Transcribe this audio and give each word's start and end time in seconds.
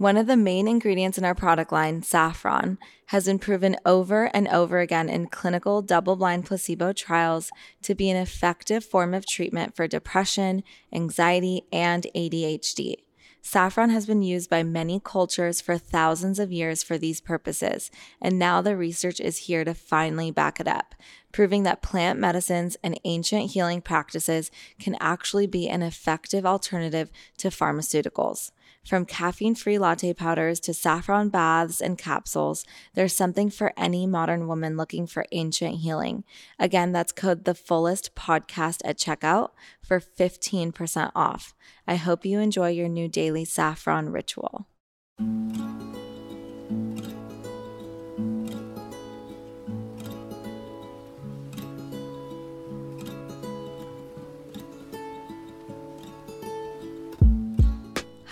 One 0.00 0.16
of 0.16 0.26
the 0.26 0.34
main 0.34 0.66
ingredients 0.66 1.18
in 1.18 1.26
our 1.26 1.34
product 1.34 1.72
line, 1.72 2.02
saffron, 2.02 2.78
has 3.08 3.26
been 3.26 3.38
proven 3.38 3.76
over 3.84 4.30
and 4.32 4.48
over 4.48 4.78
again 4.78 5.10
in 5.10 5.26
clinical 5.26 5.82
double 5.82 6.16
blind 6.16 6.46
placebo 6.46 6.94
trials 6.94 7.50
to 7.82 7.94
be 7.94 8.08
an 8.08 8.16
effective 8.16 8.82
form 8.82 9.12
of 9.12 9.26
treatment 9.26 9.76
for 9.76 9.86
depression, 9.86 10.62
anxiety, 10.90 11.66
and 11.70 12.06
ADHD. 12.16 12.94
Saffron 13.42 13.90
has 13.90 14.06
been 14.06 14.22
used 14.22 14.48
by 14.48 14.62
many 14.62 15.02
cultures 15.04 15.60
for 15.60 15.76
thousands 15.76 16.38
of 16.38 16.50
years 16.50 16.82
for 16.82 16.96
these 16.96 17.20
purposes, 17.20 17.90
and 18.22 18.38
now 18.38 18.62
the 18.62 18.78
research 18.78 19.20
is 19.20 19.48
here 19.48 19.64
to 19.64 19.74
finally 19.74 20.30
back 20.30 20.60
it 20.60 20.68
up, 20.68 20.94
proving 21.30 21.62
that 21.64 21.82
plant 21.82 22.18
medicines 22.18 22.78
and 22.82 22.98
ancient 23.04 23.50
healing 23.50 23.82
practices 23.82 24.50
can 24.78 24.96
actually 24.98 25.46
be 25.46 25.68
an 25.68 25.82
effective 25.82 26.46
alternative 26.46 27.10
to 27.36 27.48
pharmaceuticals. 27.48 28.50
From 28.86 29.04
caffeine 29.04 29.54
free 29.54 29.78
latte 29.78 30.14
powders 30.14 30.58
to 30.60 30.74
saffron 30.74 31.28
baths 31.28 31.80
and 31.80 31.98
capsules, 31.98 32.64
there's 32.94 33.12
something 33.12 33.50
for 33.50 33.72
any 33.76 34.06
modern 34.06 34.48
woman 34.48 34.76
looking 34.76 35.06
for 35.06 35.26
ancient 35.32 35.76
healing. 35.76 36.24
Again, 36.58 36.92
that's 36.92 37.12
code 37.12 37.44
the 37.44 37.54
fullest 37.54 38.14
podcast 38.14 38.80
at 38.84 38.98
checkout 38.98 39.50
for 39.82 40.00
15% 40.00 41.12
off. 41.14 41.54
I 41.86 41.96
hope 41.96 42.24
you 42.24 42.40
enjoy 42.40 42.70
your 42.70 42.88
new 42.88 43.08
daily 43.08 43.44
saffron 43.44 44.08
ritual. 44.08 44.66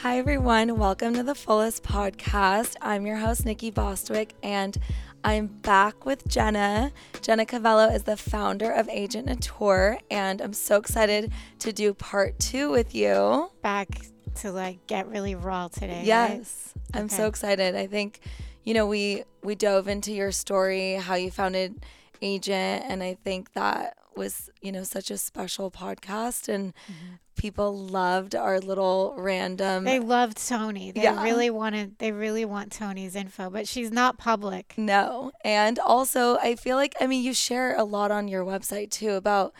Hi, 0.03 0.19
everyone. 0.19 0.79
Welcome 0.79 1.15
to 1.15 1.25
the 1.25 1.35
Fullest 1.35 1.83
Podcast. 1.83 2.77
I'm 2.81 3.05
your 3.05 3.17
host, 3.17 3.45
Nikki 3.45 3.73
Bostwick, 3.73 4.33
and 4.45 4.79
I'm 5.25 5.49
back 5.49 6.07
with 6.07 6.25
Jena. 6.29 6.93
Jena 7.21 7.45
Covello 7.45 7.93
is 7.93 8.05
the 8.05 8.17
founder 8.17 8.71
of 8.71 8.89
Agent 8.91 9.27
Nateur, 9.27 9.99
and 10.09 10.41
I'm 10.41 10.53
so 10.53 10.77
excited 10.77 11.33
to 11.59 11.73
do 11.73 11.93
part 11.95 12.39
two 12.39 12.71
with 12.71 12.95
you. 12.95 13.51
Back 13.61 13.89
to 14.37 14.53
like 14.53 14.87
get 14.87 15.09
really 15.09 15.35
raw 15.35 15.67
today. 15.67 16.03
Yes, 16.05 16.75
right? 16.77 17.01
I'm 17.01 17.07
okay. 17.07 17.17
so 17.17 17.27
excited. 17.27 17.75
I 17.75 17.89
think, 17.89 18.21
you 18.63 18.75
know, 18.75 18.87
we 18.87 19.25
we 19.43 19.57
dove 19.57 19.89
into 19.89 20.13
your 20.13 20.31
story, 20.31 20.95
how 20.95 21.17
you 21.17 21.33
founded 21.33 21.85
Agent, 22.23 22.85
and 22.87 23.03
I 23.03 23.15
think 23.25 23.53
that 23.55 23.97
was, 24.15 24.49
you 24.63 24.71
know, 24.71 24.85
such 24.85 25.11
a 25.11 25.19
special 25.19 25.73
podcast 25.73 26.49
and 26.49 26.73
mm-hmm. 26.75 27.15
People 27.39 27.77
loved 27.77 28.35
our 28.35 28.61
little 28.61 29.15
random 29.17 29.85
They 29.85 30.01
loved 30.01 30.47
Tony. 30.47 30.91
They 30.91 31.05
yeah. 31.05 31.23
really 31.23 31.49
wanted 31.49 31.99
they 31.99 32.13
really 32.13 32.45
want 32.45 32.73
Tony's 32.73 33.17
info, 33.17 33.49
but 33.49 33.67
she's 33.67 33.91
not 33.91 34.19
public. 34.19 34.75
No. 34.77 35.33
And 35.45 35.79
also 35.79 36.37
I 36.39 36.57
feel 36.57 36.77
like 36.77 36.95
I 37.01 37.07
mean 37.07 37.25
you 37.25 37.33
share 37.33 37.75
a 37.77 37.85
lot 37.85 38.11
on 38.11 38.29
your 38.29 38.45
website 38.45 38.91
too 38.91 39.13
about 39.13 39.55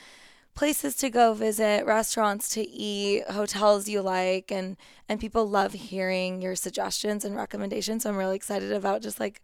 places 0.55 0.97
to 0.97 1.09
go 1.09 1.35
visit, 1.35 1.87
restaurants 1.87 2.49
to 2.51 2.69
eat, 2.69 3.23
hotels 3.31 3.89
you 3.89 4.03
like 4.03 4.51
and 4.51 4.77
and 5.09 5.21
people 5.21 5.49
love 5.49 5.73
hearing 5.73 6.43
your 6.43 6.57
suggestions 6.57 7.25
and 7.25 7.37
recommendations. 7.37 8.03
So 8.03 8.11
I'm 8.11 8.17
really 8.17 8.37
excited 8.37 8.73
about 8.73 9.01
just 9.01 9.21
like 9.21 9.41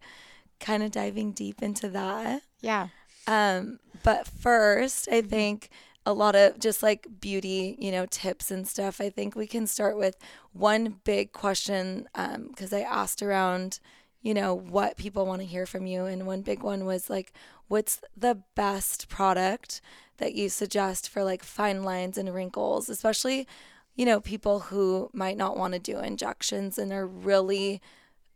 kind 0.59 0.83
of 0.83 0.91
diving 0.91 1.31
deep 1.31 1.63
into 1.63 1.89
that. 1.89 2.41
Yeah. 2.61 2.89
Um, 3.27 3.79
but 4.03 4.27
first, 4.27 5.07
I 5.11 5.21
think 5.21 5.69
a 6.05 6.13
lot 6.13 6.35
of 6.35 6.59
just 6.59 6.83
like 6.83 7.07
beauty, 7.19 7.75
you 7.79 7.91
know, 7.91 8.05
tips 8.09 8.51
and 8.51 8.67
stuff. 8.67 9.01
I 9.01 9.09
think 9.09 9.35
we 9.35 9.47
can 9.47 9.65
start 9.65 9.97
with 9.97 10.17
one 10.53 10.99
big 11.03 11.31
question 11.31 12.07
because 12.13 12.73
um, 12.73 12.79
I 12.79 12.81
asked 12.81 13.23
around, 13.23 13.79
you 14.21 14.33
know, 14.33 14.53
what 14.53 14.97
people 14.97 15.25
want 15.25 15.41
to 15.41 15.47
hear 15.47 15.65
from 15.65 15.87
you. 15.87 16.05
And 16.05 16.27
one 16.27 16.41
big 16.41 16.61
one 16.61 16.85
was 16.85 17.09
like, 17.09 17.33
what's 17.67 18.01
the 18.15 18.43
best 18.55 19.09
product 19.09 19.81
that 20.17 20.35
you 20.35 20.49
suggest 20.49 21.09
for 21.09 21.23
like 21.23 21.43
fine 21.43 21.83
lines 21.83 22.17
and 22.17 22.33
wrinkles, 22.33 22.87
especially, 22.87 23.47
you 23.95 24.05
know, 24.05 24.19
people 24.19 24.59
who 24.59 25.09
might 25.11 25.37
not 25.37 25.57
want 25.57 25.73
to 25.73 25.79
do 25.79 25.99
injections 25.99 26.77
and 26.77 26.91
are 26.91 27.07
really 27.07 27.81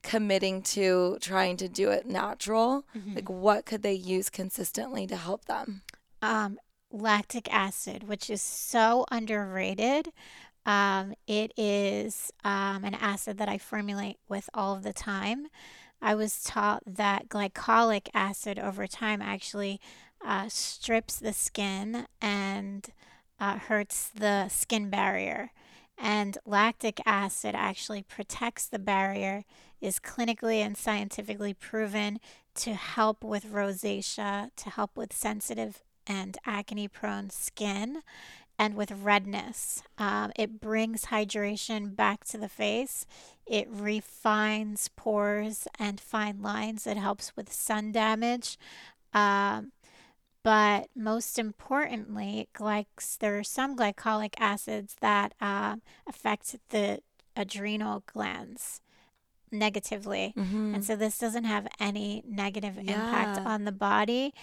committing 0.02 0.62
to 0.62 1.18
trying 1.20 1.58
to 1.58 1.68
do 1.68 1.90
it 1.90 2.06
natural 2.06 2.86
mm-hmm. 2.96 3.16
like 3.16 3.30
what 3.30 3.66
could 3.66 3.84
they 3.84 3.94
use 3.94 4.30
consistently 4.30 5.06
to 5.06 5.18
help 5.18 5.44
them 5.44 5.82
um, 6.22 6.58
lactic 6.92 7.52
acid 7.54 8.08
which 8.08 8.30
is 8.30 8.42
so 8.42 9.06
underrated. 9.12 10.12
Um, 10.66 11.14
it 11.28 11.52
is 11.58 12.32
um, 12.44 12.84
an 12.84 12.94
acid 12.96 13.38
that 13.38 13.50
i 13.50 13.58
formulate 13.58 14.18
with 14.28 14.50
all 14.54 14.76
of 14.76 14.84
the 14.84 14.94
time. 14.94 15.48
I 16.02 16.16
was 16.16 16.44
taught 16.44 16.84
that 16.86 17.28
glycolic 17.28 18.10
acid 18.14 18.60
over 18.60 18.88
time 18.88 19.22
actually 19.22 19.82
uh, 20.26 20.48
strips 20.50 21.18
the 21.18 21.34
skin 21.34 22.08
and 22.22 22.88
uh, 23.40 23.58
hurts 23.58 24.10
the 24.10 24.48
skin 24.50 24.90
barrier. 24.90 25.52
And 25.98 26.38
lactic 26.46 27.02
acid 27.06 27.56
actually 27.56 28.04
protects 28.04 28.66
the 28.66 28.80
barrier 28.80 29.44
is 29.82 30.00
clinically 30.00 30.58
and 30.60 30.78
scientifically 30.78 31.54
proven 31.54 32.20
to 32.56 32.74
help 32.74 33.24
with 33.24 33.52
rosacea, 33.52 34.52
to 34.56 34.70
help 34.70 34.96
with 34.96 35.14
sensitive 35.14 35.84
and 36.10 36.38
acne 36.46 36.90
prone 36.90 37.30
skin, 37.30 38.02
and 38.58 38.76
with 38.76 38.92
redness. 38.92 39.84
Um, 39.98 40.34
it 40.36 40.60
brings 40.60 41.06
hydration 41.06 41.96
back 41.96 42.26
to 42.26 42.38
the 42.38 42.50
face. 42.50 43.06
It 43.46 43.68
refines 43.72 44.90
pores 44.96 45.68
and 45.80 46.02
fine 46.02 46.42
lines. 46.42 46.86
It 46.86 46.98
helps 46.98 47.36
with 47.38 47.54
sun 47.54 47.94
damage. 47.94 48.58
Um, 49.14 49.72
but 50.44 50.88
most 50.96 51.38
importantly, 51.38 52.50
glycs, 52.56 53.18
there 53.18 53.38
are 53.38 53.44
some 53.44 53.78
glycolic 53.78 54.34
acids 54.40 54.96
that 55.00 55.34
uh, 55.40 55.78
affect 56.08 56.56
the 56.70 57.00
adrenal 57.36 58.04
glands 58.06 58.82
negatively. 59.52 60.34
Mm-hmm. 60.38 60.76
And 60.76 60.86
so 60.86 60.96
this 60.96 61.18
doesn't 61.18 61.46
have 61.46 61.68
any 61.80 62.24
negative 62.28 62.76
yeah. 62.76 62.94
impact 62.94 63.40
on 63.40 63.66
the 63.66 63.72
body. 63.72 64.34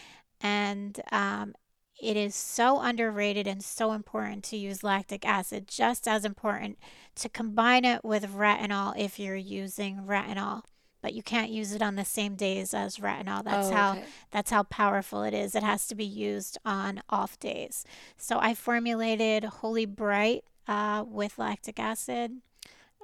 And 0.41 1.00
um, 1.10 1.54
it 2.00 2.16
is 2.16 2.34
so 2.34 2.80
underrated 2.80 3.47
and 3.47 3.62
so 3.62 3.92
important 3.92 4.44
to 4.44 4.56
use 4.56 4.84
lactic 4.84 5.26
acid, 5.26 5.66
just 5.66 6.06
as 6.06 6.24
important 6.24 6.78
to 7.16 7.28
combine 7.28 7.84
it 7.84 8.04
with 8.04 8.34
retinol 8.34 8.97
if 8.98 9.19
you're 9.19 9.36
using 9.36 10.02
retinol. 10.06 10.62
But 11.00 11.14
you 11.14 11.22
can't 11.22 11.50
use 11.50 11.72
it 11.72 11.82
on 11.82 11.94
the 11.94 12.04
same 12.04 12.34
days 12.34 12.74
as 12.74 12.97
retinol. 12.97 13.44
That's 13.44 13.69
oh, 13.69 13.72
how 13.72 13.98
that's 14.32 14.50
how 14.50 14.64
powerful 14.64 15.22
it 15.22 15.32
is. 15.34 15.54
It 15.54 15.62
has 15.62 15.86
to 15.88 15.94
be 15.94 16.04
used 16.04 16.58
on 16.64 17.00
off 17.08 17.38
days. 17.38 17.84
So 18.16 18.38
I 18.41 18.54
formulated 18.54 19.44
Holy 19.44 19.86
Bright 19.86 20.44
uh, 20.66 21.04
with 21.06 21.38
lactic 21.38 21.78
acid 21.78 22.41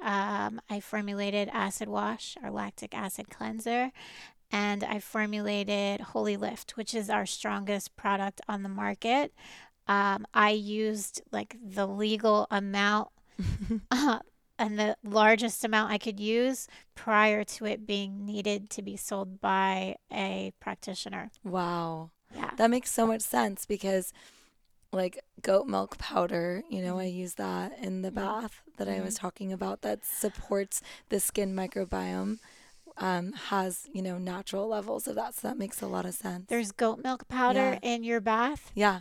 um, 0.03 0.61
I 0.69 0.81
formulated 0.81 1.49
Acid 1.53 1.89
Wash, 1.89 2.37
our 2.43 2.51
lactic 2.51 2.93
acid 2.93 3.31
cleanser, 3.31 3.93
and 4.53 4.85
I 4.85 5.01
formulated 5.01 6.01
Holy 6.01 6.37
Lift, 6.37 6.77
which 6.77 6.95
is 6.95 7.09
our 7.09 7.27
strongest 7.27 7.97
product 7.97 8.43
on 8.49 8.63
the 8.63 8.69
market. 8.69 9.33
Um, 9.89 10.27
I 10.33 10.51
used 10.51 11.23
like 11.33 11.57
the 11.61 11.87
legal 11.87 12.47
amount 12.51 13.09
uh, 13.91 14.21
and 14.59 14.79
the 14.79 14.97
largest 15.03 15.65
amount 15.65 15.91
I 15.91 15.99
could 15.99 16.21
use 16.21 16.69
prior 16.95 17.43
to 17.45 17.65
it 17.65 17.87
being 17.87 18.25
needed 18.25 18.71
to 18.71 18.83
be 18.83 18.97
sold 18.97 19.41
by 19.41 19.97
a 20.13 20.53
practitioner. 20.61 21.33
Wow. 21.43 22.11
Yeah. 22.35 22.51
That 22.57 22.71
makes 22.71 22.93
so 22.93 23.07
much 23.07 23.23
sense 23.23 23.67
because 23.67 24.13
like 24.93 25.19
goat 25.41 25.67
milk 25.67 25.99
powder. 25.99 26.63
You 26.71 26.83
know, 26.83 26.99
I 26.99 27.07
mm-hmm. 27.07 27.19
use 27.19 27.35
that 27.35 27.79
in 27.79 28.03
the 28.03 28.11
mm-hmm. 28.11 28.17
bath 28.17 28.61
that 28.77 28.89
I 28.89 29.01
was 29.01 29.15
mm-hmm. 29.15 29.23
talking 29.23 29.53
about 29.53 29.83
that 29.83 30.05
supports 30.05 30.83
the 31.09 31.19
skin 31.19 31.55
microbiome. 31.55 32.39
Um, 32.99 33.33
has 33.33 33.89
you 33.93 34.03
know 34.03 34.19
natural 34.19 34.69
levels 34.69 35.07
of 35.09 35.15
that, 35.15 35.35
so 35.35 35.49
that 35.49 35.59
makes 35.59 35.81
a 35.81 35.87
lot 35.87 36.05
of 36.05 36.15
sense. 36.15 36.45
There's 36.49 36.73
goat 36.73 37.01
milk 37.03 37.27
powder 37.29 37.79
yeah. 37.83 37.95
in 37.95 38.05
your 38.05 38.21
bath. 38.21 38.71
Yeah. 38.75 39.01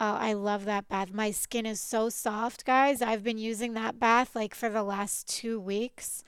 Oh, 0.00 0.14
I 0.14 0.32
love 0.32 0.64
that 0.66 0.88
bath. 0.88 1.12
My 1.12 1.30
skin 1.32 1.66
is 1.66 1.80
so 1.80 2.08
soft, 2.08 2.64
guys. 2.64 3.02
I've 3.02 3.24
been 3.24 3.38
using 3.38 3.74
that 3.74 3.98
bath 3.98 4.36
like 4.36 4.54
for 4.54 4.68
the 4.68 4.82
last 4.82 5.28
two 5.28 5.58
weeks. 5.58 6.24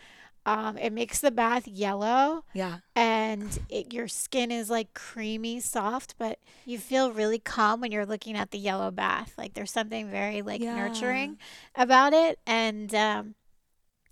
Um, 0.46 0.78
it 0.78 0.92
makes 0.92 1.20
the 1.20 1.30
bath 1.30 1.68
yellow. 1.68 2.44
Yeah. 2.54 2.78
And 2.96 3.58
it, 3.68 3.92
your 3.92 4.08
skin 4.08 4.50
is 4.50 4.70
like 4.70 4.94
creamy, 4.94 5.60
soft, 5.60 6.14
but 6.18 6.38
you 6.64 6.78
feel 6.78 7.12
really 7.12 7.38
calm 7.38 7.80
when 7.80 7.92
you're 7.92 8.06
looking 8.06 8.36
at 8.36 8.50
the 8.50 8.58
yellow 8.58 8.90
bath. 8.90 9.34
Like 9.36 9.54
there's 9.54 9.70
something 9.70 10.10
very 10.10 10.42
like 10.42 10.60
yeah. 10.60 10.74
nurturing 10.76 11.38
about 11.74 12.12
it. 12.12 12.38
And 12.46 12.92
um, 12.94 13.34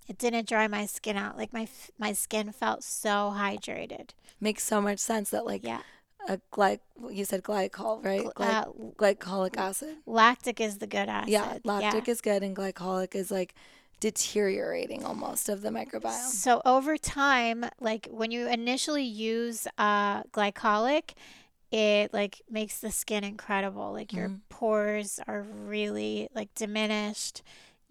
it 0.09 0.17
didn't 0.17 0.49
dry 0.49 0.67
my 0.67 0.85
skin 0.85 1.15
out. 1.15 1.37
Like 1.37 1.53
my 1.53 1.67
my 1.97 2.11
skin 2.11 2.51
felt 2.51 2.83
so 2.83 3.33
hydrated. 3.33 4.09
Makes 4.41 4.63
so 4.63 4.81
much 4.81 4.99
sense 4.99 5.29
that 5.29 5.45
like 5.45 5.63
yeah. 5.63 5.81
A 6.27 6.39
glyc, 6.51 6.79
you 7.09 7.23
said 7.23 7.43
glycol, 7.43 8.03
right? 8.03 8.27
Gly- 8.35 8.45
uh, 8.45 8.65
glycolic 8.97 9.57
acid. 9.57 9.95
Lactic 10.05 10.59
is 10.59 10.77
the 10.79 10.85
good 10.85 11.07
acid. 11.07 11.29
Yeah, 11.31 11.57
lactic 11.63 12.07
yeah. 12.07 12.11
is 12.11 12.19
good, 12.21 12.43
and 12.43 12.53
glycolic 12.55 13.15
is 13.15 13.31
like 13.31 13.55
deteriorating 14.01 15.05
almost 15.05 15.49
of 15.49 15.61
the 15.61 15.69
microbiome. 15.69 16.11
So 16.11 16.61
over 16.65 16.97
time, 16.97 17.65
like 17.79 18.07
when 18.11 18.31
you 18.31 18.47
initially 18.47 19.03
use 19.05 19.67
uh, 19.77 20.23
glycolic, 20.23 21.11
it 21.71 22.13
like 22.13 22.41
makes 22.49 22.79
the 22.79 22.91
skin 22.91 23.23
incredible. 23.23 23.93
Like 23.93 24.11
your 24.11 24.29
Mhm. 24.29 24.41
pores 24.49 25.19
are 25.27 25.41
really 25.41 26.27
like 26.33 26.53
diminished. 26.53 27.41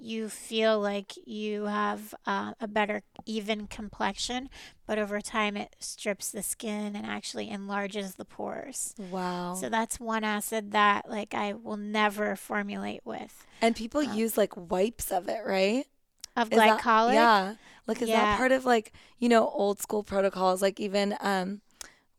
You 0.00 0.28
feel 0.28 0.78
like 0.80 1.12
you 1.26 1.64
have 1.64 2.14
uh, 2.24 2.52
a 2.60 2.68
better 2.68 3.02
even 3.26 3.66
complexion, 3.66 4.48
but 4.86 4.98
over 4.98 5.20
time 5.20 5.56
it 5.56 5.74
strips 5.80 6.30
the 6.30 6.42
skin 6.42 6.94
and 6.94 7.04
actually 7.04 7.50
enlarges 7.50 8.14
the 8.14 8.24
pores. 8.24 8.94
Wow. 8.96 9.54
So 9.54 9.68
that's 9.68 9.98
one 9.98 10.22
acid 10.22 10.70
that 10.72 11.10
like 11.10 11.34
I 11.34 11.52
will 11.52 11.76
never 11.76 12.36
formulate 12.36 13.00
with. 13.04 13.44
and 13.60 13.74
people 13.74 14.00
um, 14.02 14.16
use 14.16 14.38
like 14.38 14.52
wipes 14.56 15.10
of 15.10 15.28
it, 15.28 15.40
right? 15.44 15.84
Of 16.36 16.52
Is 16.52 16.58
that- 16.58 16.80
glycolic, 16.80 17.14
yeah. 17.14 17.54
Like 17.88 18.00
is 18.00 18.08
Yeah. 18.08 18.24
that 18.24 18.36
part 18.38 18.52
of 18.52 18.64
like, 18.64 18.92
you 19.18 19.28
know, 19.28 19.48
old 19.48 19.80
school 19.80 20.04
protocols 20.04 20.62
like 20.62 20.78
even 20.78 21.16
um 21.20 21.60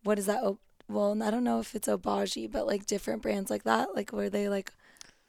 what 0.04 0.20
is 0.20 0.26
that? 0.26 0.42
Oh, 0.44 0.60
well, 0.90 1.22
I 1.24 1.30
don't 1.32 1.44
know 1.44 1.60
if 1.60 1.76
it's 1.76 1.88
Obagi, 1.88 2.52
but 2.52 2.68
like 2.68 2.86
different 2.88 3.22
brands 3.22 3.50
like 3.50 3.64
that, 3.64 3.96
like 3.96 4.10
where 4.12 4.30
they 4.30 4.50
like 4.50 4.74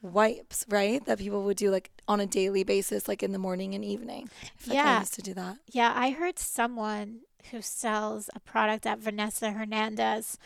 wipes, 0.02 0.64
right? 0.68 1.04
That 1.04 1.18
people 1.18 1.42
would 1.44 1.56
do 1.56 1.70
like 1.70 1.90
on 2.08 2.20
a 2.20 2.26
daily 2.26 2.64
basis 2.64 3.08
like 3.08 3.22
in 3.22 3.32
the 3.32 3.38
morning 3.38 3.74
and 3.74 3.84
evening. 3.84 4.28
Feel 4.56 4.72
I 4.72 4.74
Yeah. 4.74 4.98
used 5.00 5.14
to 5.14 5.22
do 5.22 5.34
that. 5.34 5.58
Yeah, 5.70 5.92
I 5.94 6.10
heard 6.10 6.38
someone 6.38 7.20
who 7.50 7.62
sells 7.62 8.28
a 8.34 8.40
product 8.40 8.86
at 8.86 8.98
Vanessa 8.98 9.52
Hernandez 9.52 10.38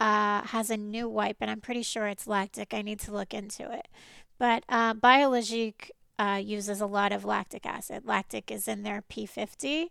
uh, 0.00 0.42
has 0.42 0.70
a 0.70 0.76
new 0.76 1.08
wipe, 1.08 1.38
and 1.40 1.50
I'm 1.50 1.60
pretty 1.60 1.82
sure 1.82 2.06
it's 2.06 2.26
lactic. 2.26 2.72
I 2.72 2.82
need 2.82 3.00
to 3.00 3.12
look 3.12 3.34
into 3.34 3.70
it. 3.72 3.88
But 4.38 4.62
uh, 4.68 4.94
Biologique 4.94 5.90
uh, 6.18 6.40
uses 6.42 6.80
a 6.80 6.86
lot 6.86 7.10
of 7.12 7.24
lactic 7.24 7.66
acid. 7.66 8.06
Lactic 8.06 8.50
is 8.50 8.68
in 8.68 8.84
their 8.84 9.02
P50, 9.10 9.86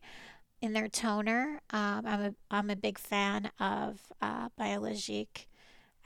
in 0.61 0.73
their 0.73 0.87
toner. 0.87 1.59
Um, 1.71 2.05
I'm 2.05 2.21
a 2.21 2.33
I'm 2.49 2.69
a 2.69 2.75
big 2.75 2.97
fan 2.97 3.51
of 3.59 3.99
uh, 4.21 4.47
Biologique. 4.57 5.49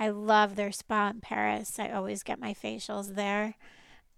I 0.02 0.10
love 0.10 0.56
their 0.56 0.72
spa 0.72 1.10
in 1.12 1.22
Paris. 1.22 1.78
I 1.78 1.90
always 1.92 2.24
get 2.24 2.40
my 2.40 2.56
facials 2.56 3.14
there. 3.14 3.54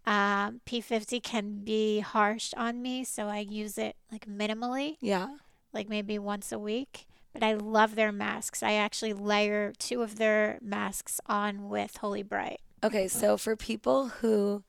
Um, 0.06 0.62
P50 0.66 1.22
can 1.22 1.58
be 1.66 2.00
harsh 2.00 2.54
on 2.56 2.82
me, 2.82 3.04
so 3.04 3.28
I 3.28 3.40
use 3.40 3.78
it 3.78 3.98
like 4.10 4.26
minimally, 4.26 4.96
Yeah. 5.02 5.28
like 5.74 5.90
maybe 5.90 6.18
once 6.18 6.54
a 6.54 6.58
week. 6.60 7.06
But 7.34 7.44
I 7.44 7.54
love 7.56 7.96
their 7.96 8.14
masks. 8.14 8.64
I 8.64 8.74
actually 8.74 9.12
layer 9.12 9.74
two 9.78 10.02
of 10.04 10.16
their 10.16 10.58
masks 10.62 11.20
on 11.26 11.68
with 11.68 11.98
Holy 11.98 12.24
Bright. 12.24 12.62
Okay, 12.82 13.10
so 13.10 13.38
for 13.38 13.56
people 13.58 14.08
who 14.08 14.64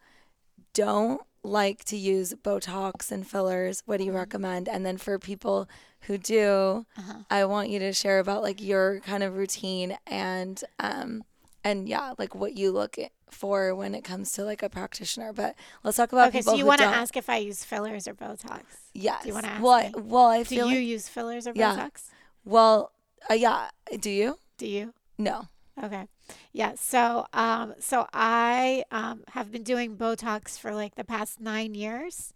don't 0.72 1.20
like 1.44 1.84
to 1.84 1.96
use 1.96 2.34
Botox 2.34 3.12
and 3.12 3.26
fillers, 3.26 3.82
what 3.86 3.98
do 3.98 4.04
you 4.04 4.12
recommend? 4.12 4.68
And 4.68 4.84
then 4.84 4.96
for 4.96 5.18
people 5.18 5.68
who 6.02 6.18
do, 6.18 6.86
Uh-huh. 6.98 7.18
I 7.30 7.44
want 7.44 7.68
you 7.68 7.78
to 7.80 7.92
share 7.92 8.18
about 8.18 8.42
like 8.42 8.60
your 8.62 9.00
kind 9.00 9.22
of 9.22 9.36
routine 9.36 9.96
and 10.06 10.62
um 10.80 11.22
and 11.62 11.88
yeah, 11.88 12.12
like 12.18 12.34
what 12.34 12.54
you 12.58 12.70
look 12.72 12.96
for 13.30 13.74
when 13.74 13.94
it 13.94 14.04
comes 14.04 14.32
to 14.32 14.44
like 14.44 14.62
a 14.62 14.68
practitioner. 14.68 15.32
But 15.32 15.54
let's 15.82 15.96
talk 15.96 16.12
about 16.12 16.28
Okay, 16.28 16.38
people 16.38 16.52
so 16.54 16.58
you 16.58 16.66
want 16.66 16.80
to 16.80 16.86
ask 16.86 17.16
if 17.16 17.28
I 17.30 17.38
use 17.38 17.64
fillers 17.64 18.06
or 18.08 18.14
Botox? 18.14 18.62
yes. 18.92 19.22
Do 19.22 19.28
you 19.28 19.34
wanna 19.34 19.48
ask 19.48 19.62
well, 19.62 19.72
I, 19.72 19.92
well, 19.96 20.26
I 20.26 20.42
Do 20.42 20.54
you 20.56 20.64
like, 20.66 20.78
use 20.78 21.08
fillers 21.08 21.46
or 21.46 21.52
Yeah. 21.54 21.76
Botox? 21.76 22.08
well, 22.44 22.92
uh, 23.30 23.34
yeah. 23.34 23.70
Do 24.00 24.10
you? 24.10 24.38
Do 24.58 24.66
you? 24.66 24.92
No. 25.18 25.48
Okay. 25.82 26.06
Yeah. 26.52 26.72
So, 26.76 27.26
um, 27.32 27.74
so 27.78 28.06
I 28.12 28.84
um, 28.90 29.24
have 29.30 29.50
been 29.52 29.62
doing 29.62 29.96
Botox 29.96 30.58
for 30.58 30.74
like 30.74 30.94
the 30.94 31.04
past 31.04 31.40
nine 31.40 31.74
years, 31.74 32.32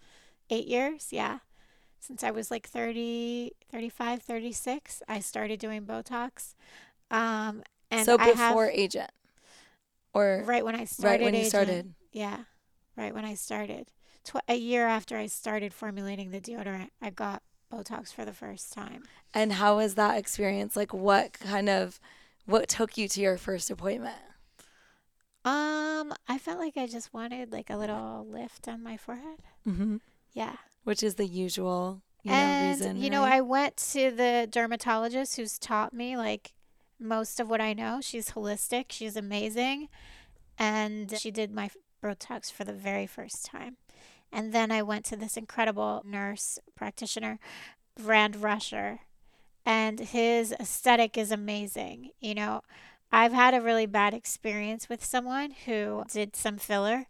eight 0.50 0.66
years. 0.66 1.08
Yeah. 1.10 1.38
Since 2.00 2.22
I 2.22 2.30
was 2.30 2.50
like 2.50 2.66
30, 2.66 3.52
35, 3.70 4.22
36, 4.22 5.02
I 5.08 5.20
started 5.20 5.58
doing 5.58 5.84
Botox. 5.84 6.54
Um, 7.10 7.62
and 7.90 8.06
so 8.06 8.16
I 8.18 8.30
before 8.30 8.66
have, 8.66 8.74
agent, 8.74 9.10
or 10.14 10.42
right 10.46 10.64
when 10.64 10.74
I 10.74 10.84
started, 10.84 11.10
right 11.10 11.20
when 11.22 11.34
you 11.34 11.40
Agent. 11.40 11.50
started. 11.50 11.94
Yeah. 12.12 12.38
Right 12.96 13.14
when 13.14 13.24
I 13.24 13.34
started. 13.34 13.92
Tw- 14.24 14.36
a 14.48 14.56
year 14.56 14.86
after 14.86 15.16
I 15.16 15.26
started 15.26 15.72
formulating 15.72 16.30
the 16.30 16.40
deodorant, 16.40 16.90
I 17.00 17.10
got 17.10 17.42
Botox 17.72 18.12
for 18.12 18.24
the 18.24 18.32
first 18.32 18.72
time. 18.72 19.04
And 19.32 19.54
how 19.54 19.76
was 19.76 19.94
that 19.94 20.18
experience? 20.18 20.76
Like, 20.76 20.92
what 20.92 21.32
kind 21.34 21.68
of, 21.68 22.00
what 22.48 22.68
took 22.68 22.96
you 22.96 23.08
to 23.08 23.20
your 23.20 23.36
first 23.36 23.70
appointment? 23.70 24.16
Um, 25.44 26.14
I 26.26 26.38
felt 26.38 26.58
like 26.58 26.76
I 26.76 26.86
just 26.86 27.12
wanted 27.12 27.52
like 27.52 27.70
a 27.70 27.76
little 27.76 28.26
lift 28.28 28.66
on 28.68 28.82
my 28.82 28.96
forehead. 28.96 29.40
Mm-hmm. 29.66 29.96
Yeah. 30.32 30.56
Which 30.84 31.02
is 31.02 31.16
the 31.16 31.26
usual, 31.26 32.02
you 32.22 32.30
know, 32.30 32.36
and 32.36 32.80
reason. 32.80 32.96
you 32.96 33.10
know, 33.10 33.22
right? 33.22 33.34
I 33.34 33.40
went 33.42 33.76
to 33.92 34.10
the 34.10 34.48
dermatologist 34.50 35.36
who's 35.36 35.58
taught 35.58 35.92
me 35.92 36.16
like 36.16 36.54
most 36.98 37.38
of 37.38 37.50
what 37.50 37.60
I 37.60 37.74
know. 37.74 38.00
She's 38.00 38.30
holistic. 38.30 38.86
She's 38.90 39.16
amazing, 39.16 39.88
and 40.58 41.16
she 41.18 41.30
did 41.30 41.52
my 41.52 41.70
Botox 42.02 42.50
for 42.50 42.64
the 42.64 42.72
very 42.72 43.06
first 43.06 43.44
time. 43.44 43.76
And 44.32 44.52
then 44.52 44.70
I 44.70 44.82
went 44.82 45.04
to 45.06 45.16
this 45.16 45.36
incredible 45.36 46.02
nurse 46.04 46.58
practitioner, 46.74 47.38
Rand 48.00 48.36
Rusher, 48.36 49.00
and 49.68 50.00
his 50.00 50.52
aesthetic 50.58 51.18
is 51.18 51.30
amazing. 51.30 52.12
You 52.20 52.34
know, 52.34 52.62
I've 53.12 53.34
had 53.34 53.52
a 53.52 53.60
really 53.60 53.84
bad 53.84 54.14
experience 54.14 54.88
with 54.88 55.04
someone 55.04 55.50
who 55.66 56.04
did 56.10 56.34
some 56.34 56.56
filler 56.56 57.04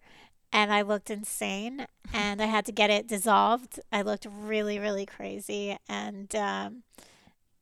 and 0.52 0.72
I 0.72 0.82
looked 0.82 1.08
insane 1.08 1.86
and 2.12 2.42
I 2.42 2.46
had 2.46 2.66
to 2.66 2.72
get 2.72 2.90
it 2.90 3.06
dissolved. 3.06 3.78
I 3.92 4.02
looked 4.02 4.26
really, 4.28 4.80
really 4.80 5.06
crazy 5.06 5.76
and 5.88 6.34
um, 6.34 6.82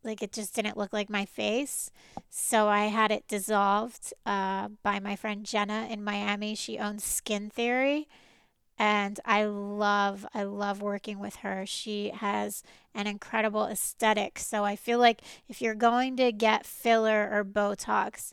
like 0.02 0.22
it 0.22 0.32
just 0.32 0.54
didn't 0.54 0.78
look 0.78 0.94
like 0.94 1.10
my 1.10 1.26
face. 1.26 1.90
So 2.30 2.68
I 2.68 2.86
had 2.86 3.10
it 3.10 3.28
dissolved 3.28 4.14
uh, 4.24 4.68
by 4.82 4.98
my 4.98 5.14
friend 5.14 5.44
Jenna 5.44 5.88
in 5.90 6.02
Miami. 6.02 6.54
She 6.54 6.78
owns 6.78 7.04
Skin 7.04 7.50
Theory. 7.50 8.08
And 8.78 9.18
I 9.24 9.44
love, 9.44 10.26
I 10.34 10.42
love 10.42 10.82
working 10.82 11.18
with 11.18 11.36
her. 11.36 11.64
She 11.64 12.10
has 12.10 12.62
an 12.94 13.06
incredible 13.06 13.66
aesthetic. 13.66 14.38
So 14.38 14.64
I 14.64 14.76
feel 14.76 14.98
like 14.98 15.22
if 15.48 15.62
you're 15.62 15.74
going 15.74 16.16
to 16.18 16.30
get 16.32 16.66
filler 16.66 17.28
or 17.32 17.44
Botox, 17.44 18.32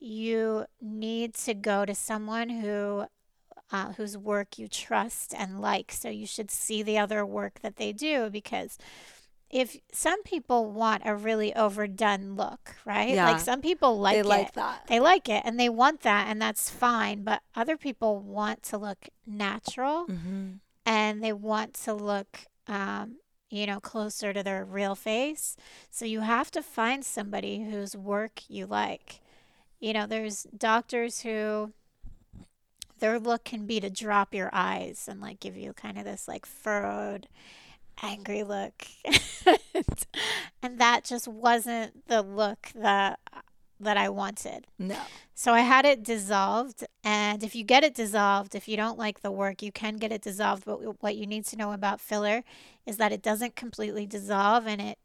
you 0.00 0.66
need 0.80 1.34
to 1.34 1.54
go 1.54 1.84
to 1.84 1.94
someone 1.94 2.48
who 2.48 3.06
uh, 3.72 3.92
whose 3.94 4.16
work 4.16 4.58
you 4.58 4.68
trust 4.68 5.34
and 5.34 5.60
like. 5.60 5.90
So 5.90 6.08
you 6.08 6.26
should 6.26 6.50
see 6.50 6.82
the 6.82 6.98
other 6.98 7.24
work 7.24 7.60
that 7.62 7.76
they 7.76 7.92
do 7.92 8.30
because 8.30 8.78
if 9.54 9.78
some 9.92 10.20
people 10.24 10.72
want 10.72 11.02
a 11.04 11.14
really 11.14 11.54
overdone 11.54 12.34
look, 12.34 12.74
right? 12.84 13.10
Yeah. 13.14 13.30
Like 13.30 13.40
some 13.40 13.60
people 13.62 14.00
like 14.00 14.16
they 14.16 14.20
it. 14.20 14.26
like 14.26 14.52
that. 14.54 14.86
They 14.88 14.98
like 14.98 15.28
it 15.28 15.42
and 15.44 15.60
they 15.60 15.68
want 15.68 16.00
that, 16.00 16.26
and 16.28 16.42
that's 16.42 16.68
fine. 16.68 17.22
But 17.22 17.40
other 17.54 17.76
people 17.76 18.18
want 18.18 18.64
to 18.64 18.76
look 18.78 19.08
natural 19.26 20.06
Mm-hmm. 20.06 20.54
and 20.84 21.22
they 21.22 21.32
want 21.32 21.74
to 21.84 21.94
look, 21.94 22.46
um, 22.66 23.18
you 23.48 23.64
know, 23.66 23.78
closer 23.78 24.32
to 24.32 24.42
their 24.42 24.64
real 24.64 24.96
face. 24.96 25.56
So 25.88 26.04
you 26.04 26.20
have 26.20 26.50
to 26.50 26.60
find 26.62 27.04
somebody 27.04 27.62
whose 27.62 27.96
work 27.96 28.42
you 28.48 28.66
like. 28.66 29.20
You 29.78 29.92
know, 29.92 30.06
there's 30.08 30.48
doctors 30.56 31.20
who 31.20 31.72
their 32.98 33.20
look 33.20 33.44
can 33.44 33.66
be 33.66 33.78
to 33.78 33.90
drop 33.90 34.34
your 34.34 34.50
eyes 34.52 35.06
and 35.08 35.20
like 35.20 35.38
give 35.38 35.56
you 35.56 35.72
kind 35.74 35.96
of 35.96 36.04
this 36.04 36.26
like 36.26 36.44
furrowed, 36.44 37.28
angry 38.02 38.42
look. 38.42 38.86
and 40.62 40.78
that 40.78 41.04
just 41.04 41.28
wasn't 41.28 42.08
the 42.08 42.22
look 42.22 42.70
that 42.74 43.18
that 43.80 43.96
I 43.96 44.08
wanted. 44.08 44.66
No. 44.78 44.96
So 45.34 45.52
I 45.52 45.60
had 45.60 45.84
it 45.84 46.02
dissolved. 46.02 46.84
And 47.02 47.42
if 47.42 47.54
you 47.54 47.64
get 47.64 47.84
it 47.84 47.94
dissolved, 47.94 48.54
if 48.54 48.68
you 48.68 48.76
don't 48.76 48.98
like 48.98 49.20
the 49.20 49.32
work, 49.32 49.62
you 49.62 49.72
can 49.72 49.96
get 49.96 50.12
it 50.12 50.22
dissolved. 50.22 50.64
But 50.64 51.02
what 51.02 51.16
you 51.16 51.26
need 51.26 51.44
to 51.46 51.56
know 51.56 51.72
about 51.72 52.00
filler 52.00 52.44
is 52.86 52.96
that 52.96 53.12
it 53.12 53.22
doesn't 53.22 53.56
completely 53.56 54.06
dissolve 54.06 54.66
and 54.66 54.80
it 54.80 54.98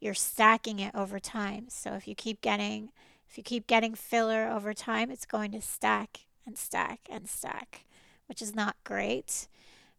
you're 0.00 0.14
stacking 0.14 0.78
it 0.78 0.94
over 0.94 1.18
time. 1.18 1.66
So 1.68 1.94
if 1.94 2.06
you 2.06 2.14
keep 2.14 2.40
getting 2.40 2.90
if 3.28 3.36
you 3.36 3.44
keep 3.44 3.66
getting 3.66 3.94
filler 3.94 4.48
over 4.48 4.72
time, 4.72 5.10
it's 5.10 5.26
going 5.26 5.52
to 5.52 5.60
stack 5.60 6.20
and 6.46 6.56
stack 6.56 7.00
and 7.10 7.28
stack, 7.28 7.84
which 8.26 8.40
is 8.40 8.54
not 8.54 8.76
great. 8.84 9.48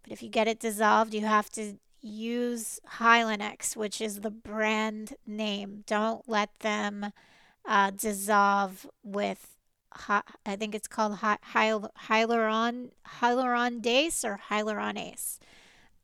But 0.01 0.12
if 0.12 0.24
you 0.24 0.29
get 0.29 0.48
it 0.48 0.60
dissolved, 0.60 1.13
you 1.13 1.22
have 1.25 1.50
to 1.51 1.75
use 2.01 2.79
Hylenex, 2.99 3.75
which 3.75 4.01
is 4.01 4.21
the 4.21 4.31
brand 4.31 5.15
name. 5.25 5.83
Don't 5.85 6.27
let 6.27 6.57
them 6.59 7.11
uh, 7.65 7.91
dissolve 7.91 8.87
with 9.03 9.55
hy- 9.91 10.23
I 10.45 10.55
think 10.55 10.75
it's 10.75 10.87
called 10.87 11.15
hy- 11.15 11.37
hyal- 11.53 11.89
hyaluron 12.07 12.91
hyaluronidase 13.19 14.23
or 14.23 14.39
hyaluronase. 14.49 15.39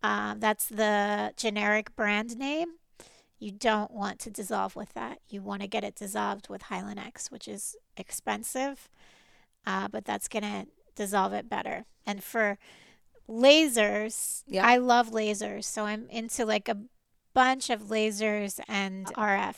Um, 0.03 0.39
that's 0.39 0.67
the 0.67 1.33
generic 1.35 1.95
brand 1.95 2.37
name. 2.37 2.75
You 3.39 3.51
don't 3.51 3.91
want 3.91 4.19
to 4.19 4.29
dissolve 4.29 4.75
with 4.75 4.93
that. 4.93 5.19
You 5.29 5.41
want 5.41 5.61
to 5.61 5.67
get 5.67 5.83
it 5.83 5.95
dissolved 5.95 6.47
with 6.47 6.63
Hylenex, 6.63 7.29
which 7.31 7.47
is 7.47 7.75
expensive, 7.97 8.89
uh, 9.65 9.87
but 9.87 10.05
that's 10.05 10.27
gonna 10.27 10.67
dissolve 10.95 11.33
it 11.33 11.49
better. 11.49 11.85
And 12.05 12.23
for 12.23 12.57
lasers. 13.29 14.43
Yeah. 14.47 14.65
I 14.65 14.77
love 14.77 15.11
lasers. 15.11 15.65
So 15.65 15.85
I'm 15.85 16.07
into 16.09 16.45
like 16.45 16.69
a 16.69 16.77
bunch 17.33 17.69
of 17.69 17.83
lasers 17.83 18.59
and 18.67 19.05
RF. 19.07 19.55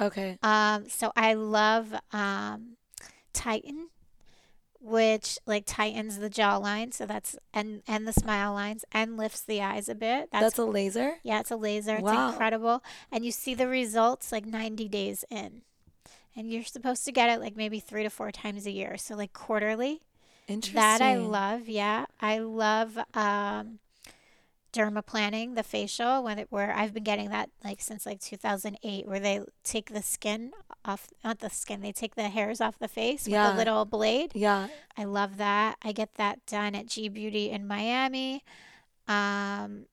Okay. 0.00 0.38
Um, 0.42 0.88
so 0.88 1.12
I 1.16 1.34
love 1.34 1.94
um, 2.12 2.76
Titan, 3.32 3.88
which 4.80 5.38
like 5.46 5.64
tightens 5.66 6.18
the 6.18 6.28
jawline, 6.28 6.92
so 6.92 7.06
that's 7.06 7.36
and 7.54 7.82
and 7.88 8.06
the 8.06 8.12
smile 8.12 8.52
lines 8.52 8.84
and 8.92 9.16
lifts 9.16 9.40
the 9.40 9.62
eyes 9.62 9.88
a 9.88 9.94
bit. 9.94 10.28
That's, 10.30 10.44
That's 10.44 10.58
a 10.58 10.64
laser? 10.64 11.14
yeah, 11.22 11.40
it's 11.40 11.50
a 11.50 11.56
laser. 11.56 11.98
Wow. 11.98 12.26
It's 12.26 12.34
incredible, 12.34 12.84
and 13.10 13.24
you 13.24 13.32
see 13.32 13.54
the 13.54 13.68
results 13.68 14.30
like 14.30 14.44
90 14.44 14.86
days 14.88 15.24
in, 15.30 15.62
and 16.36 16.50
you're 16.52 16.62
supposed 16.64 17.06
to 17.06 17.12
get 17.12 17.30
it 17.30 17.40
like 17.40 17.56
maybe 17.56 17.80
three 17.80 18.02
to 18.02 18.10
four 18.10 18.30
times 18.30 18.66
a 18.66 18.70
year, 18.70 18.96
so 18.98 19.14
like 19.14 19.32
quarterly. 19.32 20.02
Interesting. 20.48 20.74
That 20.80 21.00
I 21.02 21.16
love. 21.16 21.68
Yeah, 21.68 22.06
I 22.20 22.38
love 22.38 22.98
um, 23.14 23.78
dermaplaning, 24.72 25.54
the 25.54 25.62
facial, 25.62 26.22
when 26.22 26.38
it, 26.38 26.46
where 26.50 26.72
I've 26.72 26.92
been 26.92 27.02
getting 27.04 27.30
that 27.30 27.50
like 27.64 27.80
since 27.80 28.04
like 28.06 28.20
2008, 28.20 29.06
where 29.06 29.18
they 29.20 29.40
take 29.64 29.92
the 29.92 30.02
skin 30.02 30.52
off, 30.84 31.08
not 31.24 31.38
the 31.40 31.50
skin, 31.50 31.80
they 31.80 31.92
take 31.92 32.14
the 32.14 32.28
hairs 32.28 32.60
off 32.60 32.78
the 32.78 32.88
face 32.88 33.24
with 33.26 33.34
a 33.34 33.54
little 33.56 33.84
blade. 33.84 34.32
Yeah. 34.34 34.68
I 34.96 35.04
love 35.04 35.38
that. 35.38 35.76
I 35.82 35.92
get 35.92 36.14
that 36.14 36.44
done 36.46 36.74
at 36.74 36.86
G 36.86 37.08
Beauty 37.08 37.50
in 37.50 37.66
Miami. 37.66 38.44
Um, 39.08 39.86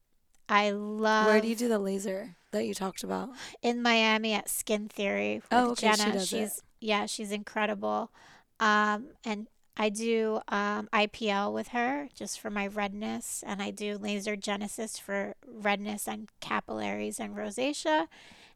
I 0.50 0.72
love 0.72 1.28
Where 1.28 1.40
do 1.42 1.48
you 1.48 1.56
do 1.56 1.70
the 1.70 1.80
laser 1.80 2.36
that 2.52 2.66
you 2.66 2.74
talked 2.74 3.04
about? 3.04 3.30
in 3.62 3.82
Miami 3.82 4.34
at 4.34 4.50
Skin 4.50 4.88
Theory 4.90 5.36
with 5.36 5.48
Oh, 5.52 5.72
okay, 5.72 5.92
she 5.92 5.98
Jenna. 5.98 6.14
does 6.14 6.24
it. 6.24 6.28
she's 6.38 6.62
yeah, 6.80 7.06
she's 7.06 7.32
incredible. 7.32 8.12
Um, 8.60 9.08
and 9.26 9.48
I 9.76 9.90
do 9.90 10.42
um, 10.50 10.88
IPL 10.94 11.52
with 11.52 11.70
her 11.70 12.08
just 12.14 12.40
for 12.40 12.50
my 12.50 12.68
redness, 12.68 13.44
and 13.46 13.62
I 13.62 13.72
do 13.72 13.98
laser 13.98 14.36
genesis 14.36 15.00
for 15.00 15.36
redness 15.48 16.08
and 16.08 16.30
capillaries 16.40 17.20
and 17.20 17.36
rosacea. 17.36 18.08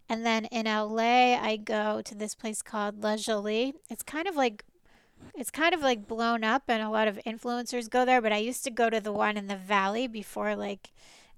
And 0.09 0.25
then 0.25 0.45
in 0.45 0.65
LA, 0.65 1.35
I 1.35 1.57
go 1.57 2.01
to 2.01 2.15
this 2.15 2.35
place 2.35 2.61
called 2.61 3.03
La 3.03 3.17
Jolie. 3.17 3.73
It's 3.89 4.03
kind 4.03 4.27
of 4.27 4.35
like 4.35 4.63
it's 5.35 5.49
kind 5.49 5.73
of 5.73 5.81
like 5.81 6.07
blown 6.07 6.43
up, 6.43 6.63
and 6.67 6.83
a 6.83 6.89
lot 6.89 7.07
of 7.07 7.19
influencers 7.25 7.89
go 7.89 8.05
there. 8.05 8.21
But 8.21 8.31
I 8.31 8.37
used 8.37 8.63
to 8.65 8.71
go 8.71 8.89
to 8.89 9.01
the 9.01 9.11
one 9.11 9.37
in 9.37 9.47
the 9.47 9.55
Valley 9.55 10.07
before 10.07 10.55
like 10.55 10.91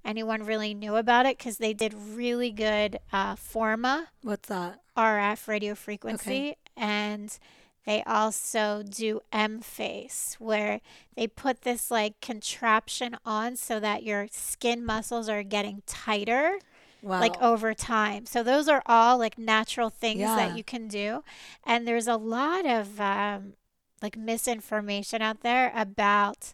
anyone 0.04 0.44
really 0.44 0.74
knew 0.74 0.98
about 0.98 1.26
it 1.26 1.38
because 1.38 1.58
they 1.58 1.74
did 1.74 1.94
really 1.94 2.52
good 2.52 3.00
uh, 3.12 3.36
Forma 3.36 4.10
What's 4.22 4.50
that? 4.50 4.82
RF 4.98 5.48
radio 5.48 5.74
frequency, 5.74 6.58
and 6.76 7.40
they 7.86 8.04
also 8.04 8.84
do 8.84 9.22
EMFACE 9.34 10.36
where 10.40 10.82
they 11.16 11.28
put 11.28 11.62
this 11.62 11.90
like 11.90 12.20
contraption 12.22 13.18
on 13.26 13.56
so 13.56 13.80
that 13.80 14.04
your 14.04 14.28
skin 14.32 14.86
muscles 14.86 15.28
are 15.30 15.44
getting 15.44 15.82
tighter 15.86 16.60
Wow. 17.02 17.22
like 17.22 17.42
over 17.42 17.74
time. 17.74 18.26
So 18.26 18.44
those 18.44 18.68
are 18.68 18.84
all 18.86 19.18
like 19.18 19.38
natural 19.38 19.90
things 19.90 20.20
Yeah. 20.20 20.36
that 20.36 20.58
you 20.58 20.64
can 20.66 20.88
do. 20.90 21.24
And 21.66 21.88
there's 21.88 22.08
a 22.08 22.18
lot 22.18 22.66
of 22.66 23.00
um, 23.00 23.54
like 24.02 24.18
misinformation 24.18 25.22
out 25.22 25.40
there 25.42 25.72
about 25.74 26.52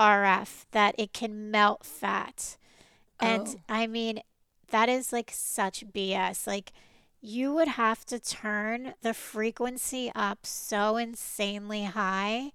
RF 0.00 0.64
that 0.72 0.96
it 0.98 1.12
can 1.12 1.50
melt 1.50 1.84
fat. 1.86 2.56
And 3.20 3.46
Oh. 3.46 3.54
I 3.68 3.86
mean, 3.86 4.20
that 4.70 4.88
is 4.88 5.12
like 5.12 5.30
such 5.32 5.86
BS. 5.86 6.46
Like 6.46 6.72
you 7.26 7.54
would 7.54 7.68
have 7.68 8.04
to 8.04 8.18
turn 8.18 8.92
the 9.00 9.14
frequency 9.14 10.12
up 10.14 10.44
so 10.44 10.98
insanely 10.98 11.84
high 11.84 12.52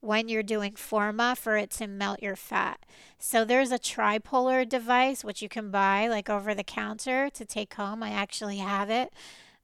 when 0.00 0.28
you're 0.28 0.44
doing 0.44 0.76
forma 0.76 1.34
for 1.36 1.56
it 1.56 1.70
to 1.70 1.88
melt 1.88 2.22
your 2.22 2.36
fat. 2.36 2.78
So 3.18 3.44
there's 3.44 3.72
a 3.72 3.78
tripolar 3.80 4.68
device 4.68 5.24
which 5.24 5.42
you 5.42 5.48
can 5.48 5.72
buy 5.72 6.06
like 6.06 6.30
over 6.30 6.54
the 6.54 6.62
counter 6.62 7.30
to 7.30 7.44
take 7.44 7.74
home. 7.74 8.00
I 8.02 8.10
actually 8.10 8.58
have 8.58 8.90
it. 8.90 9.12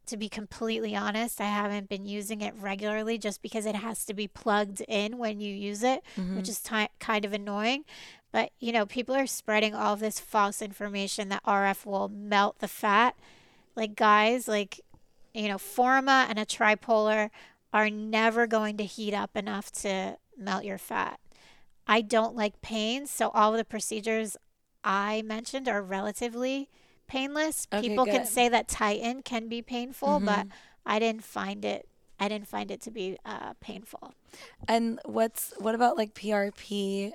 To 0.06 0.16
be 0.16 0.28
completely 0.28 0.96
honest, 0.96 1.40
I 1.40 1.44
haven't 1.44 1.88
been 1.88 2.06
using 2.06 2.40
it 2.40 2.54
regularly 2.58 3.16
just 3.16 3.42
because 3.42 3.64
it 3.66 3.76
has 3.76 4.04
to 4.06 4.14
be 4.14 4.26
plugged 4.26 4.80
in 4.88 5.18
when 5.18 5.38
you 5.38 5.54
use 5.54 5.84
it, 5.84 6.02
Mhm. 6.16 6.34
which 6.36 6.48
is 6.48 6.60
ti 6.60 6.88
kind 6.98 7.24
of 7.24 7.32
annoying. 7.32 7.84
But 8.32 8.50
you 8.58 8.72
know, 8.72 8.86
people 8.86 9.14
are 9.14 9.26
spreading 9.26 9.74
all 9.74 9.94
this 9.94 10.18
false 10.18 10.60
information 10.62 11.28
that 11.28 11.42
RF 11.44 11.86
will 11.86 12.08
melt 12.08 12.58
the 12.58 12.68
fat. 12.68 13.14
Like 13.78 13.94
guys, 13.94 14.48
like 14.48 14.80
you 15.32 15.46
know, 15.46 15.56
Forma 15.58 16.26
and 16.28 16.36
a 16.38 16.44
tripolar 16.44 17.30
are 17.72 17.88
never 17.88 18.46
going 18.48 18.76
to 18.78 18.84
heat 18.84 19.14
up 19.14 19.36
enough 19.36 19.70
to 19.70 20.16
melt 20.36 20.64
your 20.64 20.78
fat. 20.78 21.20
I 21.86 22.00
don't 22.00 22.34
like 22.34 22.60
pain, 22.60 23.06
so 23.06 23.28
all 23.30 23.52
of 23.52 23.58
the 23.58 23.64
procedures 23.64 24.36
I 24.82 25.22
mentioned 25.22 25.68
are 25.68 25.80
relatively 25.80 26.68
painless. 27.06 27.68
Okay, 27.72 27.88
People 27.88 28.04
can 28.04 28.26
say 28.26 28.48
that 28.48 28.66
Titan 28.68 29.22
can 29.22 29.48
be 29.48 29.62
painful, 29.62 30.18
but 30.20 30.46
Mhm. 30.46 30.52
I 30.84 30.98
didn't 30.98 31.24
find 31.24 31.64
it. 31.64 31.88
I 32.18 32.28
didn't 32.28 32.48
find 32.48 32.70
it 32.72 32.80
to 32.82 32.90
be 32.90 33.16
uh, 33.24 33.54
painful. 33.60 34.12
And 34.66 34.98
what's 35.04 35.54
what 35.58 35.76
about 35.76 35.96
like 35.96 36.14
PRP? 36.14 37.12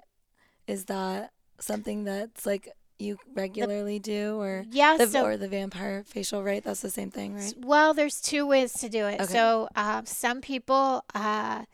Is 0.66 0.86
that 0.86 1.34
something 1.60 2.06
that's 2.06 2.46
like 2.46 2.70
you 3.04 3.20
regularly 3.36 4.00
do 4.00 4.40
or 4.40 4.66
Yeah, 4.72 4.98
the 4.98 5.08
so 5.08 5.24
or 5.26 5.38
the 5.38 5.48
vampire 5.48 6.04
facial, 6.06 6.44
right? 6.44 6.64
That's 6.64 6.82
the 6.82 6.90
same 6.90 7.12
thing, 7.12 7.36
right? 7.36 7.54
Well, 7.60 7.94
there's 7.94 8.22
two 8.22 8.46
ways 8.48 8.74
to 8.74 8.90
do 8.90 9.06
it. 9.08 9.22
Okay. 9.22 9.34
So, 9.34 9.68
uh, 9.76 10.04
some 10.06 10.42
people, 10.42 11.04
uh, 11.14 11.66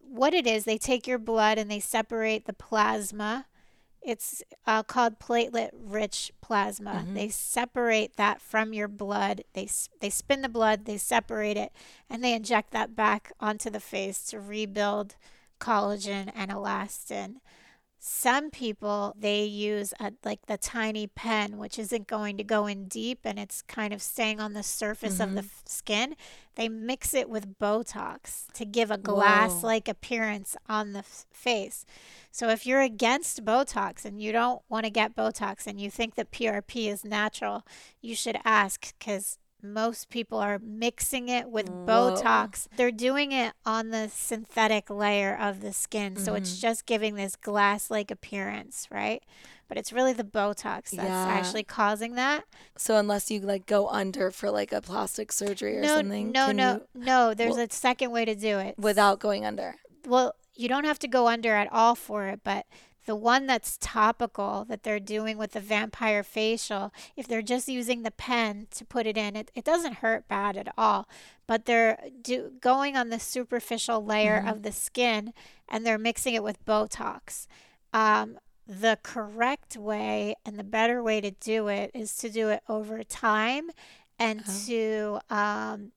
what 0.00 0.34
it 0.34 0.46
is, 0.46 0.64
they 0.64 0.78
take 0.78 1.06
your 1.06 1.18
blood 1.18 1.58
and 1.58 1.70
they 1.70 1.80
separate 1.80 2.46
the 2.46 2.52
plasma. 2.52 3.46
It's 4.02 4.42
uh, 4.66 4.84
called 4.84 5.18
platelet-rich 5.18 6.30
plasma. 6.40 7.04
Mhm. 7.08 7.14
They 7.14 7.28
separate 7.28 8.16
that 8.16 8.40
from 8.40 8.72
your 8.72 8.86
blood. 8.88 9.42
They 9.52 9.68
they 10.00 10.10
spin 10.10 10.42
the 10.42 10.48
blood, 10.48 10.84
they 10.84 10.96
separate 10.96 11.56
it, 11.56 11.72
and 12.08 12.22
they 12.22 12.32
inject 12.32 12.70
that 12.70 12.94
back 12.94 13.32
onto 13.40 13.68
the 13.68 13.80
face 13.80 14.22
to 14.26 14.38
rebuild 14.38 15.16
collagen 15.58 16.30
and 16.34 16.50
elastin. 16.52 17.40
Some 18.08 18.50
people 18.52 19.14
they 19.18 19.42
use 19.44 19.92
a, 19.98 20.12
like 20.24 20.46
the 20.46 20.56
tiny 20.56 21.08
pen, 21.08 21.58
which 21.58 21.76
isn't 21.76 22.06
going 22.06 22.36
to 22.36 22.44
go 22.44 22.66
in 22.66 22.86
deep 22.86 23.18
and 23.24 23.36
it's 23.36 23.62
kind 23.62 23.92
of 23.92 24.00
staying 24.00 24.38
on 24.40 24.52
the 24.52 24.62
surface 24.62 25.18
of 25.18 25.34
the 25.34 25.40
Mhm. 25.40 25.44
f- 25.44 25.62
skin. 25.66 26.16
They 26.54 26.68
mix 26.68 27.14
it 27.14 27.28
with 27.28 27.58
Botox 27.58 28.46
to 28.54 28.64
give 28.64 28.92
a 28.92 28.96
glass-like 28.96 29.88
appearance 29.88 30.54
on 30.68 30.92
the 30.92 31.00
f- 31.00 31.26
face. 31.32 31.84
So 32.30 32.48
if 32.48 32.64
you're 32.64 32.80
against 32.80 33.44
Botox 33.44 34.04
and 34.04 34.22
you 34.22 34.30
don't 34.30 34.62
want 34.68 34.84
to 34.84 34.90
get 34.90 35.16
Botox 35.16 35.66
and 35.66 35.80
you 35.80 35.90
think 35.90 36.14
that 36.14 36.30
PRP 36.30 36.88
is 36.88 37.04
natural, 37.04 37.66
you 38.00 38.14
should 38.14 38.38
ask 38.44 38.94
because 38.98 39.38
most 39.62 40.10
people 40.10 40.38
are 40.38 40.58
mixing 40.58 41.28
it 41.28 41.48
with 41.50 41.68
Whoa. 41.68 41.86
Botox. 42.16 42.66
They're 42.76 42.90
doing 42.92 43.32
it 43.32 43.54
on 43.64 43.90
the 43.90 44.08
synthetic 44.12 44.90
layer 44.90 45.36
of 45.36 45.60
the 45.60 45.72
skin. 45.72 46.16
So 46.16 46.34
it's 46.34 46.56
Mhm. 46.56 46.60
just 46.60 46.86
giving 46.86 47.14
this 47.14 47.36
glass 47.36 47.90
like 47.90 48.10
appearance, 48.10 48.86
right? 48.90 49.22
But 49.68 49.78
it's 49.78 49.92
really 49.92 50.12
the 50.12 50.22
Botox 50.24 50.90
that's 50.90 50.94
Yeah. 51.08 51.26
actually 51.26 51.64
causing 51.64 52.14
that. 52.14 52.44
So 52.76 52.96
unless 52.96 53.30
you 53.30 53.40
like 53.40 53.66
go 53.66 53.88
under 53.88 54.30
for 54.30 54.50
like 54.50 54.72
a 54.72 54.80
plastic 54.80 55.32
surgery 55.32 55.78
or 55.78 55.80
no, 55.82 55.96
something, 55.96 56.30
no, 56.30 56.52
no, 56.52 56.72
you 56.94 57.02
no. 57.02 57.34
There's 57.34 57.54
well- 57.56 57.64
a 57.64 57.70
second 57.72 58.10
way 58.12 58.24
to 58.24 58.34
do 58.34 58.58
it. 58.58 58.78
without 58.78 59.18
going 59.20 59.44
under? 59.44 59.76
well, 60.06 60.34
you 60.54 60.68
don't 60.68 60.84
have 60.84 60.98
to 61.00 61.08
go 61.08 61.26
under 61.26 61.54
at 61.54 61.70
all 61.72 61.94
for 61.96 62.28
it, 62.28 62.40
but 62.44 62.64
the 63.06 63.16
one 63.16 63.46
that's 63.46 63.78
topical 63.80 64.64
that 64.68 64.82
they're 64.82 65.00
doing 65.00 65.38
with 65.38 65.52
the 65.52 65.60
vampire 65.60 66.22
facial, 66.22 66.92
if 67.16 67.26
they're 67.26 67.42
just 67.42 67.68
using 67.68 68.02
the 68.02 68.10
pen 68.10 68.66
to 68.72 68.84
put 68.84 69.06
it 69.06 69.16
in, 69.16 69.34
it, 69.36 69.50
it 69.54 69.64
doesn't 69.64 69.94
hurt 69.96 70.28
bad 70.28 70.56
at 70.56 70.68
all. 70.76 71.08
But 71.46 71.64
they're 71.64 71.98
do, 72.20 72.52
going 72.60 72.96
on 72.96 73.08
the 73.08 73.20
superficial 73.20 74.04
layer 74.04 74.42
Mhm. 74.42 74.50
of 74.50 74.62
the 74.62 74.72
skin 74.72 75.32
and 75.68 75.86
they're 75.86 75.98
mixing 75.98 76.34
it 76.34 76.42
with 76.42 76.64
Botox. 76.64 77.46
Um, 77.92 78.38
the 78.66 78.98
correct 79.02 79.76
way 79.76 80.34
and 80.44 80.58
the 80.58 80.64
better 80.64 81.02
way 81.02 81.20
to 81.20 81.30
do 81.30 81.68
it 81.68 81.90
is 81.94 82.16
to 82.18 82.28
do 82.28 82.48
it 82.48 82.62
over 82.68 83.02
time 83.04 83.70
and 84.18 84.42
Oh. 84.46 84.52
to 84.66 85.20
um, 85.34 85.92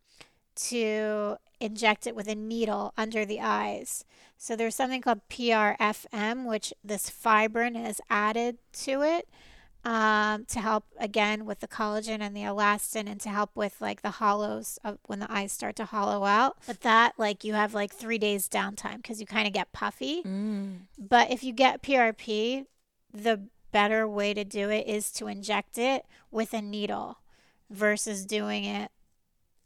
to 0.56 1.38
inject 1.60 2.08
it 2.08 2.16
with 2.16 2.28
a 2.28 2.36
needle 2.36 2.94
under 2.98 3.26
the 3.26 3.40
eyes. 3.42 4.06
So 4.38 4.56
there's 4.56 4.76
something 4.76 5.02
called 5.02 5.22
PRFM, 5.30 6.46
which 6.46 6.74
this 6.84 7.10
fibrin 7.10 7.76
is 7.76 8.02
added 8.10 8.58
to 8.74 9.02
it 9.02 9.28
um, 9.86 10.46
to 10.46 10.60
help 10.60 10.86
again 11.00 11.46
with 11.46 11.62
the 11.62 11.68
collagen 11.68 12.20
and 12.22 12.36
the 12.36 12.42
elastin 12.42 13.10
and 13.10 13.20
to 13.22 13.30
help 13.30 13.56
with 13.56 13.80
like 13.80 14.02
the 14.02 14.12
hollows 14.12 14.78
of 14.84 14.98
when 15.06 15.20
the 15.20 15.32
eyes 15.32 15.52
start 15.52 15.76
to 15.78 15.86
hollow 15.86 16.26
out. 16.26 16.58
But 16.68 16.82
that 16.82 17.14
like 17.18 17.44
you 17.44 17.54
have 17.54 17.74
like 17.74 17.94
three 17.94 18.18
days 18.18 18.50
downtime 18.50 18.98
because 18.98 19.20
you 19.20 19.26
kind 19.26 19.48
of 19.48 19.54
get 19.54 19.72
puffy. 19.72 20.24
Mm. 20.24 20.82
But 20.98 21.32
if 21.32 21.44
you 21.44 21.54
get 21.54 21.82
PRP, 21.82 22.66
the 23.14 23.48
better 23.72 24.08
way 24.08 24.34
to 24.34 24.44
do 24.44 24.70
it 24.70 24.88
is 24.88 25.12
to 25.12 25.28
inject 25.28 25.78
it 25.78 26.06
with 26.32 26.54
a 26.54 26.62
needle 26.62 27.20
versus 27.70 28.26
doing 28.26 28.66
it 28.66 28.92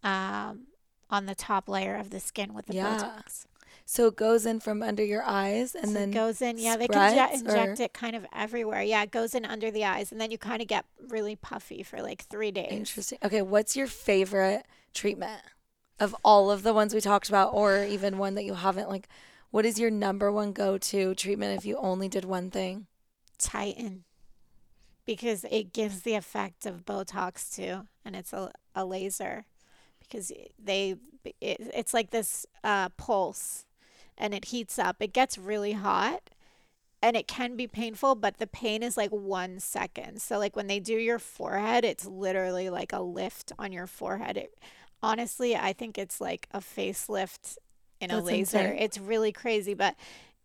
um, 0.03 0.67
on 1.13 1.27
the 1.27 1.35
top 1.35 1.69
layer 1.69 1.95
of 1.95 2.09
the 2.09 2.19
skin 2.19 2.53
with 2.53 2.65
the 2.65 2.73
Yeah. 2.75 2.97
Botox. 2.97 3.45
So 3.85 4.07
it 4.07 4.15
goes 4.15 4.45
in 4.45 4.59
from 4.61 4.81
under 4.81 5.03
your 5.03 5.23
eyes 5.23 5.75
and 5.75 5.89
So 5.89 5.93
then 5.93 6.09
it 6.09 6.13
goes 6.13 6.41
in. 6.41 6.57
Yeah, 6.57 6.77
they 6.77 6.87
can 6.87 7.17
inject 7.33 7.79
or- 7.79 7.83
it 7.83 7.93
kind 7.93 8.15
of 8.15 8.25
everywhere. 8.33 8.81
Yeah, 8.81 9.03
it 9.03 9.11
goes 9.11 9.35
in 9.35 9.45
under 9.45 9.69
the 9.71 9.83
eyes, 9.85 10.11
and 10.11 10.19
then 10.21 10.31
you 10.31 10.37
kind 10.37 10.61
of 10.61 10.67
get 10.67 10.85
really 11.09 11.35
puffy 11.35 11.83
for 11.83 12.01
like 12.01 12.23
three 12.25 12.49
days. 12.51 12.71
Interesting. 12.71 13.19
Okay, 13.23 13.41
what's 13.41 13.75
your 13.75 13.87
favorite 13.87 14.65
treatment 14.93 15.41
of 15.99 16.15
all 16.23 16.49
of 16.49 16.63
the 16.63 16.73
ones 16.73 16.93
we 16.93 17.01
talked 17.01 17.29
about, 17.29 17.53
or 17.53 17.83
even 17.83 18.17
one 18.17 18.35
that 18.35 18.45
you 18.45 18.53
haven't? 18.55 18.89
Like, 18.89 19.07
what 19.51 19.65
is 19.65 19.77
your 19.79 19.91
number 19.91 20.31
one 20.31 20.53
go 20.53 20.77
to 20.77 21.13
treatment 21.13 21.57
if 21.59 21.65
you 21.65 21.77
only 21.77 22.07
did 22.07 22.25
one 22.25 22.49
thing? 22.49 22.87
Titan, 23.37 24.05
because 25.05 25.45
it 25.51 25.73
gives 25.73 26.01
the 26.01 26.13
effect 26.15 26.65
of 26.65 26.85
Botox 26.85 27.53
too, 27.53 27.87
and 28.05 28.15
it's 28.15 28.31
a, 28.33 28.51
a 28.73 28.85
laser, 28.85 29.45
because 30.13 30.31
they 30.63 30.95
it, 31.41 31.57
it's 31.73 31.93
like 31.93 32.11
this 32.11 32.45
uh, 32.63 32.89
pulse, 32.89 33.65
and 34.17 34.33
it 34.33 34.45
heats 34.45 34.77
up. 34.77 34.97
It 34.99 35.13
gets 35.13 35.37
really 35.37 35.73
hot. 35.73 36.29
And 37.01 37.17
it 37.17 37.27
can 37.27 37.57
be 37.57 37.67
painful, 37.67 38.15
but 38.15 38.37
the 38.37 38.47
pain 38.47 38.81
is 38.81 38.95
like 38.95 39.09
one 39.09 39.59
second. 39.59 40.21
So, 40.21 40.37
like 40.39 40.55
when 40.55 40.67
they 40.67 40.79
do 40.79 40.93
your 40.93 41.19
forehead, 41.19 41.83
it's 41.83 42.05
literally 42.05 42.69
like 42.69 42.93
a 42.93 43.01
lift 43.01 43.51
on 43.59 43.73
your 43.73 43.87
forehead. 43.87 44.37
It, 44.37 44.57
honestly, 45.01 45.53
I 45.53 45.73
think 45.73 45.97
it's 45.97 46.21
like 46.21 46.47
a 46.51 46.59
facelift 46.59 47.57
in 47.99 48.09
a 48.09 48.21
laser. 48.21 48.57
insane. 48.57 48.77
It's 48.79 48.97
really 48.97 49.33
crazy, 49.33 49.73
but 49.73 49.97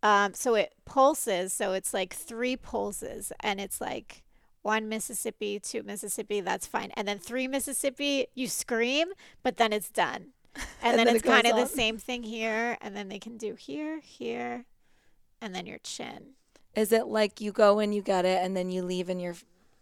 um, 0.03 0.35
so 0.35 0.57
it 0.57 0.75
pulses. 0.85 1.53
So 1.53 1.75
it's 1.75 1.95
like 1.95 2.13
three 2.13 2.57
pulses, 2.57 3.31
and 3.39 3.61
it's 3.61 3.81
like 3.81 4.25
one 4.69 4.87
Mississippi, 4.87 5.59
two 5.59 5.83
Mississippi. 5.83 6.43
That's 6.43 6.67
fine, 6.67 6.91
and 6.93 7.09
then 7.09 7.19
three 7.19 7.49
Mississippi. 7.49 8.27
You 8.35 8.49
scream, 8.49 9.09
but 9.43 9.57
then 9.57 9.73
it's 9.73 9.89
done, 9.89 10.33
and, 10.55 10.65
And 10.83 10.99
then, 10.99 11.07
then 11.07 11.17
it's 11.17 11.25
it 11.25 11.29
kind 11.29 11.47
of 11.47 11.57
the 11.57 11.65
same 11.65 11.97
thing 11.97 12.23
here, 12.23 12.77
and 12.83 12.95
then 12.95 13.09
they 13.09 13.19
can 13.19 13.39
do 13.39 13.55
here, 13.55 14.01
here, 14.01 14.67
and 15.41 15.55
then 15.55 15.65
your 15.65 15.79
chin. 15.79 16.35
Is 16.75 16.93
it 16.93 17.07
like 17.07 17.41
you 17.41 17.51
go 17.51 17.79
and 17.79 17.95
you 17.95 18.03
get 18.03 18.27
it 18.27 18.45
and 18.45 18.55
then 18.55 18.71
you 18.71 18.83
leave 18.83 19.09
and 19.09 19.21
you're 19.21 19.35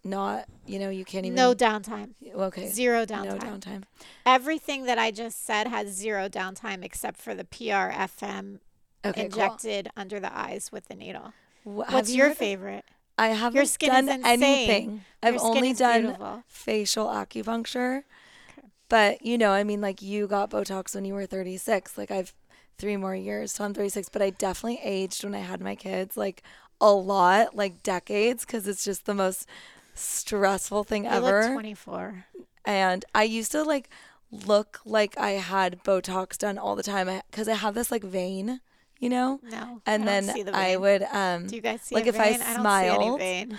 not, 0.05 0.47
you 0.67 0.79
know, 0.79 0.89
you 0.89 1.05
can't 1.05 1.27
even. 1.27 1.35
No 1.35 1.53
downtime. 1.53 2.11
Okay. 2.35 2.69
Zero 2.69 3.05
downtime. 3.05 3.25
No 3.25 3.37
downtime. 3.37 3.83
Everything 4.25 4.85
that 4.85 4.99
I 4.99 5.11
just 5.11 5.45
said 5.45 5.67
has 5.67 5.89
zero 5.89 6.29
downtime 6.29 6.85
except 6.85 7.21
for 7.21 7.35
the 7.35 7.45
PRFM 7.45 8.61
Okay, 9.05 9.25
injected 9.25 9.91
under 9.97 10.21
the 10.21 10.33
eyes 10.37 10.71
with 10.73 10.87
the 10.87 10.95
needle. 10.95 11.33
Wh- 11.65 11.91
What's 11.93 12.15
your 12.15 12.35
favorite? 12.35 12.85
I 13.19 13.29
haven't 13.29 13.67
skin 13.67 13.91
is 13.91 14.07
done 14.07 14.09
insane. 14.21 14.43
anything. 14.43 15.05
I've 15.23 15.39
skin 15.39 15.47
only 15.57 15.73
done 15.73 16.03
beautiful. 16.03 16.45
facial 16.49 17.07
acupuncture. 17.07 18.03
Okay. 18.51 18.69
But, 18.89 19.25
you 19.25 19.39
know, 19.39 19.53
I 19.53 19.65
mean, 19.65 19.81
like 19.81 20.03
you 20.03 20.27
got 20.27 20.51
Botox 20.51 20.95
when 20.95 21.05
you 21.05 21.15
were 21.15 21.27
36. 21.27 21.97
Like 21.97 22.11
I've 22.11 22.35
three 22.79 22.97
more 22.97 23.15
years, 23.17 23.53
so 23.53 23.65
I'm 23.65 23.73
36. 23.75 24.09
But 24.11 24.23
I 24.23 24.31
definitely 24.31 24.81
aged 24.85 25.25
when 25.25 25.35
I 25.35 25.39
had 25.41 25.61
my 25.61 25.75
kids, 25.75 26.17
like 26.17 26.43
a 26.81 26.93
lot, 26.93 27.57
like 27.57 27.83
decades, 27.83 28.45
because 28.45 28.69
it's 28.69 28.85
just 28.85 29.07
the 29.07 29.15
most 29.15 29.47
stressful 29.95 30.85
thing 30.85 31.05
You 31.05 31.11
ever. 31.11 31.43
look 31.43 31.53
24. 31.53 32.27
and 32.67 33.05
I 33.15 33.23
used 33.23 33.51
to 33.53 33.63
like 33.63 33.89
look 34.31 34.81
like 34.85 35.17
I 35.17 35.31
had 35.33 35.83
Botox 35.85 36.37
done 36.37 36.59
all 36.59 36.77
the 36.77 36.83
time 36.83 37.09
because 37.31 37.49
I 37.49 37.55
have 37.55 37.75
this 37.75 37.91
like 37.91 38.05
vein, 38.05 38.61
you 38.99 39.09
know. 39.09 39.41
No. 39.43 39.81
And 39.87 40.03
I 40.03 40.07
then 40.07 40.27
the 40.47 40.57
I 40.57 40.77
would 40.77 41.03
um, 41.05 41.47
Do 41.47 41.57
you 41.57 41.63
guys 41.63 41.83
see 41.83 41.95
like 41.95 42.07
if 42.07 42.19
I 42.19 42.33
vein? 42.33 42.43
I 42.43 42.55
smiled, 42.57 43.19
vein. 43.19 43.57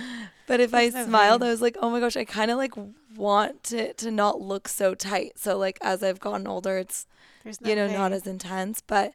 but 0.48 0.60
if 0.60 0.74
I 0.74 0.89
no 0.89 1.06
smiled, 1.06 1.41
vein. 1.41 1.48
I 1.48 1.51
was 1.51 1.62
like, 1.62 1.77
oh 1.82 1.89
my 1.89 2.00
gosh, 2.00 2.17
I 2.17 2.25
kind 2.25 2.51
of 2.51 2.58
like 2.58 2.74
want 3.15 3.72
it 3.72 3.98
to 4.00 4.12
not 4.12 4.41
look 4.41 4.67
so 4.67 4.96
tight. 4.96 5.34
So 5.38 5.58
like 5.58 5.77
as 5.82 6.03
I've 6.03 6.20
gotten 6.20 6.48
older, 6.48 6.77
it's 6.77 7.08
no 7.46 7.70
you 7.70 7.75
know 7.75 7.88
not 7.88 8.13
as 8.13 8.27
intense, 8.27 8.82
but 8.82 9.13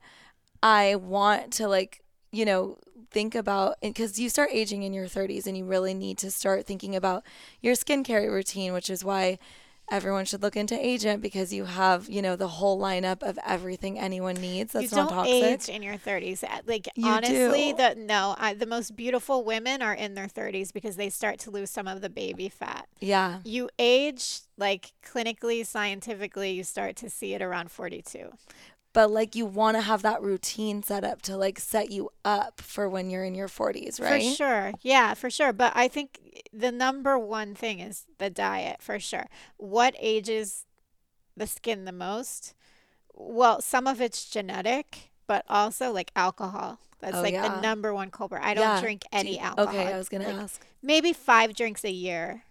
I 0.63 0.97
want 0.97 1.53
to 1.55 1.69
like 1.69 2.03
you 2.31 2.45
know 2.45 2.79
think 3.11 3.35
about 3.35 3.77
because 3.83 4.19
you 4.19 4.29
start 4.29 4.49
aging 4.53 4.83
in 4.83 4.95
your 4.95 5.07
30s 5.07 5.47
and 5.47 5.57
you 5.57 5.67
really 5.67 5.93
need 5.93 6.17
to 6.19 6.31
start 6.31 6.67
thinking 6.67 6.97
about 6.97 7.23
your 7.61 7.75
skincare 7.75 8.29
routine, 8.31 8.73
which 8.73 8.89
is 8.89 9.05
why 9.05 9.39
everyone 9.91 10.25
should 10.25 10.43
look 10.43 10.57
into 10.57 10.75
Agent 10.85 11.21
because 11.23 11.53
you 11.53 11.65
have 11.65 12.09
you 12.09 12.23
know 12.23 12.37
the 12.37 12.49
whole 12.49 12.81
lineup 12.81 13.23
of 13.23 13.39
everything 13.47 13.99
anyone 13.99 14.35
needs 14.37 14.73
that's 14.73 14.91
you 14.91 14.97
not 14.97 15.09
don't 15.11 15.19
toxic. 15.19 15.35
age 15.35 15.69
in 15.69 15.83
your 15.83 15.97
30s. 15.97 16.45
Uh, 16.45 16.61
Like 16.67 16.89
You 16.95 17.09
honestly, 17.11 17.73
do. 17.73 17.77
the 17.77 17.95
no, 17.99 18.35
I, 18.39 18.55
the 18.55 18.67
most 18.67 18.97
beautiful 18.97 19.45
women 19.45 19.83
are 19.83 19.95
in 19.95 20.15
their 20.15 20.27
30s 20.29 20.73
because 20.73 20.97
they 20.97 21.11
start 21.11 21.39
to 21.41 21.51
lose 21.51 21.71
some 21.71 21.87
of 21.89 22.01
the 22.01 22.11
baby 22.11 22.49
fat. 22.49 22.87
Yeah, 23.01 23.41
You 23.45 23.69
age 23.79 24.41
like 24.57 24.93
clinically, 25.05 25.67
scientifically, 25.67 26.53
you 26.53 26.63
start 26.65 26.97
to 26.97 27.11
see 27.11 27.35
it 27.35 27.43
around 27.43 27.71
42. 27.71 28.31
But 28.93 29.11
like 29.11 29.35
you 29.35 29.47
want 29.47 29.77
to 29.77 29.81
have 29.83 30.03
that 30.03 30.23
routine 30.23 30.83
set 30.83 31.05
up 31.05 31.23
to 31.23 31.37
like 31.37 31.59
set 31.59 31.91
you 31.91 32.11
up 32.25 32.61
for 32.61 32.89
when 32.89 33.09
you're 33.11 33.25
in 33.25 33.35
your 33.35 33.49
40s, 33.49 34.01
right? 34.01 34.23
For 34.23 34.29
sure. 34.37 34.73
Yeah, 34.83 35.15
for 35.15 35.31
sure. 35.31 35.53
But 35.53 35.73
I 35.75 35.89
think 35.89 36.43
the 36.53 36.71
number 36.73 37.19
one 37.19 37.55
thing 37.55 37.81
is 37.81 38.05
the 38.19 38.31
diet, 38.31 38.83
for 38.83 38.99
sure. 38.99 39.27
What 39.57 39.95
ages 39.99 40.67
the 41.37 41.47
skin 41.47 41.85
the 41.87 41.93
most? 41.93 42.55
Well, 43.15 43.61
some 43.61 43.87
of 43.87 44.01
it's 44.01 44.29
genetic, 44.29 45.11
but 45.27 45.45
also 45.49 45.93
like 45.93 46.11
alcohol. 46.17 46.79
That's 47.01 47.17
Oh, 47.17 47.23
like 47.23 47.33
yeah. 47.35 47.49
the 47.49 47.61
number 47.61 47.93
one 47.93 48.11
culprit. 48.11 48.43
I 48.45 48.55
don't 48.55 48.63
Yeah. 48.63 48.81
drink 48.81 49.03
any 49.13 49.39
alcohol. 49.39 49.69
Okay, 49.75 49.93
I 49.93 49.99
was 49.99 50.09
gonna 50.09 50.27
Like, 50.27 50.37
ask. 50.37 50.65
Maybe 50.83 51.13
five 51.13 51.55
drinks 51.55 51.85
a 51.85 51.91
year, 51.91 52.45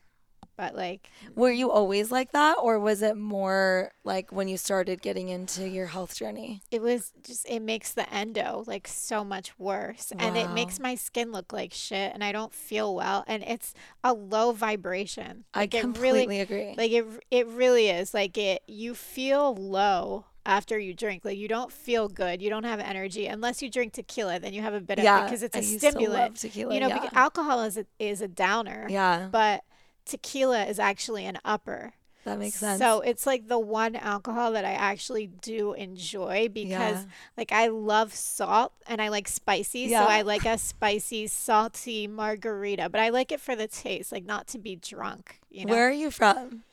but 0.57 0.75
like 0.75 1.09
Were 1.35 1.51
you 1.51 1.71
always 1.71 2.11
like 2.11 2.31
that, 2.33 2.57
or 2.61 2.79
was 2.79 3.01
it 3.01 3.17
more 3.17 3.91
like 4.03 4.31
when 4.31 4.47
you 4.47 4.57
started 4.57 5.01
getting 5.01 5.29
into 5.29 5.67
your 5.67 5.87
health 5.87 6.15
journey? 6.15 6.61
it 6.71 6.81
was 6.81 7.11
just 7.23 7.45
it 7.49 7.61
makes 7.61 7.91
the 7.93 8.11
endo 8.13 8.63
like 8.67 8.87
so 8.87 9.23
much 9.23 9.57
worse 9.59 10.11
and 10.17 10.37
it 10.37 10.49
makes 10.51 10.79
my 10.79 10.95
skin 10.95 11.31
look 11.31 11.51
like 11.53 11.73
shit 11.73 12.13
and 12.13 12.23
I 12.23 12.31
don't 12.31 12.53
feel 12.53 12.93
well 12.95 13.23
and 13.27 13.43
it's 13.43 13.73
a 14.03 14.13
low 14.13 14.51
vibration. 14.51 15.45
I 15.53 15.61
Like 15.61 15.73
it 15.73 15.81
completely 15.81 16.27
really 16.27 16.39
agree. 16.41 16.75
like 16.77 16.91
it 16.91 17.05
it 17.29 17.47
really 17.47 17.89
is. 17.89 18.13
Like 18.13 18.37
it 18.37 18.61
you 18.67 18.93
feel 18.95 19.55
low 19.55 20.25
after 20.45 20.79
you 20.79 20.93
drink. 20.93 21.23
Like 21.23 21.37
you 21.37 21.47
don't 21.47 21.71
feel 21.71 22.07
good. 22.07 22.41
You 22.41 22.49
don't 22.49 22.63
have 22.63 22.79
energy 22.79 23.27
unless 23.27 23.61
you 23.61 23.69
drink 23.69 23.93
tequila, 23.93 24.39
then 24.39 24.53
you 24.53 24.61
have 24.63 24.73
a 24.73 24.81
bit 24.81 24.97
of 24.97 25.03
yeah, 25.03 25.23
because 25.23 25.43
it's 25.43 25.55
a 25.55 25.59
I 25.59 25.61
stimulant. 25.61 26.35
Tequila, 26.37 26.73
you 26.73 26.79
know, 26.79 26.87
yeah. 26.87 26.99
because 26.99 27.13
alcohol 27.15 27.61
is 27.63 27.77
a, 27.77 27.85
is 27.99 28.21
a 28.21 28.27
downer, 28.27 28.87
yeah, 28.89 29.27
but 29.31 29.63
tequila 30.05 30.65
is 30.65 30.79
actually 30.79 31.25
an 31.25 31.39
upper. 31.45 31.93
that 32.23 32.37
makes 32.37 32.55
sense. 32.55 32.79
So 32.79 33.01
it's 33.01 33.25
like 33.25 33.47
the 33.47 33.59
one 33.59 33.95
alcohol 33.95 34.51
that 34.53 34.65
I 34.65 34.73
actually 34.73 35.27
do 35.27 35.73
enjoy 35.73 36.49
because 36.53 36.69
yeah. 36.69 37.03
like 37.37 37.51
I 37.51 37.67
love 37.67 38.13
salt 38.13 38.73
and 38.87 39.01
I 39.01 39.09
like 39.09 39.27
spicy. 39.27 39.79
Yeah. 39.81 40.05
So 40.05 40.11
I 40.11 40.21
like 40.21 40.45
a 40.45 40.57
spicy, 40.57 41.27
salty 41.27 42.07
margarita, 42.07 42.89
but 42.89 43.01
I 43.01 43.09
like 43.09 43.31
it 43.31 43.39
for 43.41 43.55
the 43.55 43.67
taste, 43.67 44.11
like 44.11 44.25
not 44.25 44.47
to 44.49 44.59
be 44.59 44.75
drunk, 44.75 45.39
you 45.49 45.65
know. 45.65 45.71
Where 45.73 45.87
are 45.87 45.91
you 45.91 46.11
from? 46.11 46.63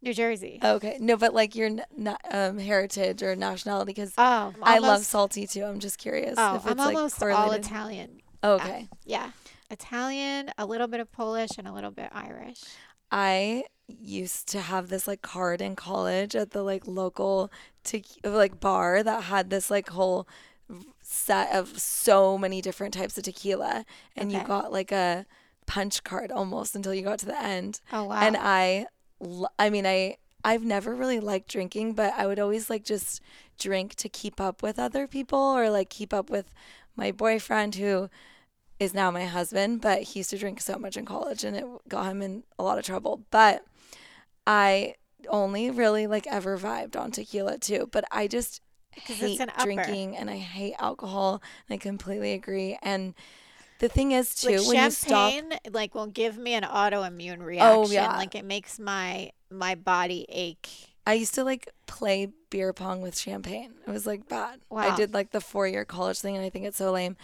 New 0.00 0.14
Jersey. 0.14 0.60
Okay, 0.62 0.96
no, 1.00 1.16
but 1.16 1.34
like 1.34 1.56
your 1.56 1.70
um, 2.30 2.58
heritage 2.58 3.20
or 3.20 3.34
nationality, 3.34 3.90
because 3.90 4.12
Oh, 4.16 4.54
I 4.62 4.78
love 4.78 5.04
salty 5.04 5.46
too. 5.48 5.64
I'm 5.64 5.80
just 5.80 5.98
curious 5.98 6.34
Oh, 6.38 6.54
if 6.56 6.66
I'm 6.66 6.72
it's 6.72 6.78
like 6.78 6.96
almost 6.96 7.22
all. 7.22 7.50
Italian. 7.50 8.20
okay, 8.44 8.88
Yeah. 9.04 9.30
Italian, 9.70 10.50
a 10.58 10.66
little 10.66 10.86
bit 10.86 11.00
of 11.00 11.10
Polish, 11.12 11.50
and 11.58 11.66
a 11.68 11.72
little 11.72 11.90
bit 11.90 12.08
Irish. 12.12 12.62
I 13.10 13.64
used 13.86 14.48
to 14.48 14.60
have 14.60 14.88
this 14.88 15.06
like 15.08 15.22
card 15.22 15.60
in 15.62 15.74
college 15.76 16.36
at 16.36 16.50
the 16.50 16.62
like 16.62 16.86
local 16.86 17.50
te- 17.84 18.04
like 18.22 18.60
bar 18.60 19.02
that 19.02 19.24
had 19.24 19.48
this 19.50 19.70
like 19.70 19.88
whole 19.90 20.28
set 21.02 21.54
of 21.54 21.78
so 21.78 22.36
many 22.36 22.60
different 22.60 22.92
types 22.92 23.16
of 23.16 23.24
tequila 23.24 23.86
and 24.14 24.30
you 24.30 24.42
got 24.44 24.70
like 24.70 24.92
a 24.92 25.24
punch 25.64 26.04
card 26.04 26.30
almost 26.30 26.76
until 26.76 26.92
you 26.92 27.00
got 27.00 27.18
to 27.18 27.24
the 27.24 27.40
end 27.42 27.80
Oh 27.90 28.04
wow. 28.04 28.20
and 28.20 28.36
I 28.38 28.86
I 29.58 29.70
mean 29.70 29.86
I 29.86 30.18
I've 30.44 30.64
never 30.64 30.94
really 30.94 31.18
liked 31.20 31.48
drinking 31.50 31.94
but 31.94 32.12
I 32.14 32.26
would 32.26 32.38
always 32.38 32.68
like 32.68 32.84
just 32.84 33.22
drink 33.58 33.94
to 33.94 34.10
keep 34.10 34.38
up 34.38 34.62
with 34.62 34.78
other 34.78 35.06
people 35.06 35.38
or 35.38 35.70
like 35.70 35.88
keep 35.88 36.12
up 36.12 36.28
with 36.28 36.52
my 36.94 37.10
boyfriend 37.10 37.76
who 37.76 38.10
is 38.78 38.94
now 38.94 39.10
my 39.10 39.24
husband, 39.24 39.80
but 39.80 40.02
he 40.02 40.20
used 40.20 40.30
to 40.30 40.38
drink 40.38 40.60
so 40.60 40.78
much 40.78 40.96
in 40.96 41.04
college 41.04 41.44
and 41.44 41.56
it 41.56 41.64
got 41.88 42.06
him 42.06 42.22
in 42.22 42.44
a 42.58 42.62
lot 42.62 42.78
of 42.78 42.84
trouble. 42.84 43.24
But 43.30 43.64
I 44.46 44.94
only 45.28 45.70
really 45.70 46.06
like 46.06 46.26
ever 46.26 46.56
vibed 46.56 46.96
on 46.98 47.10
tequila 47.10 47.58
too. 47.58 47.88
But 47.90 48.04
I 48.10 48.28
just 48.28 48.62
hate 48.92 49.40
an 49.40 49.50
drinking 49.62 50.16
and 50.16 50.30
I 50.30 50.36
hate 50.36 50.74
alcohol. 50.78 51.42
And 51.68 51.74
I 51.74 51.78
completely 51.78 52.32
agree. 52.32 52.78
And 52.82 53.14
the 53.80 53.88
thing 53.88 54.12
is 54.12 54.34
too, 54.34 54.58
like 54.58 54.68
when 54.68 54.84
you 54.84 54.90
stop, 54.90 55.32
champagne, 55.32 55.58
like 55.70 55.94
will 55.94 56.06
give 56.06 56.38
me 56.38 56.54
an 56.54 56.64
autoimmune 56.64 57.44
reaction. 57.44 57.84
Oh, 57.84 57.90
yeah. 57.90 58.16
Like 58.16 58.34
it 58.34 58.44
makes 58.44 58.78
my 58.78 59.30
my 59.50 59.74
body 59.74 60.26
ache. 60.28 60.68
I 61.06 61.14
used 61.14 61.34
to 61.34 61.44
like 61.44 61.68
play 61.86 62.28
beer 62.50 62.72
pong 62.72 63.00
with 63.00 63.18
champagne. 63.18 63.74
It 63.86 63.90
was 63.90 64.06
like 64.06 64.28
bad. 64.28 64.60
Wow. 64.70 64.80
I 64.80 64.96
did 64.96 65.14
like 65.14 65.30
the 65.30 65.40
four 65.40 65.66
year 65.66 65.84
college 65.84 66.20
thing 66.20 66.36
and 66.36 66.44
I 66.44 66.50
think 66.50 66.64
it's 66.64 66.76
so 66.76 66.92
lame. 66.92 67.16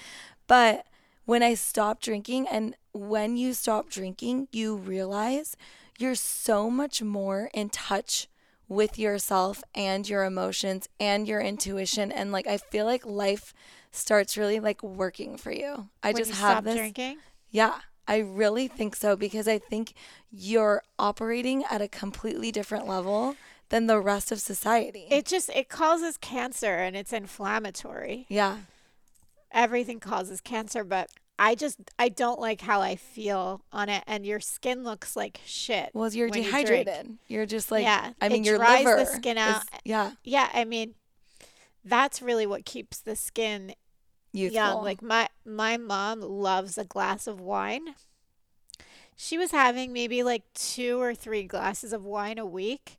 But 0.47 0.87
when 1.25 1.43
I 1.43 1.55
stopped 1.55 2.05
drinking 2.05 2.47
and 2.49 2.77
when 2.93 3.37
you 3.37 3.55
stop 3.55 3.89
drinking, 3.91 4.49
you 4.53 4.77
realize 4.77 5.57
you're 5.99 6.15
so 6.15 6.71
much 6.71 7.03
more 7.03 7.51
in 7.55 7.71
touch 7.71 8.29
with 8.69 8.99
yourself 8.99 9.63
and 9.75 10.09
your 10.09 10.25
emotions 10.25 10.89
and 10.99 11.29
your 11.29 11.41
intuition 11.41 12.11
and 12.11 12.33
like 12.33 12.47
I 12.47 12.57
feel 12.57 12.87
like 12.87 13.05
life 13.05 13.53
starts 13.91 14.37
really 14.37 14.59
like 14.59 14.83
working 14.83 15.37
for 15.37 15.53
you. 15.53 15.89
I 16.03 16.13
when 16.13 16.17
just 16.17 16.31
you 16.31 16.37
have 16.37 16.53
stop 16.53 16.65
this 16.65 16.77
drinking. 16.77 17.19
Yeah, 17.51 17.75
I 18.09 18.19
really 18.19 18.67
think 18.69 18.97
so 18.97 19.17
because 19.17 19.47
I 19.47 19.59
think 19.59 19.95
you're 20.33 20.83
operating 20.99 21.65
at 21.71 21.81
a 21.81 21.89
completely 21.89 22.51
different 22.51 22.89
level 22.89 23.37
than 23.69 23.87
the 23.87 24.01
rest 24.01 24.33
of 24.33 24.41
society. 24.41 25.07
It 25.11 25.27
just 25.27 25.51
it 25.51 25.69
causes 25.69 26.17
cancer 26.17 26.75
and 26.75 26.97
it's 26.97 27.13
inflammatory. 27.13 28.27
yeah. 28.29 28.59
Everything 29.55 30.01
causes 30.01 30.41
cancer, 30.43 30.85
but 30.85 31.09
I 31.39 31.55
just 31.55 31.79
I 31.99 32.11
don't 32.11 32.39
like 32.41 32.61
how 32.61 32.81
I 32.83 32.97
feel 32.97 33.63
on 33.73 33.89
it 33.89 34.05
and 34.07 34.27
your 34.27 34.41
skin 34.41 34.85
looks 34.85 35.17
like 35.17 35.41
shit. 35.47 35.91
Well, 35.95 36.13
you're 36.13 36.29
dehydrated. 36.29 37.17
You 37.29 37.41
are 37.41 37.47
just 37.47 37.71
like 37.71 37.85
Yeah, 37.85 38.13
I 38.21 38.29
mean 38.29 38.43
it 38.45 38.47
your 38.49 38.59
dries 38.59 38.85
the 38.85 38.91
liver 38.97 39.07
skin 39.13 39.39
is- 39.39 39.43
out. 39.45 39.63
yeah, 39.85 40.11
Yeah, 40.23 40.49
I 40.53 40.65
mean 40.65 40.95
that's 41.85 42.21
really 42.21 42.47
what 42.47 42.65
keeps 42.65 42.99
the 43.01 43.17
skin 43.17 43.75
youthful. 44.33 44.55
young. 44.55 44.85
Like 44.85 45.03
my 45.03 45.29
my 45.45 45.77
mom 45.77 46.21
loves 46.21 46.77
a 46.79 46.85
glass 46.85 47.27
of 47.27 47.41
wine. 47.41 47.95
She 49.17 49.39
was 49.39 49.53
having 49.53 49.93
maybe 49.93 50.23
like 50.25 50.43
two 50.55 51.01
or 51.01 51.15
three 51.15 51.45
glasses 51.45 51.93
of 51.93 52.05
wine 52.05 52.39
a 52.39 52.47
week. 52.47 52.99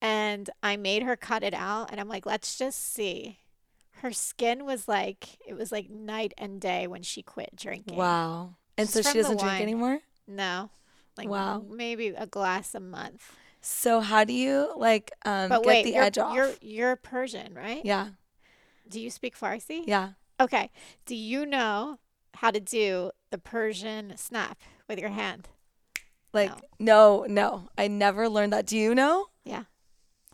And 0.00 0.48
I 0.62 0.76
made 0.76 1.02
her 1.02 1.16
cut 1.16 1.42
it 1.42 1.54
out 1.54 1.90
and 1.90 1.98
I'm 2.00 2.08
like, 2.08 2.24
let's 2.24 2.56
just 2.56 2.92
see. 2.94 3.38
Her 4.00 4.12
skin 4.12 4.64
was 4.64 4.86
like 4.88 5.38
it 5.46 5.54
was 5.54 5.72
like 5.72 5.90
night 5.90 6.32
and 6.38 6.60
day 6.60 6.86
when 6.86 7.02
she 7.02 7.22
quit 7.22 7.54
drinking. 7.56 7.96
wow. 7.96 8.54
And 8.76 8.88
Just 8.88 9.02
so 9.04 9.12
she 9.12 9.18
doesn't 9.18 9.40
drink 9.40 9.60
anymore? 9.60 9.98
No. 10.26 10.70
Like 11.16 11.28
Wow. 11.28 11.64
maybe 11.68 12.08
a 12.08 12.26
glass 12.26 12.74
a 12.76 12.80
month. 12.80 13.32
So 13.60 14.00
how 14.00 14.22
do 14.24 14.32
you 14.32 14.72
like 14.76 15.10
um 15.24 15.48
But 15.48 15.62
get 15.64 15.66
wait, 15.66 15.82
the 15.84 15.92
you're, 15.94 16.02
edge 16.04 16.18
off? 16.18 16.34
you're 16.34 16.52
you're 16.60 16.96
Persian, 16.96 17.54
right? 17.54 17.84
yeah. 17.84 18.10
Do 18.88 19.00
you 19.00 19.10
speak 19.10 19.36
Farsi? 19.38 19.82
Yeah. 19.86 20.10
Okay. 20.40 20.70
Do 21.04 21.14
you 21.16 21.44
know 21.44 21.98
how 22.34 22.50
to 22.52 22.60
do 22.60 23.10
the 23.30 23.38
Persian 23.38 24.16
snap 24.16 24.58
with 24.88 24.98
your 25.00 25.10
hand? 25.10 25.48
Like 26.32 26.52
no, 26.78 27.26
no. 27.28 27.68
I 27.76 27.88
never 27.88 28.28
learned 28.28 28.52
that. 28.52 28.64
Do 28.66 28.78
you 28.78 28.94
know? 28.94 29.26
Yeah. 29.44 29.64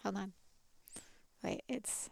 Hold 0.03 0.16
on. 0.18 0.33
Wait, 1.42 1.62
it's 1.68 2.11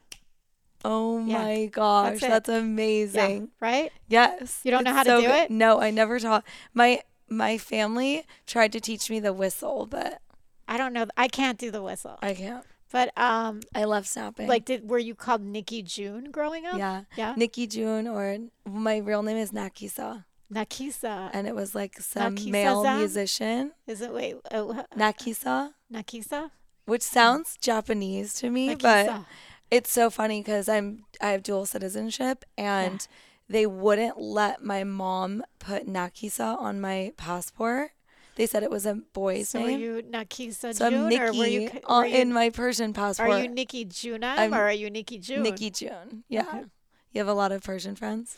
Oh 0.84 1.24
Yeah, 1.24 1.38
my 1.42 1.66
gosh, 1.66 2.20
that's, 2.20 2.48
yeah, 2.48 2.56
amazing. 2.56 3.48
right? 3.60 3.92
Yes. 4.08 4.60
You 4.64 4.70
don't 4.70 4.84
know 4.84 4.92
how 4.92 5.02
to 5.04 5.08
so 5.10 5.20
do 5.20 5.26
good. 5.26 5.42
it? 5.44 5.50
No, 5.50 5.80
I 5.80 5.90
never 5.90 6.18
taught. 6.18 6.44
My 6.74 7.00
my 7.28 7.56
family 7.58 8.26
tried 8.46 8.72
to 8.72 8.80
teach 8.80 9.08
me 9.08 9.20
the 9.20 9.32
whistle, 9.32 9.86
but 9.86 10.20
I 10.68 10.76
don't 10.76 10.92
know. 10.92 11.06
I 11.16 11.28
can't 11.28 11.58
do 11.58 11.70
the 11.70 11.82
whistle. 11.82 12.18
I 12.22 12.34
can't. 12.34 12.64
But 12.90 13.16
um 13.16 13.60
I 13.74 13.84
love 13.84 14.06
snapping. 14.06 14.48
like 14.48 14.64
did 14.66 14.88
were 14.90 14.98
you 14.98 15.14
called 15.14 15.40
Nikki 15.42 15.82
June 15.82 16.30
growing 16.30 16.66
up? 16.66 16.76
yeah. 16.78 17.04
Yeah. 17.16 17.34
Nikki 17.36 17.66
June 17.66 18.06
or 18.06 18.36
my 18.66 18.98
real 18.98 19.22
name 19.22 19.38
is 19.38 19.50
Nakisa. 19.52 20.24
Nakisa. 20.52 21.30
And 21.32 21.46
it 21.46 21.54
was 21.54 21.74
like 21.74 21.98
some 22.00 22.36
Nakisa 22.36 22.50
male 22.50 22.82
Zan? 22.82 22.98
musician. 22.98 23.72
Is 23.86 24.02
it 24.02 24.12
wait, 24.12 24.36
uh, 24.50 24.82
Nakisa. 24.96 25.72
Nakisa? 25.90 26.50
Which 26.84 27.00
sounds 27.02 27.56
Japanese 27.60 28.34
to 28.34 28.50
me, 28.50 28.74
but 28.74 29.06
Nakisa. 29.08 29.24
It's 29.72 29.90
so 29.90 30.10
funny 30.10 30.40
because 30.40 30.68
I'm 30.68 31.04
I 31.20 31.30
have 31.30 31.42
dual 31.42 31.64
citizenship 31.64 32.44
and 32.58 33.08
they 33.48 33.64
wouldn't 33.64 34.20
let 34.20 34.62
my 34.62 34.84
mom 34.84 35.42
put 35.58 35.88
Nakisa 35.88 36.58
on 36.60 36.78
my 36.78 37.12
passport. 37.16 37.92
They 38.36 38.46
said 38.46 38.62
it 38.62 38.70
was 38.70 38.84
a 38.84 38.96
boy's 39.14 39.48
So 39.48 39.60
were 39.60 39.68
name. 39.68 39.80
you 39.80 40.02
Nakisa 40.02 40.74
so 40.74 40.86
I'm 40.86 40.92
June 40.92 41.18
or 41.18 41.32
were 41.32 41.46
you 41.46 41.60
Nikki 41.60 41.80
were 41.88 42.04
you, 42.04 42.16
in 42.16 42.32
my 42.34 42.50
Persian 42.50 42.92
passport. 42.92 43.30
are 43.30 43.42
you 43.42 43.48
Nikki 43.48 43.86
Junam 43.86 44.36
I'm 44.36 44.52
or 44.54 44.62
are 44.62 44.72
you 44.72 44.90
Nikki 44.90 45.18
June? 45.18 45.42
Nikki 45.42 45.70
June? 45.70 46.24
Yeah. 46.28 46.42
Okay. 46.48 46.64
You 47.12 47.20
have 47.20 47.28
a 47.28 47.34
lot 47.34 47.50
of 47.50 47.62
Persian 47.62 47.96
friends 47.96 48.36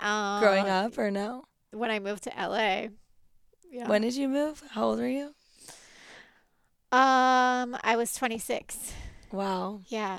uh, 0.00 0.40
growing 0.40 0.68
up 0.68 0.98
or 0.98 1.12
no? 1.12 1.44
when 1.70 1.90
I 1.92 2.00
moved 2.00 2.24
to 2.24 2.30
LA. 2.30 2.88
Yeah. 3.70 3.88
When 3.88 4.02
did 4.02 4.16
you 4.16 4.28
move? 4.28 4.62
How 4.70 4.84
old 4.84 4.98
were 4.98 5.06
you? 5.06 5.34
um 6.92 7.76
I 7.82 7.94
was 7.96 8.14
26. 8.14 8.92
Wow. 9.30 9.82
Yeah. 9.86 10.18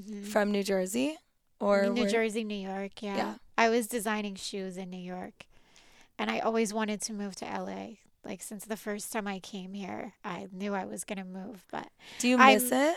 Mhm. 0.00 0.26
From 0.26 0.50
New 0.50 0.62
Jersey 0.62 1.16
or 1.60 1.86
New 1.86 2.02
where- 2.02 2.10
Jersey, 2.10 2.44
New 2.44 2.54
York. 2.56 3.02
Yeah. 3.02 3.16
Yeah. 3.16 3.34
I 3.56 3.68
was 3.68 3.86
designing 3.86 4.34
shoes 4.34 4.76
in 4.76 4.90
New 4.90 4.96
York, 4.98 5.46
and 6.18 6.30
I 6.30 6.40
always 6.40 6.74
wanted 6.74 7.00
to 7.02 7.12
move 7.12 7.36
to 7.36 7.44
LA. 7.46 7.98
Like 8.24 8.42
since 8.42 8.64
the 8.64 8.76
first 8.76 9.12
time 9.12 9.26
I 9.28 9.38
came 9.38 9.74
here, 9.74 10.14
I 10.24 10.48
knew 10.50 10.74
I 10.74 10.84
was 10.84 11.04
gonna 11.04 11.24
move. 11.24 11.64
But 11.70 11.88
Do 12.18 12.28
you 12.28 12.38
I'm- 12.38 12.54
miss 12.54 12.72
it? 12.72 12.96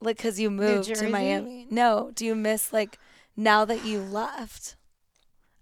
Like, 0.00 0.18
cause 0.18 0.38
you 0.38 0.50
moved 0.50 0.94
to 0.96 1.08
Miami. 1.08 1.66
No. 1.70 2.10
Do 2.14 2.26
you 2.26 2.34
miss 2.34 2.72
like 2.72 2.98
now 3.36 3.64
that 3.64 3.84
you 3.84 4.00
left? 4.00 4.76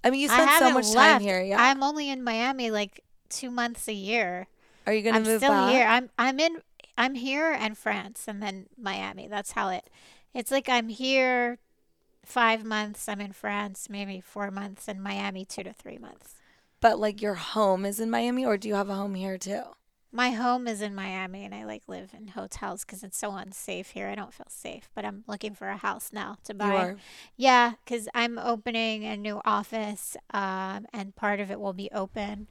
I 0.03 0.11
mean, 0.11 0.21
you 0.21 0.29
spent 0.29 0.51
so 0.59 0.73
much 0.73 0.91
time 0.93 1.21
here. 1.21 1.41
Yeah. 1.41 1.63
I'm 1.63 1.83
only 1.83 2.09
in 2.09 2.25
Miami 2.25 2.71
like 2.73 3.05
two 3.29 3.51
months 3.51 3.87
a 3.87 3.93
year. 3.93 4.49
Are 4.87 4.93
you 4.93 5.03
gonna 5.03 5.19
I'm 5.19 5.23
move 5.23 5.39
still 5.39 5.53
back? 5.53 5.71
here. 5.71 5.87
I'm 5.87 6.11
I'm 6.19 6.41
in 6.41 6.61
I'm 6.99 7.15
here 7.15 7.53
and 7.53 7.79
France 7.79 8.27
and 8.27 8.43
then 8.43 8.67
Miami. 8.77 9.29
That's 9.29 9.53
how 9.53 9.69
it. 9.69 9.85
It's 10.35 10.51
like 10.51 10.69
I'm 10.69 10.89
here 10.89 11.59
five 12.25 12.65
months. 12.65 13.09
I'm 13.09 13.21
in 13.21 13.33
France 13.33 13.89
maybe 13.91 14.21
four 14.21 14.51
months, 14.51 14.89
and 14.89 15.03
Miami 15.03 15.45
two 15.45 15.63
to 15.63 15.73
three 15.73 15.99
months. 15.99 16.35
But 16.81 16.99
like 16.99 17.23
your 17.23 17.35
home 17.35 17.85
is 17.85 18.01
in 18.01 18.11
Miami, 18.11 18.45
or 18.45 18.57
do 18.57 18.69
you 18.69 18.75
have 18.75 18.89
a 18.89 18.95
home 18.95 19.15
here 19.15 19.39
too? 19.39 19.63
My 20.15 20.31
home 20.31 20.69
is 20.69 20.83
in 20.83 20.95
Miami, 20.95 21.45
and 21.45 21.55
I 21.55 21.65
like 21.65 21.85
live 21.87 22.13
in 22.15 22.29
hotels 22.29 22.85
because 22.85 23.03
it's 23.03 23.17
so 23.17 23.33
unsafe 23.33 23.91
here. 23.91 24.09
I 24.09 24.15
don't 24.15 24.35
feel 24.35 24.47
safe, 24.51 24.91
but 24.95 25.07
I'm 25.07 25.25
looking 25.27 25.55
for 25.55 25.69
a 25.69 25.79
house 25.79 26.11
now 26.13 26.37
to 26.45 26.53
buy. 26.53 26.97
Yeah, 27.37 27.75
because 27.85 28.09
I'm 28.15 28.39
opening 28.39 29.05
a 29.05 29.17
new 29.17 29.41
office, 29.47 30.17
um, 30.35 30.87
and 30.93 31.17
part 31.17 31.41
of 31.41 31.51
it 31.51 31.59
will 31.61 31.73
be 31.73 31.89
open 31.93 32.47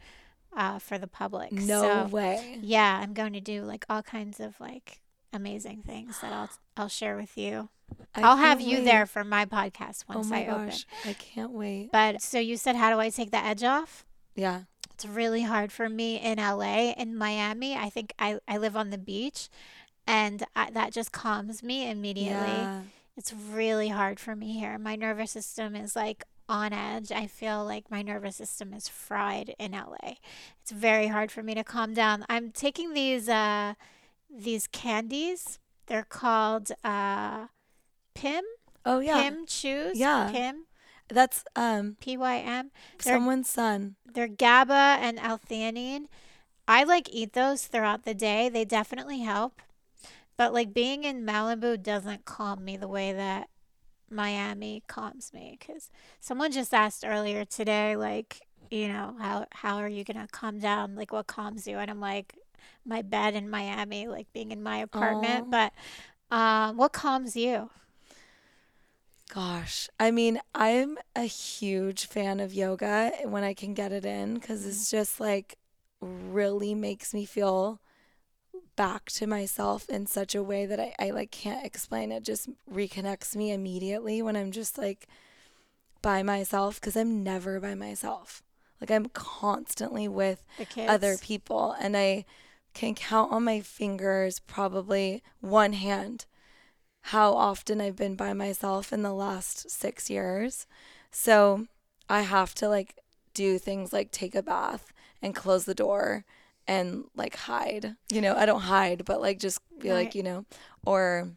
uh, 0.55 0.79
for 0.79 0.97
the 0.97 1.07
public. 1.07 1.51
No 1.51 1.81
So, 1.81 2.05
way. 2.07 2.57
yeah, 2.61 2.99
I'm 3.03 3.13
going 3.13 3.33
to 3.33 3.41
do 3.41 3.63
like 3.63 3.85
all 3.87 4.01
kinds 4.01 4.39
of 4.39 4.59
like 4.59 5.00
amazing 5.33 5.83
things 5.83 6.19
that 6.21 6.31
I'll 6.33 6.49
I'll 6.77 6.87
share 6.87 7.15
with 7.15 7.37
you. 7.37 7.69
I 8.15 8.21
I'll 8.21 8.37
have 8.37 8.61
you 8.61 8.77
wait. 8.77 8.85
there 8.85 9.05
for 9.05 9.23
my 9.23 9.45
podcast 9.45 10.05
Oh 10.09 10.15
once 10.15 10.29
my 10.29 10.45
I 10.45 10.47
open. 10.47 10.73
I 11.05 11.13
can't 11.13 11.51
wait. 11.51 11.89
But 11.91 12.21
so 12.21 12.39
you 12.39 12.57
said, 12.57 12.75
how 12.75 12.89
do 12.91 12.99
I 12.99 13.09
take 13.09 13.31
the 13.31 13.43
edge 13.43 13.63
off? 13.63 14.05
Yeah. 14.35 14.61
It's 14.93 15.05
really 15.05 15.41
hard 15.43 15.71
for 15.71 15.89
me 15.89 16.17
in 16.19 16.37
LA. 16.37 16.91
In 16.91 17.15
Miami, 17.17 17.75
I 17.75 17.89
think 17.89 18.13
I, 18.19 18.39
I 18.47 18.57
live 18.57 18.75
on 18.75 18.91
the 18.91 18.97
beach 18.97 19.49
and 20.07 20.43
I, 20.55 20.69
that 20.71 20.93
just 20.93 21.11
calms 21.11 21.63
me 21.63 21.89
immediately. 21.89 22.31
Yeah. 22.47 22.81
It's 23.17 23.33
really 23.33 23.89
hard 23.89 24.19
for 24.19 24.35
me 24.35 24.57
here. 24.57 24.77
My 24.77 24.95
nervous 24.95 25.31
system 25.31 25.75
is 25.75 25.95
like 25.95 26.23
on 26.47 26.73
edge. 26.73 27.11
I 27.11 27.27
feel 27.27 27.63
like 27.65 27.89
my 27.89 28.01
nervous 28.01 28.35
system 28.35 28.73
is 28.73 28.87
fried 28.87 29.55
in 29.57 29.71
LA. 29.71 30.15
It's 30.61 30.71
very 30.71 31.07
hard 31.07 31.31
for 31.31 31.43
me 31.43 31.53
to 31.55 31.63
calm 31.63 31.93
down. 31.93 32.25
I'm 32.29 32.51
taking 32.51 32.93
these 32.93 33.27
uh 33.29 33.73
these 34.35 34.67
candies. 34.67 35.59
They're 35.87 36.03
called 36.03 36.71
uh 36.83 37.47
Pym. 38.13 38.43
Oh 38.85 38.99
yeah. 38.99 39.21
Pym 39.21 39.45
chews. 39.45 39.97
Yeah. 39.97 40.29
Pym. 40.31 40.65
That's 41.07 41.43
um 41.55 41.97
P 41.99 42.17
Y 42.17 42.37
M. 42.37 42.71
Someone's 42.99 43.49
son. 43.49 43.95
They're 44.05 44.27
GABA 44.27 44.97
and 45.01 45.19
L-theanine. 45.19 46.05
I 46.67 46.83
like 46.83 47.09
eat 47.11 47.33
those 47.33 47.67
throughout 47.67 48.05
the 48.05 48.13
day. 48.13 48.47
They 48.49 48.65
definitely 48.65 49.19
help. 49.19 49.61
But 50.37 50.53
like 50.53 50.73
being 50.73 51.03
in 51.03 51.25
Malibu 51.25 51.81
doesn't 51.81 52.25
calm 52.25 52.63
me 52.63 52.77
the 52.77 52.87
way 52.87 53.11
that 53.13 53.49
Miami 54.09 54.83
calms 54.87 55.31
me 55.33 55.57
cuz 55.59 55.89
someone 56.19 56.51
just 56.51 56.73
asked 56.73 57.03
earlier 57.05 57.45
today 57.45 57.95
like, 57.95 58.41
you 58.69 58.87
know, 58.87 59.15
how 59.19 59.45
how 59.51 59.77
are 59.77 59.89
you 59.89 60.03
going 60.03 60.19
to 60.19 60.27
calm 60.31 60.59
down? 60.59 60.95
Like 60.95 61.11
what 61.11 61.27
calms 61.27 61.67
you? 61.67 61.77
And 61.77 61.91
I'm 61.91 61.99
like 61.99 62.35
my 62.85 63.01
bed 63.01 63.35
in 63.35 63.49
Miami, 63.49 64.07
like 64.07 64.31
being 64.33 64.51
in 64.51 64.61
my 64.63 64.77
apartment, 64.79 65.47
Aw. 65.47 65.51
but 65.51 65.73
um 66.31 66.77
what 66.77 66.93
calms 66.93 67.35
you? 67.35 67.69
Gosh, 69.33 69.87
I 69.99 70.11
mean, 70.11 70.41
I'm 70.53 70.97
a 71.15 71.23
huge 71.23 72.05
fan 72.05 72.39
of 72.41 72.53
yoga 72.53 73.11
when 73.23 73.43
I 73.43 73.53
can 73.53 73.73
get 73.73 73.93
it 73.93 74.05
in 74.05 74.35
because 74.35 74.65
it's 74.65 74.89
Mm-hmm. 74.89 74.91
just 74.91 75.19
like 75.21 75.57
really 76.01 76.75
makes 76.75 77.13
me 77.13 77.25
feel 77.25 77.79
back 78.75 79.05
to 79.11 79.27
myself 79.27 79.89
in 79.89 80.05
such 80.07 80.35
a 80.35 80.43
way 80.43 80.65
that 80.65 80.79
I, 80.79 80.93
I 80.99 81.11
like 81.11 81.31
can't 81.31 81.65
explain. 81.65 82.11
It 82.11 82.23
just 82.23 82.49
reconnects 82.71 83.35
me 83.35 83.51
immediately 83.51 84.21
when 84.21 84.35
I'm 84.35 84.51
just 84.51 84.77
like 84.77 85.07
by 86.01 86.23
myself 86.23 86.79
because 86.79 86.95
I'm 86.95 87.23
never 87.23 87.59
by 87.59 87.75
myself. 87.75 88.43
Like 88.79 88.91
I'm 88.91 89.07
constantly 89.07 90.07
with 90.07 90.45
other 90.87 91.17
people 91.17 91.75
and 91.79 91.95
I 91.95 92.25
can 92.73 92.95
count 92.95 93.31
on 93.31 93.43
my 93.43 93.59
fingers 93.61 94.39
probably 94.39 95.23
one 95.39 95.73
hand 95.73 96.25
how 97.05 97.33
often 97.33 97.81
I've 97.81 97.95
been 97.95 98.15
by 98.15 98.33
myself 98.33 98.93
in 98.93 99.01
the 99.01 99.13
last 99.13 99.69
6 99.69 100.09
years. 100.09 100.67
So 101.11 101.67
I 102.09 102.21
have 102.21 102.53
to 102.55 102.69
like 102.69 102.99
do 103.33 103.57
things 103.57 103.91
like 103.91 104.11
take 104.11 104.35
a 104.35 104.43
bath 104.43 104.93
and 105.21 105.35
close 105.35 105.65
the 105.65 105.73
door 105.73 106.25
and 106.67 107.05
like 107.15 107.35
hide. 107.35 107.95
You 108.11 108.21
know, 108.21 108.35
I 108.35 108.45
don't 108.45 108.61
hide, 108.61 109.03
but 109.05 109.21
like 109.21 109.39
just 109.39 109.59
be 109.79 109.89
Right. 109.89 110.05
like, 110.05 110.15
you 110.15 110.23
know, 110.23 110.45
or 110.85 111.31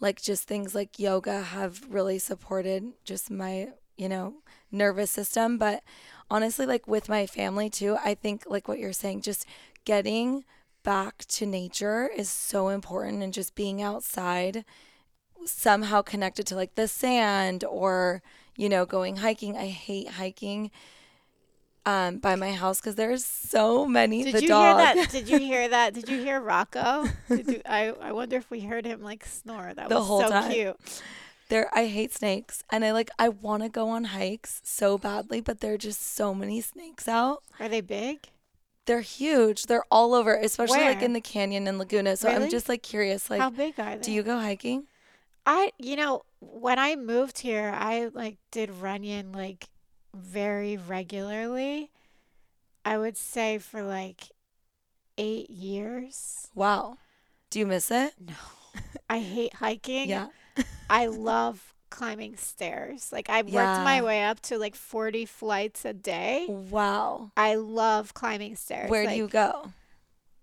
like 0.00 0.22
just 0.22 0.46
things 0.46 0.74
like 0.74 0.98
yoga 0.98 1.42
have 1.42 1.82
really 1.90 2.18
supported 2.18 2.92
just 3.04 3.30
my, 3.30 3.70
you 3.96 4.08
know, 4.08 4.34
nervous 4.70 5.10
system. 5.10 5.58
But 5.58 5.82
honestly, 6.30 6.66
like 6.66 6.86
with 6.86 7.08
my 7.08 7.26
family 7.26 7.68
too, 7.68 7.96
I 8.04 8.14
think 8.14 8.44
like 8.46 8.68
what 8.68 8.78
you're 8.78 8.92
saying, 8.92 9.22
just 9.22 9.46
getting 9.84 10.44
back 10.84 11.24
to 11.26 11.44
nature 11.46 12.08
is 12.08 12.30
so 12.30 12.68
important 12.68 13.22
and 13.22 13.32
just 13.34 13.54
being 13.54 13.82
outside 13.82 14.64
somehow 15.44 16.02
connected 16.02 16.46
to 16.46 16.54
like 16.54 16.74
the 16.74 16.88
sand 16.88 17.64
or 17.64 18.22
you 18.56 18.68
know 18.68 18.84
going 18.84 19.16
hiking 19.16 19.56
i 19.56 19.66
hate 19.68 20.08
hiking 20.10 20.70
um 21.86 22.18
by 22.18 22.34
my 22.34 22.52
house 22.52 22.80
because 22.80 22.96
there's 22.96 23.24
so 23.24 23.86
many 23.86 24.24
Did 24.24 24.34
the 24.34 24.42
you 24.42 24.48
dog 24.48 24.76
hear 24.78 24.94
that? 24.94 25.10
Did 25.10 25.28
you 25.28 25.38
hear 25.38 25.68
that? 25.68 25.94
Did 25.94 26.08
you 26.08 26.18
hear 26.24 26.40
Rocco? 26.40 27.06
Did 27.28 27.46
you, 27.48 27.62
I 27.64 27.90
I 28.00 28.12
wonder 28.12 28.36
if 28.36 28.50
we 28.50 28.60
heard 28.60 28.84
him 28.84 29.02
like 29.02 29.24
snore. 29.24 29.72
That 29.74 29.88
The 29.88 29.96
was 29.96 30.06
whole 30.06 30.20
so 30.22 30.28
time. 30.30 30.52
cute. 30.52 30.76
there 31.48 31.70
i 31.72 31.86
hate 31.86 32.12
snakes 32.12 32.62
and 32.70 32.84
i 32.84 32.92
like 32.92 33.10
i 33.18 33.28
want 33.28 33.62
to 33.62 33.68
go 33.70 33.88
on 33.88 34.04
hikes 34.04 34.60
so 34.64 34.98
badly 34.98 35.40
but 35.40 35.60
there 35.60 35.72
are 35.74 35.78
just 35.78 36.02
so 36.14 36.34
many 36.34 36.60
snakes 36.60 37.08
out 37.08 37.42
Are 37.58 37.68
they 37.70 37.80
big? 37.80 38.28
They're 38.88 39.00
huge. 39.02 39.66
They're 39.66 39.84
all 39.90 40.14
over 40.14 40.34
especially 40.34 40.80
like 40.80 41.02
in 41.02 41.12
the 41.12 41.20
canyon 41.20 41.68
and 41.68 41.78
laguna. 41.78 42.16
So 42.16 42.28
i'm 42.28 42.50
just 42.50 42.68
like 42.68 42.82
curious 42.82 43.30
like 43.30 43.40
How 43.40 43.50
big 43.50 43.78
are 43.78 43.96
they? 43.96 44.02
do 44.02 44.10
you 44.10 44.24
go 44.24 44.40
hiking? 44.40 44.86
I 45.46 45.70
you 45.78 45.94
know 45.94 46.22
when 46.40 46.78
I 46.78 46.96
moved 46.96 47.38
here, 47.38 47.72
I 47.74 48.10
like 48.12 48.38
did 48.50 48.70
Runyon 48.70 49.32
like 49.32 49.68
very 50.14 50.76
regularly. 50.76 51.90
I 52.84 52.96
would 52.96 53.16
say 53.16 53.58
for 53.58 53.82
like 53.82 54.30
eight 55.18 55.50
years. 55.50 56.48
wow. 56.54 56.96
Do 57.50 57.58
you 57.58 57.66
miss 57.66 57.90
it? 57.90 58.14
No, 58.18 58.34
I 59.10 59.20
hate 59.20 59.54
hiking. 59.54 60.08
yeah. 60.08 60.28
I 60.90 61.06
love 61.06 61.74
climbing 61.90 62.36
stairs. 62.36 63.10
Like 63.12 63.28
I've 63.30 63.46
worked 63.46 63.80
my 63.84 64.02
way 64.02 64.22
up 64.24 64.40
to 64.42 64.58
like 64.58 64.74
forty 64.74 65.24
flights 65.26 65.84
a 65.84 65.92
day. 65.92 66.46
wow 66.48 67.30
I 67.36 67.54
love 67.56 68.14
climbing 68.14 68.56
stairs. 68.56 68.90
where 68.90 69.04
like, 69.04 69.14
do 69.14 69.16
you 69.16 69.28
go 69.28 69.72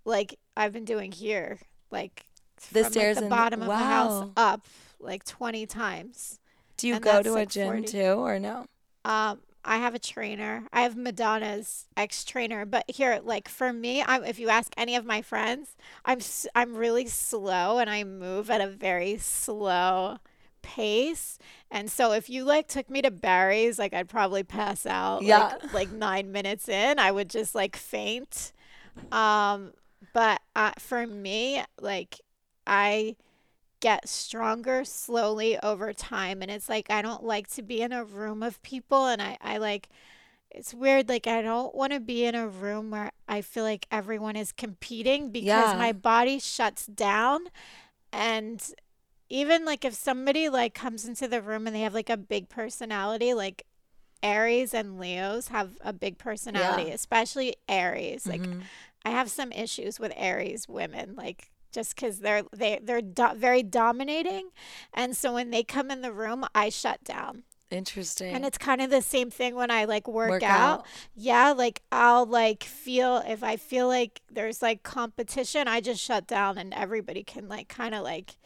like 0.06 0.38
I've 0.58 0.72
been 0.74 0.86
doing 0.86 1.12
here, 1.12 1.60
like 1.92 2.26
The 2.72 2.84
from, 2.84 2.92
stairs 2.92 3.16
like, 3.18 3.24
in 3.24 3.30
the 3.30 3.36
bottom 3.36 3.62
of 3.62 3.68
the 3.68 3.76
house 3.76 4.30
up 4.38 4.66
like 5.00 5.24
twenty 5.26 5.66
times. 5.66 6.40
do 6.78 6.88
you 6.88 6.96
And 6.96 7.04
go 7.04 7.22
to 7.22 7.36
a 7.36 7.46
gym 7.46 7.68
40. 7.68 7.84
too 7.88 8.14
or 8.26 8.40
no 8.40 8.66
Um, 9.04 9.40
I 9.68 9.78
have 9.78 9.96
a 9.96 10.00
trainer. 10.00 10.64
I 10.72 10.82
have 10.82 10.96
Madonna's 10.96 11.86
ex 11.98 12.24
trainer, 12.24 12.66
but 12.66 12.84
here, 12.88 13.20
like 13.24 13.50
for 13.50 13.74
me, 13.74 14.04
I'm 14.04 14.24
if 14.24 14.38
you 14.40 14.50
ask 14.50 14.72
any 14.78 14.96
of 14.96 15.06
my 15.06 15.22
friends, 15.24 15.76
I'm 16.06 16.20
I'm 16.54 16.76
really 16.76 17.08
slow 17.08 17.80
and 17.80 17.90
I 17.90 18.04
move 18.04 18.50
at 18.52 18.62
a 18.62 18.68
very 18.68 19.18
slow 19.18 20.18
pace. 20.66 21.38
And 21.70 21.90
so 21.92 22.12
if 22.12 22.30
you 22.30 22.44
like 22.44 22.68
took 22.68 22.90
me 22.90 23.02
to 23.04 23.12
Barry's, 23.12 23.78
like 23.78 23.94
I'd 23.94 24.10
probably 24.10 24.44
pass 24.44 24.86
out. 24.88 25.22
Yeah. 25.22 25.58
Like, 25.62 25.74
like 25.74 25.92
nine 25.92 26.32
minutes 26.32 26.68
in, 26.68 26.98
I 26.98 27.12
would 27.12 27.30
just 27.30 27.54
like 27.54 27.76
faint. 27.76 28.52
Um, 29.12 29.74
but 30.14 30.42
uh, 30.56 30.72
for 30.80 31.06
me, 31.06 31.64
like 31.80 32.20
I 32.66 33.16
get 33.82 34.10
stronger 34.10 34.84
slowly 34.84 35.60
over 35.60 35.94
time 35.94 36.42
and 36.42 36.50
it's 36.50 36.68
like 36.70 36.90
I 36.90 37.04
don't 37.04 37.24
like 37.24 37.48
to 37.52 37.62
be 37.62 37.82
in 37.82 37.92
a 37.92 38.04
room 38.04 38.42
of 38.42 38.60
people 38.64 39.06
and 39.06 39.22
I 39.22 39.38
I 39.42 39.58
like 39.58 39.90
it's 40.50 40.74
weird 40.74 41.08
like 41.10 41.28
I 41.28 41.42
don't 41.44 41.76
want 41.76 41.92
to 41.94 42.00
be 42.00 42.26
in 42.26 42.34
a 42.34 42.48
room 42.48 42.90
where 42.90 43.12
I 43.28 43.42
feel 43.42 43.64
like 43.64 43.86
everyone 43.92 44.38
is 44.38 44.52
competing 44.54 45.30
because 45.30 45.72
Yeah. 45.74 45.78
my 45.78 45.92
body 45.92 46.40
shuts 46.40 46.88
down 46.88 47.42
and 48.12 48.74
even 49.30 49.66
like 49.66 49.84
if 49.86 49.94
somebody 49.94 50.50
like 50.50 50.74
comes 50.74 51.06
into 51.08 51.28
the 51.28 51.42
room 51.42 51.66
and 51.68 51.76
they 51.76 51.82
have 51.82 51.94
like 51.94 52.10
a 52.10 52.18
big 52.18 52.48
personality 52.50 53.34
like 53.34 53.66
Aries 54.24 54.74
and 54.74 55.00
Leos 55.00 55.50
have 55.50 55.78
a 55.82 55.94
big 55.94 56.18
personality, 56.18 56.90
especially 56.92 57.56
Aries. 57.70 58.26
Like 58.26 58.42
Mhm. 58.42 58.64
I 59.04 59.12
have 59.12 59.30
some 59.30 59.52
issues 59.52 60.00
with 60.00 60.12
Aries 60.16 60.68
women, 60.68 61.16
like 61.16 61.52
just 61.72 61.96
because 61.96 62.20
they're 62.20 62.44
they 62.52 62.80
they're 62.82 63.02
do- 63.02 63.36
very 63.36 63.62
dominating, 63.62 64.50
and 64.94 65.16
so 65.16 65.34
when 65.34 65.52
they 65.52 65.62
come 65.64 65.92
in 65.92 66.02
the 66.02 66.12
room, 66.14 66.46
I 66.56 66.70
shut 66.70 67.04
down. 67.04 67.44
interesting 67.72 68.34
And 68.34 68.46
it's 68.46 68.60
kind 68.60 68.80
of 68.80 68.90
the 68.92 69.02
same 69.02 69.30
thing 69.32 69.56
when 69.56 69.70
I 69.72 69.86
like 69.86 70.08
work, 70.08 70.30
Work 70.30 70.44
out. 70.44 70.80
out. 70.82 70.86
Yeah, 71.16 71.52
like 71.52 71.82
I'll 71.92 72.26
like 72.26 72.64
feel 72.64 73.18
if 73.28 73.44
I 73.44 73.58
feel 73.58 73.88
like 73.88 74.22
there's 74.32 74.62
like 74.62 74.84
competition, 74.84 75.68
I 75.68 75.82
just 75.82 76.02
shut 76.02 76.26
down, 76.28 76.58
and 76.58 76.74
everybody 76.74 77.24
can 77.24 77.48
like 77.50 77.68
kind 77.68 77.94
of 77.94 78.04
like 78.04 78.38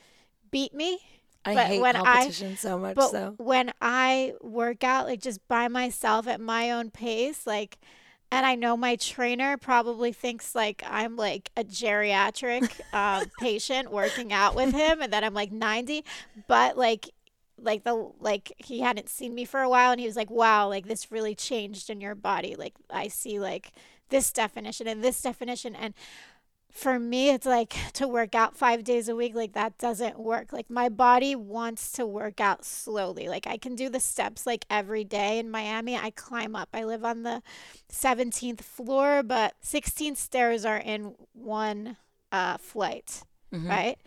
beat 0.52 0.74
me. 0.74 1.00
I 1.46 1.56
but 1.56 1.68
hate 1.68 1.82
when 1.82 1.96
I- 1.96 2.04
competition 2.04 2.58
so 2.58 2.78
much 2.78 2.96
But 2.96 3.12
so. 3.12 3.34
when 3.38 3.72
I 3.82 4.34
work 4.42 4.84
out, 4.84 5.08
like 5.08 5.22
just 5.22 5.46
by 5.48 5.68
myself 5.70 6.28
at 6.28 6.42
my 6.42 6.72
own 6.72 6.92
pace, 6.92 7.48
like, 7.48 7.78
and 8.32 8.46
I 8.46 8.56
know 8.56 8.76
my 8.78 8.96
trainer 8.98 9.58
probably 9.58 10.12
thinks 10.14 10.54
like 10.54 10.84
I'm 10.86 11.16
like 11.16 11.50
a 11.58 11.64
geriatric 11.64 12.80
uh, 12.94 13.26
patient 13.40 13.90
working 13.92 14.32
out 14.34 14.54
with 14.54 14.74
him, 14.74 15.02
and 15.02 15.12
that 15.14 15.24
I'm 15.24 15.34
like 15.34 15.52
90, 15.52 16.04
but 16.48 16.78
like, 16.78 17.10
like 17.58 17.84
the 17.84 18.12
like 18.20 18.54
he 18.58 18.82
hadn't 18.82 19.10
seen 19.10 19.34
me 19.34 19.46
for 19.46 19.62
a 19.62 19.70
while, 19.70 19.92
and 19.92 20.00
he 20.00 20.06
was 20.08 20.16
like, 20.16 20.30
"Wow, 20.30 20.68
like 20.70 20.88
this 20.88 21.12
really 21.12 21.36
changed 21.36 21.90
in 21.90 22.00
your 22.02 22.16
body. 22.16 22.56
Like 22.56 22.76
I 22.90 23.08
see 23.08 23.40
like 23.40 23.72
this 24.10 24.32
definition 24.32 24.88
and 24.88 25.04
this 25.04 25.22
definition, 25.22 25.74
and." 25.76 25.94
For 26.72 27.00
me 27.00 27.30
it's 27.32 27.46
like 27.48 27.76
to 27.94 28.08
work 28.08 28.36
out 28.36 28.56
5 28.56 28.84
days 28.84 29.10
a 29.10 29.16
week 29.16 29.34
like 29.36 29.54
that 29.54 29.78
doesn't 29.78 30.20
work. 30.20 30.54
Like 30.54 30.70
my 30.70 30.88
body 30.90 31.36
wants 31.36 31.92
to 31.94 32.06
work 32.06 32.40
out 32.40 32.64
slowly. 32.64 33.28
Like 33.28 33.48
I 33.48 33.58
can 33.58 33.76
do 33.76 33.90
the 33.90 34.00
steps 34.00 34.46
like 34.46 34.66
every 34.70 35.04
day 35.04 35.40
in 35.40 35.50
Miami. 35.50 35.98
I 35.98 36.12
climb 36.12 36.56
up. 36.56 36.70
I 36.74 36.84
live 36.84 37.04
on 37.04 37.24
the 37.24 37.42
17th 37.92 38.62
floor 38.62 39.24
but 39.24 39.56
16 39.62 40.16
stairs 40.16 40.64
are 40.66 40.78
in 40.78 41.16
one 41.34 41.98
uh 42.32 42.58
flight 42.58 43.24
Mhm. 43.54 43.68
right? 43.68 43.98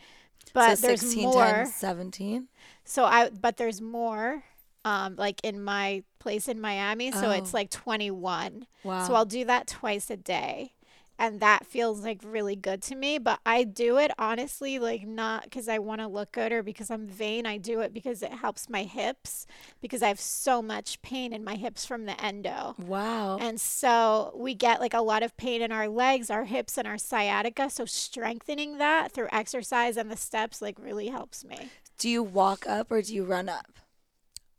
But 0.54 0.78
so 0.78 0.86
there's 0.86 1.00
16 1.00 1.24
more 1.24 1.44
times 1.44 1.74
17 1.74 2.48
so 2.84 3.04
I 3.04 3.30
but 3.30 3.56
there's 3.56 3.80
more 3.80 4.44
um 4.84 5.16
like 5.16 5.40
in 5.42 5.62
my 5.62 6.04
place 6.20 6.46
in 6.46 6.60
Miami 6.60 7.10
so 7.10 7.30
it's 7.30 7.52
Oh. 7.52 7.56
like 7.56 7.70
21 7.70 8.66
wow. 8.84 9.06
So 9.06 9.14
I'll 9.14 9.24
do 9.24 9.44
that 9.46 9.66
twice 9.66 10.10
a 10.10 10.16
day. 10.16 10.74
And 11.22 11.38
that 11.38 11.64
feels 11.66 12.02
like 12.02 12.20
really 12.24 12.56
good 12.56 12.82
to 12.82 12.96
me. 12.96 13.16
But 13.18 13.38
I 13.46 13.62
do 13.62 13.96
it 13.96 14.10
honestly, 14.18 14.80
like 14.80 15.06
not 15.06 15.44
because 15.44 15.68
I 15.68 15.78
want 15.78 16.00
to 16.00 16.08
look 16.08 16.32
good 16.32 16.50
or 16.50 16.64
because 16.64 16.90
I'm 16.90 17.06
vain. 17.06 17.46
I 17.46 17.58
do 17.58 17.78
it 17.80 17.94
because 17.94 18.22
it 18.24 18.32
helps 18.32 18.68
my 18.68 18.82
hips 18.82 19.46
because 19.80 20.02
I 20.02 20.08
have 20.08 20.18
so 20.18 20.60
much 20.60 21.00
pain 21.00 21.32
in 21.32 21.44
my 21.44 21.54
hips 21.54 21.86
from 21.86 22.06
the 22.06 22.20
endo. 22.20 22.74
wow 22.76 23.38
And 23.40 23.60
so 23.60 24.32
we 24.34 24.54
get 24.54 24.80
like 24.80 24.94
a 24.94 25.00
lot 25.00 25.22
of 25.22 25.36
pain 25.36 25.62
in 25.62 25.70
our 25.70 25.88
legs, 25.88 26.28
our 26.28 26.44
hips, 26.44 26.76
and 26.76 26.88
our 26.88 26.98
sciatica. 26.98 27.70
So 27.70 27.84
strengthening 27.84 28.78
that 28.78 29.12
through 29.12 29.28
exercise 29.30 29.96
and 29.96 30.10
the 30.10 30.16
steps 30.16 30.60
like 30.60 30.76
really 30.78 31.06
helps 31.08 31.44
me. 31.44 31.68
do 31.98 32.08
you 32.08 32.22
walk 32.24 32.66
up 32.66 32.90
or 32.90 33.00
do 33.00 33.14
you 33.14 33.24
run 33.24 33.48
up 33.48 33.78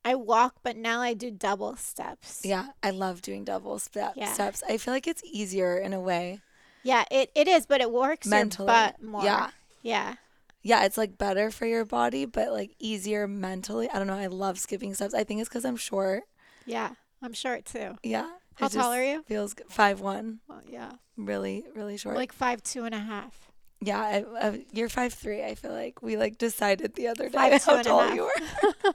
I 0.05 0.15
walk, 0.15 0.55
but 0.63 0.75
now 0.75 0.99
I 1.01 1.13
do 1.13 1.29
double 1.31 1.75
steps. 1.75 2.41
yeah 2.45 2.67
i 2.81 2.89
love 2.89 3.21
doing 3.21 3.43
double 3.43 3.79
step 3.79 4.13
Yeah. 4.15 4.31
steps 4.33 4.63
i 4.69 4.77
feel 4.77 4.93
like 4.93 5.07
it's 5.07 5.23
easier 5.25 5.77
in 5.77 5.93
a 5.93 5.99
way 5.99 6.39
Yeah, 6.83 7.05
it, 7.11 7.31
it 7.35 7.47
is, 7.47 7.65
but 7.65 7.81
it 7.81 7.91
works 7.91 8.27
Mentally, 8.27 8.67
your 8.67 8.75
butt 8.91 9.01
more. 9.03 9.23
yeah. 9.23 9.49
Yeah. 9.81 10.15
yeah 10.61 10.85
it's 10.85 10.97
like 10.97 11.17
better 11.17 11.51
for 11.51 11.65
your 11.65 11.83
body 11.83 12.23
but 12.23 12.53
like 12.53 12.71
easier 12.79 13.27
mentally 13.27 13.89
i 13.89 13.97
don't 13.97 14.07
know 14.07 14.13
i 14.17 14.27
love 14.27 14.57
skipping 14.57 14.93
steps 14.93 15.13
i 15.13 15.25
think 15.25 15.41
it's 15.41 15.49
because 15.49 15.65
i'm 15.65 15.75
short 15.75 16.23
Yeah, 16.65 16.91
I'm 17.21 17.33
short 17.33 17.65
too. 17.65 17.97
yeah 18.01 18.29
How 18.55 18.69
tall 18.69 18.93
are 18.93 19.03
you? 19.03 19.23
feels 19.27 19.53
good. 19.53 19.67
five 19.69 19.99
one 19.99 20.39
Well, 20.47 20.61
yeah, 20.65 20.91
really 21.17 21.65
really 21.75 21.97
short 21.97 22.15
like 22.15 22.31
five 22.31 22.63
two 22.63 22.85
and 22.85 22.95
a 22.95 22.99
half. 22.99 23.51
yeah 23.81 23.99
I, 23.99 24.23
uh, 24.39 24.57
you're 24.71 24.87
five 24.87 25.13
three 25.13 25.43
i 25.43 25.53
feel 25.55 25.71
like 25.73 26.01
we 26.01 26.15
like 26.15 26.37
decided 26.37 26.95
the 26.95 27.09
other 27.09 27.27
day 27.27 27.37
Five, 27.59 27.63
how 27.65 27.81
tall 27.81 28.15
you 28.15 28.21
were 28.23 28.87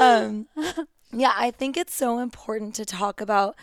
um 0.00 0.46
yeah 1.12 1.32
i 1.36 1.52
think 1.52 1.76
it's 1.76 1.94
so 1.94 2.18
important 2.18 2.74
to 2.74 2.84
talk 2.84 3.20
about 3.20 3.54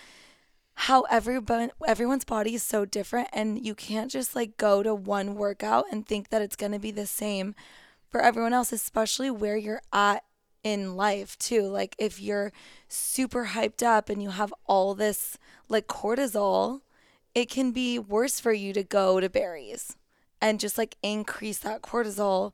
how 0.76 1.02
everyone 1.04 1.72
everyone's 1.88 2.26
body 2.26 2.56
is 2.56 2.64
so 2.64 2.86
different 2.86 3.30
and 3.32 3.66
you 3.66 3.74
can't 3.74 4.12
just 4.12 4.36
like 4.36 4.58
go 4.58 4.84
to 4.84 4.94
one 4.94 5.36
workout 5.36 5.86
and 5.92 6.06
think 6.06 6.30
that 6.30 6.42
it's 6.42 6.56
going 6.56 6.74
to 6.74 6.80
be 6.80 6.92
the 6.92 7.08
same 7.08 7.56
for 8.10 8.22
everyone 8.22 8.54
else 8.54 8.72
especially 8.72 9.32
where 9.32 9.58
you're 9.58 9.82
at 9.94 10.24
in 10.64 10.96
life 10.96 11.38
too. 11.38 11.62
Like 11.62 11.96
if 11.98 12.20
you're 12.20 12.52
super 12.90 13.46
hyped 13.48 13.84
up 13.84 14.10
and 14.10 14.22
you 14.22 14.32
have 14.32 14.54
all 14.66 14.96
this 14.96 15.38
like 15.70 15.88
cortisol 15.88 16.82
it 17.34 17.50
can 17.50 17.72
be 17.72 18.00
worse 18.00 18.40
for 18.40 18.54
you 18.54 18.74
to 18.74 18.84
go 18.84 19.20
to 19.20 19.30
Barry's 19.30 19.96
and 20.42 20.60
just 20.60 20.78
like 20.78 20.98
increase 21.04 21.60
that 21.60 21.82
cortisol 21.82 22.52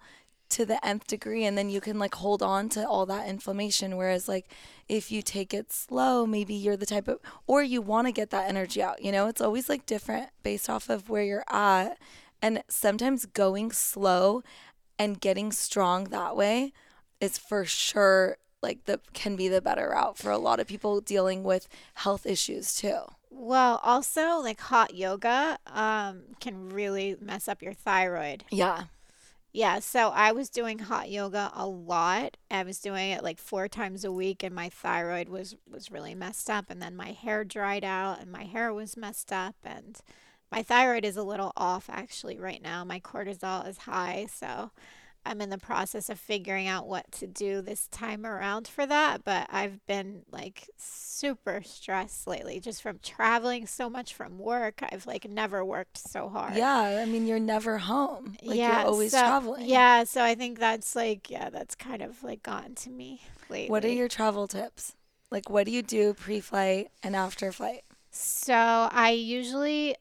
to 0.51 0.65
the 0.65 0.85
nth 0.85 1.07
degree 1.07 1.45
and 1.45 1.57
then 1.57 1.69
you 1.69 1.81
can 1.81 1.99
like 1.99 2.15
hold 2.15 2.41
on 2.43 2.69
to 2.69 2.87
all 2.87 3.05
that 3.05 3.27
inflammation. 3.27 3.97
Whereas 3.97 4.27
like 4.27 4.47
if 4.87 5.11
you 5.11 5.21
take 5.21 5.53
it 5.53 5.71
slow 5.71 6.25
maybe 6.25 6.53
you're 6.53 6.77
the 6.77 6.85
type 6.85 7.07
of 7.07 7.19
or 7.47 7.63
you 7.63 7.81
want 7.81 8.07
to 8.07 8.11
get 8.11 8.29
that 8.29 8.49
energy 8.49 8.81
out 8.81 9.01
you 9.01 9.11
know? 9.11 9.27
It's 9.27 9.41
always 9.41 9.69
like 9.69 9.85
different 9.85 10.29
based 10.43 10.69
off 10.69 10.89
of 10.89 11.09
where 11.09 11.23
you're 11.23 11.45
at. 11.49 11.97
And 12.41 12.63
sometimes 12.67 13.25
going 13.25 13.71
slow 13.71 14.43
and 14.97 15.19
getting 15.19 15.51
strong 15.51 16.05
that 16.05 16.35
way 16.35 16.73
is 17.19 17.37
for 17.37 17.65
sure 17.65 18.37
like 18.61 18.85
the 18.85 18.99
can 19.13 19.35
be 19.35 19.47
the 19.47 19.61
better 19.61 19.89
route 19.89 20.17
for 20.17 20.31
a 20.31 20.37
lot 20.37 20.59
of 20.59 20.67
people 20.67 21.01
dealing 21.01 21.43
with 21.43 21.67
health 21.95 22.25
issues 22.25 22.75
too. 22.75 22.99
Well, 23.29 23.79
also 23.83 24.39
like 24.39 24.59
hot 24.59 24.93
yoga 24.93 25.57
um, 25.67 26.23
can 26.39 26.69
really 26.69 27.15
mess 27.19 27.47
up 27.47 27.61
your 27.61 27.73
thyroid. 27.73 28.43
yeah 28.51 28.83
Yeah, 29.53 29.79
so 29.79 30.09
I 30.09 30.31
was 30.31 30.49
doing 30.49 30.79
hot 30.79 31.09
yoga 31.09 31.51
a 31.53 31.67
lot. 31.67 32.37
I 32.49 32.63
was 32.63 32.79
doing 32.79 33.11
it 33.11 33.23
like 33.23 33.37
four 33.37 33.67
times 33.67 34.05
a 34.05 34.11
week, 34.11 34.43
and 34.43 34.55
my 34.55 34.69
thyroid 34.69 35.27
was 35.27 35.55
was 35.69 35.91
really 35.91 36.15
messed 36.15 36.49
up. 36.49 36.69
And 36.69 36.81
then 36.81 36.95
my 36.95 37.11
hair 37.11 37.43
dried 37.43 37.83
out, 37.83 38.21
and 38.21 38.31
my 38.31 38.45
hair 38.45 38.73
was 38.73 38.95
messed 38.95 39.31
up, 39.33 39.55
and 39.63 39.99
my 40.51 40.63
thyroid 40.63 41.03
is 41.05 41.17
a 41.17 41.23
little 41.23 41.51
off 41.57 41.89
actually 41.89 42.37
right 42.39 42.61
now. 42.61 42.83
My 42.85 42.99
cortisol 43.01 43.67
is 43.67 43.79
high, 43.79 44.27
so 44.31 44.71
I'm 45.25 45.41
in 45.41 45.49
the 45.49 45.57
process 45.57 46.10
of 46.10 46.19
figuring 46.19 46.67
out 46.67 46.88
what 46.88 47.12
to 47.13 47.27
do 47.27 47.62
this 47.62 47.88
time 47.88 48.25
around 48.25 48.67
for 48.67 48.86
that. 48.86 49.23
But 49.23 49.47
I've 49.49 49.86
been 49.86 50.23
like 50.31 50.69
super 50.77 51.62
stressed 51.63 52.27
lately, 52.27 52.60
just 52.60 52.81
from 52.81 52.99
traveling 53.03 53.67
so 53.67 53.89
much 53.89 54.13
from 54.13 54.38
work. 54.39 54.81
I've 54.91 55.05
like 55.05 55.29
never 55.29 55.63
worked 55.63 55.97
so 55.97 56.29
hard. 56.29 56.55
yeah 56.55 57.01
i 57.01 57.05
mean 57.05 57.25
you're 57.25 57.39
never 57.39 57.77
home 57.77 58.36
like 58.43 58.57
you're 58.60 58.73
always 58.73 59.12
so, 59.12 59.19
traveling 59.19 59.65
Yeah, 59.65 60.03
so 60.03 60.23
I 60.23 60.36
think 60.36 60.60
that's 60.60 60.95
like 60.95 61.29
yeah, 61.29 61.49
that's 61.49 61.75
kind 61.75 62.01
of 62.01 62.23
like 62.23 62.43
gotten 62.43 62.75
to 62.75 62.89
me 62.89 63.21
lately. 63.49 63.69
What 63.69 63.86
are 63.86 63.89
your 63.89 64.07
travel 64.07 64.47
tips? 64.47 64.95
Like, 65.29 65.49
what 65.49 65.65
do 65.65 65.71
you 65.71 65.81
do 65.81 66.13
pre 66.13 66.39
flight 66.39 66.89
and 67.03 67.15
after 67.15 67.51
flight? 67.51 67.84
So 68.12 68.53
I 68.53 69.12
usually 69.12 69.95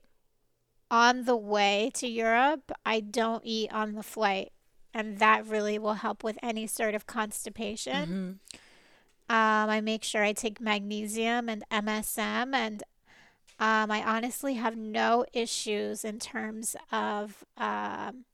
on 0.90 1.24
the 1.24 1.36
way 1.36 1.90
to 1.94 2.08
Europe, 2.08 2.72
I 2.84 3.00
don't 3.00 3.42
eat 3.44 3.72
on 3.72 3.94
the 3.94 4.02
flight, 4.02 4.52
and 4.92 5.18
that 5.18 5.46
really 5.46 5.78
will 5.78 5.94
help 5.94 6.24
with 6.24 6.38
any 6.42 6.66
sort 6.66 6.94
of 6.94 7.06
constipation. 7.06 7.92
Mm-hmm. 7.94 8.30
Um, 9.30 9.70
I 9.70 9.80
make 9.80 10.02
sure 10.02 10.24
I 10.24 10.32
take 10.32 10.60
magnesium 10.60 11.48
and 11.48 11.62
MSM, 11.70 12.52
and 12.54 12.82
um, 13.60 13.90
I 13.90 14.02
honestly 14.02 14.54
have 14.54 14.76
no 14.76 15.24
issues 15.32 16.04
in 16.04 16.18
terms 16.18 16.74
of 16.90 17.44
um, 17.56 18.24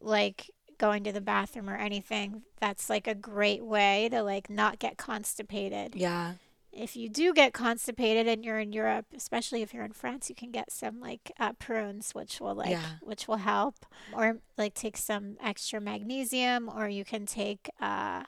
like 0.00 0.50
going 0.76 1.04
to 1.04 1.12
the 1.12 1.20
bathroom 1.20 1.70
or 1.70 1.76
anything. 1.76 2.42
That's 2.60 2.90
like 2.90 3.06
a 3.06 3.14
great 3.14 3.64
way 3.64 4.08
to 4.10 4.22
like 4.22 4.50
not 4.50 4.78
get 4.78 4.98
constipated. 4.98 5.94
Yeah. 5.94 6.32
If 6.72 6.96
you 6.96 7.08
do 7.10 7.34
get 7.34 7.52
constipated 7.52 8.26
and 8.26 8.44
you're 8.44 8.58
in 8.58 8.72
Europe, 8.72 9.06
especially 9.14 9.60
if 9.60 9.74
you're 9.74 9.84
in 9.84 9.92
France, 9.92 10.30
you 10.30 10.34
can 10.34 10.50
get 10.50 10.72
some 10.72 11.00
like 11.00 11.30
uh, 11.38 11.52
prunes, 11.52 12.12
which 12.14 12.40
will 12.40 12.54
like 12.54 12.70
Yeah. 12.70 12.82
which 13.02 13.28
will 13.28 13.36
help, 13.36 13.84
or 14.10 14.38
like 14.56 14.72
take 14.74 14.96
some 14.96 15.36
extra 15.42 15.80
magnesium, 15.80 16.70
or 16.74 16.88
you 16.88 17.04
can 17.04 17.26
take 17.26 17.68
uh, 17.80 18.22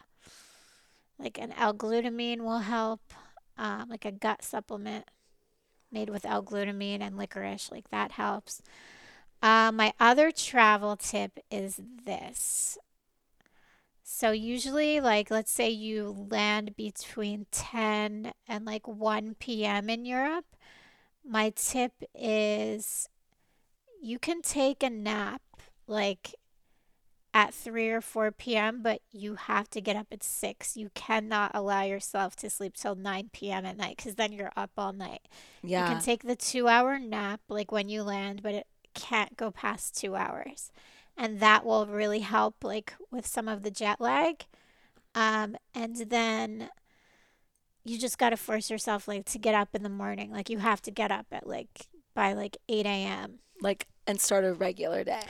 like 1.19 1.39
an 1.39 1.53
L-glutamine 1.53 2.41
will 2.43 2.59
help, 2.59 3.01
um, 3.57 3.89
like 3.89 4.05
a 4.05 4.13
gut 4.13 4.43
supplement 4.43 5.07
made 5.91 6.11
with 6.11 6.27
L-glutamine 6.27 7.01
and 7.01 7.17
licorice, 7.17 7.71
like 7.71 7.89
that 7.91 8.13
helps. 8.13 8.61
Uh, 9.41 9.71
my 9.73 9.93
other 10.01 10.31
travel 10.31 10.97
tip 10.97 11.39
is 11.51 11.81
this. 12.05 12.77
So 14.07 14.33
usually, 14.33 15.01
like, 15.01 15.31
let's 15.31 15.51
say 15.51 15.71
you 15.71 16.27
land 16.31 16.77
between 16.77 17.47
10 17.51 18.33
and 18.47 18.65
like 18.67 18.87
1 18.87 19.37
p.m. 19.41 19.89
in 19.89 20.05
Europe. 20.05 20.45
My 21.27 21.51
tip 21.57 21.93
is 22.15 23.09
you 24.03 24.19
can 24.19 24.43
take 24.43 24.83
a 24.83 24.91
nap 24.91 25.41
like 25.87 26.35
at 27.33 27.55
3 27.55 27.89
or 27.89 28.03
4 28.03 28.31
p.m., 28.31 28.83
but 28.83 29.01
you 29.11 29.37
have 29.37 29.71
to 29.71 29.81
get 29.81 29.97
up 29.97 30.09
at 30.13 30.23
6. 30.23 30.77
You 30.77 30.91
cannot 30.95 31.53
allow 31.55 31.83
yourself 31.83 32.37
to 32.37 32.51
sleep 32.51 32.75
till 32.77 32.95
9 32.95 33.31
p.m. 33.33 33.65
at 33.65 33.79
night 33.79 33.97
because 33.97 34.17
then 34.17 34.33
you're 34.33 34.53
up 34.55 34.71
all 34.77 34.93
night. 34.93 35.23
Yeah. 35.63 35.89
You 35.89 35.95
can 35.95 36.05
take 36.05 36.25
the 36.25 36.37
two 36.37 36.69
hour 36.69 36.99
nap 36.99 37.41
like 37.49 37.73
when 37.73 37.89
you 37.89 38.03
land, 38.03 38.43
but 38.43 38.55
it 38.55 38.67
can't 38.95 39.35
go 39.39 39.51
past 39.51 39.97
two 39.97 40.15
hours. 40.15 40.71
And 41.17 41.41
that 41.41 41.65
will 41.65 41.87
really 41.87 42.21
help 42.21 42.65
like 42.65 42.95
with 43.11 43.27
some 43.27 43.49
of 43.49 43.63
the 43.63 43.71
jet 43.71 44.01
lag. 44.01 44.45
Um, 45.15 45.57
and 45.75 45.97
then 45.97 46.71
you 47.85 47.99
just 47.99 48.19
gotta 48.19 48.37
force 48.37 48.71
yourself 48.71 49.07
like 49.07 49.25
to 49.27 49.39
get 49.39 49.55
up 49.55 49.69
in 49.75 49.83
the 49.83 49.89
morning. 49.89 50.31
Like 50.33 50.49
you 50.51 50.59
have 50.59 50.81
to 50.83 50.91
get 50.91 51.11
up 51.11 51.27
at 51.33 51.47
like 51.47 51.87
by 52.15 52.33
like 52.33 52.57
eight 52.69 52.87
AM. 52.87 53.39
like, 53.61 53.87
and 54.07 54.21
start 54.21 54.45
a 54.45 54.53
regular 54.53 55.05
day, 55.05 55.23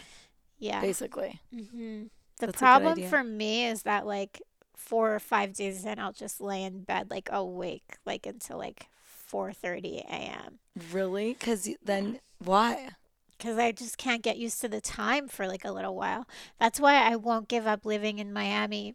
Yeah. 0.58 0.80
basically. 0.80 1.40
hmm 1.52 2.04
The 2.38 2.46
That's 2.46 2.56
problem 2.56 3.02
for 3.02 3.22
me 3.22 3.66
is 3.66 3.82
that 3.82 4.06
like 4.06 4.40
four 4.76 5.14
or 5.14 5.20
five 5.20 5.54
days 5.54 5.84
in, 5.84 5.98
I'll 5.98 6.12
just 6.12 6.40
lay 6.40 6.62
in 6.64 6.82
bed 6.82 7.10
like 7.10 7.28
awake 7.32 7.96
like 8.04 8.26
until 8.26 8.58
like 8.58 8.86
four 9.02 9.52
thirty 9.52 9.98
a.m. 9.98 10.58
Really? 10.92 11.34
Because 11.34 11.68
then 11.84 12.20
why? 12.38 12.90
Because 13.36 13.58
I 13.58 13.72
just 13.72 13.98
can't 13.98 14.22
get 14.22 14.36
used 14.36 14.60
to 14.60 14.68
the 14.68 14.80
time 14.80 15.28
for 15.28 15.46
like 15.46 15.64
a 15.64 15.72
little 15.72 15.94
while. 15.94 16.26
That's 16.58 16.80
why 16.80 16.96
I 16.96 17.16
won't 17.16 17.48
give 17.48 17.66
up 17.66 17.84
living 17.84 18.18
in 18.18 18.32
Miami 18.32 18.94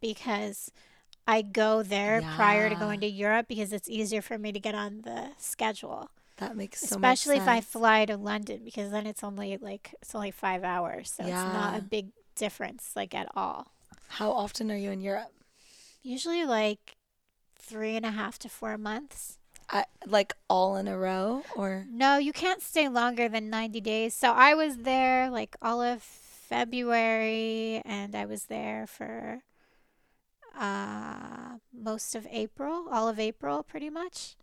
because 0.00 0.70
I 1.26 1.42
go 1.42 1.82
there 1.82 2.20
prior 2.34 2.68
to 2.68 2.74
going 2.74 3.00
to 3.00 3.06
Europe 3.06 3.46
because 3.48 3.72
it's 3.72 3.88
easier 3.88 4.20
for 4.22 4.38
me 4.38 4.52
to 4.52 4.60
get 4.60 4.74
on 4.74 5.02
the 5.02 5.28
schedule. 5.38 6.10
That 6.38 6.56
makes 6.56 6.80
so 6.80 6.98
much 6.98 7.18
Especially 7.20 7.36
if 7.36 7.48
I 7.48 7.60
fly 7.60 8.04
to 8.06 8.16
London 8.16 8.62
because 8.64 8.90
then 8.90 9.06
it's 9.06 9.22
only 9.22 9.56
like 9.56 9.94
it's 10.02 10.14
only 10.14 10.32
5 10.32 10.64
hours. 10.64 11.12
So 11.16 11.22
it's 11.22 11.32
not 11.32 11.78
a 11.78 11.82
big 11.82 12.08
difference 12.34 12.92
like 12.96 13.14
at 13.14 13.28
all. 13.36 13.68
How 14.08 14.32
often 14.32 14.70
are 14.70 14.76
you 14.76 14.90
in 14.90 15.00
Europe? 15.00 15.32
Usually 16.02 16.44
like 16.44 16.96
three 17.56 17.96
and 17.96 18.04
a 18.04 18.10
half 18.10 18.38
to 18.40 18.48
four 18.48 18.76
months. 18.76 19.38
I, 19.70 19.84
like 20.06 20.32
all 20.48 20.76
in 20.76 20.88
a 20.88 20.96
row, 20.96 21.42
or 21.56 21.86
No, 21.90 22.18
you 22.18 22.32
can't 22.32 22.62
stay 22.62 22.88
longer 22.88 23.28
than 23.28 23.50
90 23.50 23.80
days. 23.80 24.14
So 24.14 24.32
I 24.32 24.54
was 24.54 24.78
there 24.78 25.30
like 25.30 25.56
all 25.62 25.80
of 25.80 26.02
February 26.02 27.80
and 27.84 28.14
I 28.14 28.26
was 28.26 28.44
there 28.44 28.86
for 28.86 29.42
uh 30.58 31.58
most 31.72 32.14
of 32.14 32.26
April, 32.30 32.86
all 32.90 33.08
of 33.08 33.18
April 33.18 33.62
pretty 33.62 33.90
much. 33.90 34.36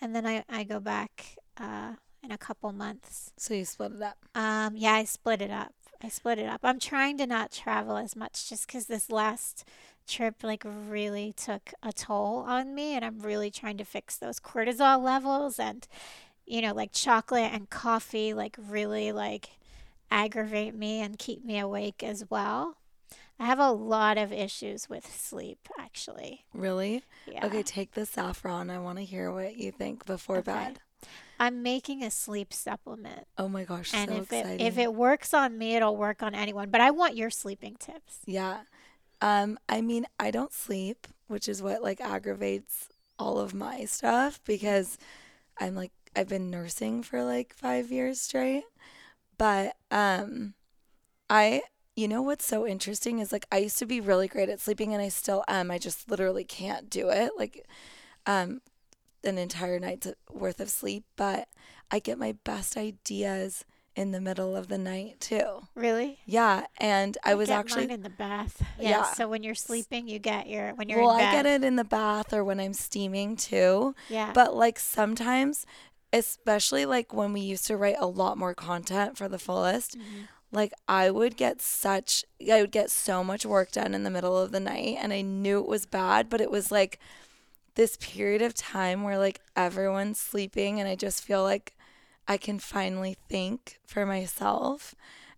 And 0.00 0.14
then 0.14 0.26
I, 0.26 0.44
I 0.48 0.64
go 0.64 0.80
back 0.80 1.36
uh 1.58 1.94
in 2.22 2.30
a 2.30 2.38
couple 2.38 2.72
months. 2.72 3.32
so 3.36 3.52
you 3.54 3.64
split 3.64 3.92
it 3.92 4.02
up? 4.02 4.16
Um 4.34 4.76
yeah, 4.76 4.92
I 4.94 5.04
split 5.04 5.42
it 5.42 5.50
up. 5.50 5.74
I 6.02 6.08
split 6.08 6.38
it 6.38 6.46
up. 6.46 6.60
I'm 6.62 6.78
trying 6.78 7.18
to 7.18 7.26
not 7.26 7.50
travel 7.52 7.96
as 7.96 8.14
much 8.16 8.48
just 8.48 8.68
cuz 8.68 8.86
this 8.86 9.10
last 9.10 9.64
trip 10.06 10.42
like 10.42 10.62
really 10.64 11.32
took 11.36 11.72
a 11.82 11.92
toll 11.92 12.44
on 12.46 12.74
me 12.74 12.94
and 12.94 13.04
I'm 13.04 13.20
really 13.20 13.50
trying 13.50 13.76
to 13.78 13.84
fix 13.84 14.16
those 14.16 14.38
cortisol 14.40 15.02
levels 15.02 15.58
and 15.58 15.86
you 16.46 16.60
know 16.60 16.72
like 16.74 16.90
chocolate 16.92 17.50
and 17.52 17.70
coffee 17.70 18.34
like 18.34 18.56
really 18.58 19.12
like 19.12 19.50
aggravate 20.10 20.74
me 20.74 21.00
and 21.00 21.18
keep 21.18 21.44
me 21.44 21.58
awake 21.58 22.02
as 22.02 22.24
well. 22.30 22.76
I 23.38 23.46
have 23.46 23.58
a 23.58 23.72
lot 23.72 24.16
of 24.16 24.32
issues 24.32 24.88
with 24.88 25.12
sleep 25.12 25.68
actually. 25.78 26.44
Really? 26.54 27.02
Yeah. 27.26 27.46
Okay, 27.46 27.62
take 27.62 27.92
the 27.92 28.06
saffron. 28.06 28.70
I 28.70 28.78
want 28.78 28.98
to 28.98 29.04
hear 29.04 29.32
what 29.32 29.56
you 29.56 29.72
think 29.72 30.06
before 30.06 30.38
Okay. 30.38 30.52
bed. 30.52 30.78
I'm 31.40 31.62
making 31.62 32.04
a 32.04 32.10
sleep 32.10 32.52
supplement. 32.52 33.26
Oh 33.36 33.48
my 33.48 33.64
gosh, 33.64 33.92
And 33.92 34.08
so 34.08 34.16
if 34.18 34.32
exciting. 34.32 34.60
it 34.60 34.68
if 34.68 34.78
it 34.78 34.94
works 34.94 35.34
on 35.34 35.58
me, 35.58 35.74
it'll 35.74 35.96
work 35.96 36.22
on 36.22 36.34
anyone. 36.34 36.70
But 36.70 36.80
I 36.80 36.90
want 36.92 37.16
your 37.16 37.30
sleeping 37.30 37.76
tips. 37.78 38.18
Yeah. 38.24 38.60
Um, 39.24 39.58
I 39.70 39.80
mean, 39.80 40.04
I 40.20 40.30
don't 40.30 40.52
sleep, 40.52 41.06
which 41.28 41.48
is 41.48 41.62
what 41.62 41.82
like 41.82 41.98
aggravates 41.98 42.90
all 43.18 43.38
of 43.38 43.54
my 43.54 43.86
stuff 43.86 44.38
because 44.44 44.98
I'm 45.58 45.74
like 45.74 45.92
I've 46.14 46.28
been 46.28 46.50
nursing 46.50 47.02
for 47.02 47.24
like 47.24 47.54
5 47.54 47.90
years 47.90 48.20
straight. 48.20 48.64
But 49.38 49.76
um 49.90 50.54
I 51.30 51.62
you 51.96 52.08
know 52.08 52.22
what's 52.22 52.44
so 52.46 52.66
interesting 52.66 53.18
is 53.20 53.32
like 53.32 53.46
I 53.52 53.58
used 53.58 53.78
to 53.78 53.86
be 53.86 54.00
really 54.00 54.28
great 54.28 54.50
at 54.50 54.60
sleeping 54.60 54.92
and 54.94 55.02
I 55.02 55.08
still 55.08 55.44
am. 55.48 55.70
I 55.70 55.78
just 55.78 56.10
literally 56.10 56.44
can't 56.44 56.90
do 56.90 57.08
it. 57.10 57.32
Like 57.38 57.66
um 58.26 58.60
an 59.24 59.38
entire 59.38 59.80
night's 59.80 60.08
worth 60.32 60.60
of 60.60 60.70
sleep, 60.70 61.04
but 61.16 61.48
I 61.90 61.98
get 62.00 62.18
my 62.18 62.34
best 62.44 62.76
ideas 62.76 63.64
in 63.96 64.10
the 64.10 64.20
middle 64.20 64.56
of 64.56 64.68
the 64.68 64.78
night 64.78 65.20
too. 65.20 65.62
Really? 65.74 66.18
Yeah, 66.26 66.66
and 66.78 67.16
I 67.24 67.34
was 67.34 67.48
get 67.48 67.58
actually 67.58 67.82
mine 67.86 67.94
in 67.94 68.02
the 68.02 68.10
bath. 68.10 68.60
Yeah. 68.78 68.88
Yeah. 68.90 69.02
So 69.12 69.28
when 69.28 69.42
you're 69.42 69.54
sleeping, 69.54 70.08
you 70.08 70.18
get 70.18 70.48
your 70.48 70.74
when 70.74 70.88
you're 70.88 71.00
well, 71.00 71.12
in 71.12 71.18
bed. 71.18 71.28
I 71.28 71.32
get 71.32 71.46
it 71.46 71.64
in 71.64 71.76
the 71.76 71.84
bath 71.84 72.32
or 72.32 72.42
when 72.44 72.58
I'm 72.58 72.72
steaming 72.72 73.36
too. 73.36 73.94
Yeah. 74.08 74.32
But 74.34 74.54
like 74.56 74.78
sometimes, 74.78 75.64
especially 76.12 76.86
like 76.86 77.12
when 77.12 77.32
we 77.32 77.40
used 77.40 77.66
to 77.68 77.76
write 77.76 77.96
a 77.98 78.06
lot 78.06 78.38
more 78.38 78.54
content 78.54 79.16
for 79.16 79.28
the 79.28 79.38
fullest, 79.38 79.96
Mhm. 79.98 80.28
like 80.52 80.72
I 80.88 81.10
would 81.10 81.36
get 81.36 81.60
such 81.60 82.24
I 82.50 82.60
would 82.60 82.72
get 82.72 82.90
so 82.90 83.22
much 83.24 83.44
work 83.46 83.72
done 83.72 83.94
in 83.94 84.02
the 84.04 84.10
middle 84.10 84.36
of 84.38 84.50
the 84.52 84.60
night 84.60 84.96
and 85.00 85.12
I 85.12 85.20
knew 85.20 85.60
it 85.60 85.66
was 85.68 85.86
bad, 85.86 86.28
but 86.28 86.40
it 86.40 86.50
was 86.50 86.70
like 86.72 86.98
this 87.74 87.96
period 88.00 88.42
of 88.42 88.54
time 88.54 89.02
where 89.02 89.18
like 89.18 89.40
everyone's 89.56 90.18
sleeping 90.20 90.78
and 90.80 90.88
I 90.88 90.94
just 90.94 91.22
feel 91.24 91.42
like 91.42 91.76
I 92.26 92.36
can 92.36 92.58
finally 92.58 93.16
think 93.28 93.78
for 93.86 94.06
myself. 94.06 94.94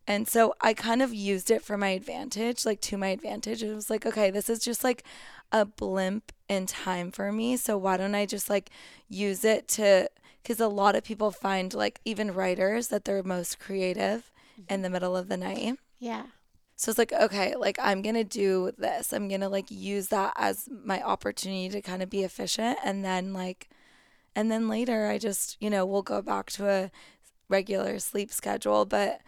And 0.06 0.28
so 0.28 0.54
I 0.60 0.72
kind 0.72 1.02
of 1.02 1.12
used 1.12 1.50
it 1.50 1.62
for 1.62 1.76
my 1.76 1.88
advantage, 1.88 2.64
like 2.64 2.80
to 2.82 2.96
my 2.96 3.08
advantage. 3.08 3.62
It 3.62 3.74
was 3.74 3.90
like, 3.90 4.06
okay, 4.06 4.30
this 4.30 4.48
is 4.48 4.60
just 4.60 4.84
like 4.84 5.02
a 5.50 5.64
blimp 5.64 6.30
in 6.48 6.66
time 6.66 7.10
for 7.10 7.32
me. 7.32 7.56
So 7.56 7.76
why 7.76 7.96
don't 7.96 8.14
I 8.14 8.24
just 8.24 8.48
like 8.48 8.70
use 9.08 9.44
it 9.44 9.66
to, 9.68 10.08
because 10.42 10.60
a 10.60 10.68
lot 10.68 10.94
of 10.94 11.02
people 11.02 11.32
find, 11.32 11.74
like, 11.74 12.00
even 12.04 12.32
writers, 12.32 12.86
that 12.88 13.04
they're 13.04 13.24
most 13.24 13.58
creative 13.58 14.30
mm-hmm. 14.52 14.72
in 14.72 14.82
the 14.82 14.90
middle 14.90 15.16
of 15.16 15.26
the 15.26 15.36
night. 15.36 15.76
Yeah. 15.98 16.26
So 16.76 16.90
it's 16.90 16.98
like, 16.98 17.12
okay, 17.12 17.56
like 17.56 17.78
I'm 17.82 18.00
going 18.00 18.14
to 18.14 18.22
do 18.22 18.70
this. 18.78 19.12
I'm 19.12 19.26
going 19.26 19.40
to 19.40 19.48
like 19.48 19.70
use 19.70 20.06
that 20.08 20.34
as 20.36 20.68
my 20.70 21.02
opportunity 21.02 21.68
to 21.70 21.82
kind 21.82 22.00
of 22.00 22.10
be 22.10 22.22
efficient. 22.22 22.78
And 22.84 23.04
then, 23.04 23.32
like, 23.32 23.70
and 24.36 24.52
then 24.52 24.68
later 24.68 25.06
I 25.06 25.16
just, 25.16 25.56
you 25.60 25.70
know, 25.70 25.86
we'll 25.86 26.02
go 26.02 26.20
back 26.20 26.50
to 26.52 26.68
a 26.68 26.90
regular 27.48 27.98
sleep 27.98 28.30
schedule. 28.30 28.84
But 28.84 29.22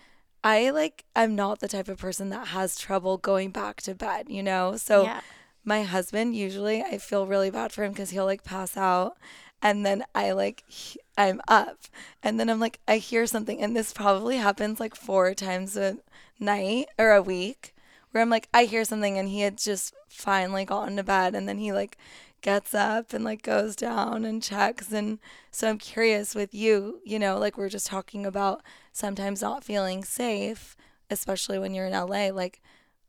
I 0.44 0.68
like, 0.68 1.06
I'm 1.16 1.34
not 1.34 1.60
the 1.60 1.66
type 1.66 1.88
of 1.88 1.98
person 1.98 2.28
that 2.28 2.48
has 2.48 2.78
trouble 2.78 3.16
going 3.16 3.50
back 3.50 3.80
to 3.82 3.94
bed, 3.94 4.26
you 4.28 4.42
know? 4.42 4.76
So 4.76 5.04
yeah. 5.04 5.22
my 5.64 5.82
husband, 5.82 6.36
usually 6.36 6.82
I 6.82 6.98
feel 6.98 7.26
really 7.26 7.50
bad 7.50 7.72
for 7.72 7.84
him 7.84 7.92
because 7.92 8.10
he'll 8.10 8.26
like 8.26 8.44
pass 8.44 8.76
out. 8.76 9.16
And 9.62 9.84
then 9.84 10.04
I 10.14 10.32
like, 10.32 10.62
he- 10.68 11.00
I'm 11.16 11.40
up. 11.48 11.78
And 12.22 12.38
then 12.38 12.50
I'm 12.50 12.60
like, 12.60 12.78
I 12.86 12.98
hear 12.98 13.26
something. 13.26 13.62
And 13.62 13.74
this 13.74 13.94
probably 13.94 14.36
happens 14.36 14.78
like 14.78 14.94
four 14.94 15.32
times 15.32 15.74
a 15.74 15.96
night 16.38 16.88
or 16.98 17.12
a 17.12 17.22
week 17.22 17.74
where 18.10 18.22
I'm 18.22 18.30
like, 18.30 18.48
I 18.52 18.66
hear 18.66 18.84
something. 18.84 19.18
And 19.18 19.30
he 19.30 19.40
had 19.40 19.56
just 19.56 19.94
finally 20.06 20.66
gotten 20.66 20.96
to 20.96 21.02
bed. 21.02 21.34
And 21.34 21.48
then 21.48 21.58
he 21.58 21.72
like 21.72 21.96
gets 22.40 22.74
up 22.74 23.12
and 23.12 23.24
like 23.24 23.42
goes 23.42 23.76
down 23.76 24.24
and 24.24 24.42
checks. 24.42 24.92
And 24.92 25.18
so 25.50 25.68
I'm 25.68 25.78
curious 25.78 26.34
with 26.34 26.54
you, 26.54 27.00
you 27.04 27.18
know, 27.18 27.38
like 27.38 27.56
we're 27.58 27.68
just 27.68 27.86
talking 27.86 28.24
about 28.26 28.62
sometimes 28.92 29.42
not 29.42 29.64
feeling 29.64 30.04
safe, 30.04 30.76
especially 31.10 31.58
when 31.58 31.74
you're 31.74 31.86
in 31.86 31.92
LA. 31.92 32.28
Like, 32.30 32.60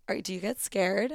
are, 0.07 0.19
do 0.21 0.33
you 0.33 0.39
get 0.39 0.59
scared? 0.59 1.13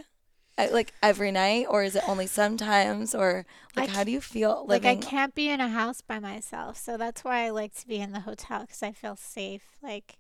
uh, 0.57 0.69
Like 0.71 0.93
every 1.03 1.33
night, 1.33 1.67
or 1.69 1.83
is 1.83 1.97
it 1.97 2.09
only 2.09 2.27
sometimes, 2.27 3.15
or 3.15 3.45
like 3.77 3.91
how 3.91 4.05
do 4.05 4.13
you 4.13 4.21
feel 4.21 4.65
Like 4.69 4.85
I 4.85 4.95
can't 4.97 5.35
be 5.35 5.49
in 5.49 5.61
a 5.61 5.69
house 5.69 6.01
by 6.01 6.21
myself, 6.21 6.77
so 6.79 6.97
that's 6.97 7.25
why 7.25 7.45
I 7.45 7.51
like 7.51 7.75
to 7.77 7.87
be 7.87 7.97
in 7.99 8.13
the 8.13 8.21
hotel 8.21 8.61
because 8.63 8.83
I 8.83 8.93
feel 8.93 9.17
safe. 9.17 9.65
Like 9.83 10.19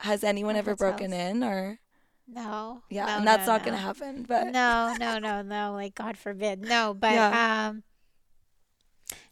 Has 0.00 0.24
anyone 0.24 0.56
ever 0.56 0.74
broken 0.74 1.12
in, 1.12 1.44
or 1.44 1.80
no, 2.26 2.82
yeah, 2.88 3.06
no, 3.06 3.18
and 3.18 3.26
that's 3.26 3.46
no, 3.46 3.46
not 3.46 3.62
no. 3.62 3.64
gonna 3.64 3.76
happen. 3.78 4.24
But 4.26 4.48
no, 4.48 4.94
no, 4.96 5.18
no, 5.18 5.42
no. 5.42 5.72
Like 5.72 5.94
God 5.94 6.16
forbid, 6.16 6.60
no. 6.62 6.94
But 6.98 7.10
Yeah. 7.10 7.32
um, 7.32 7.82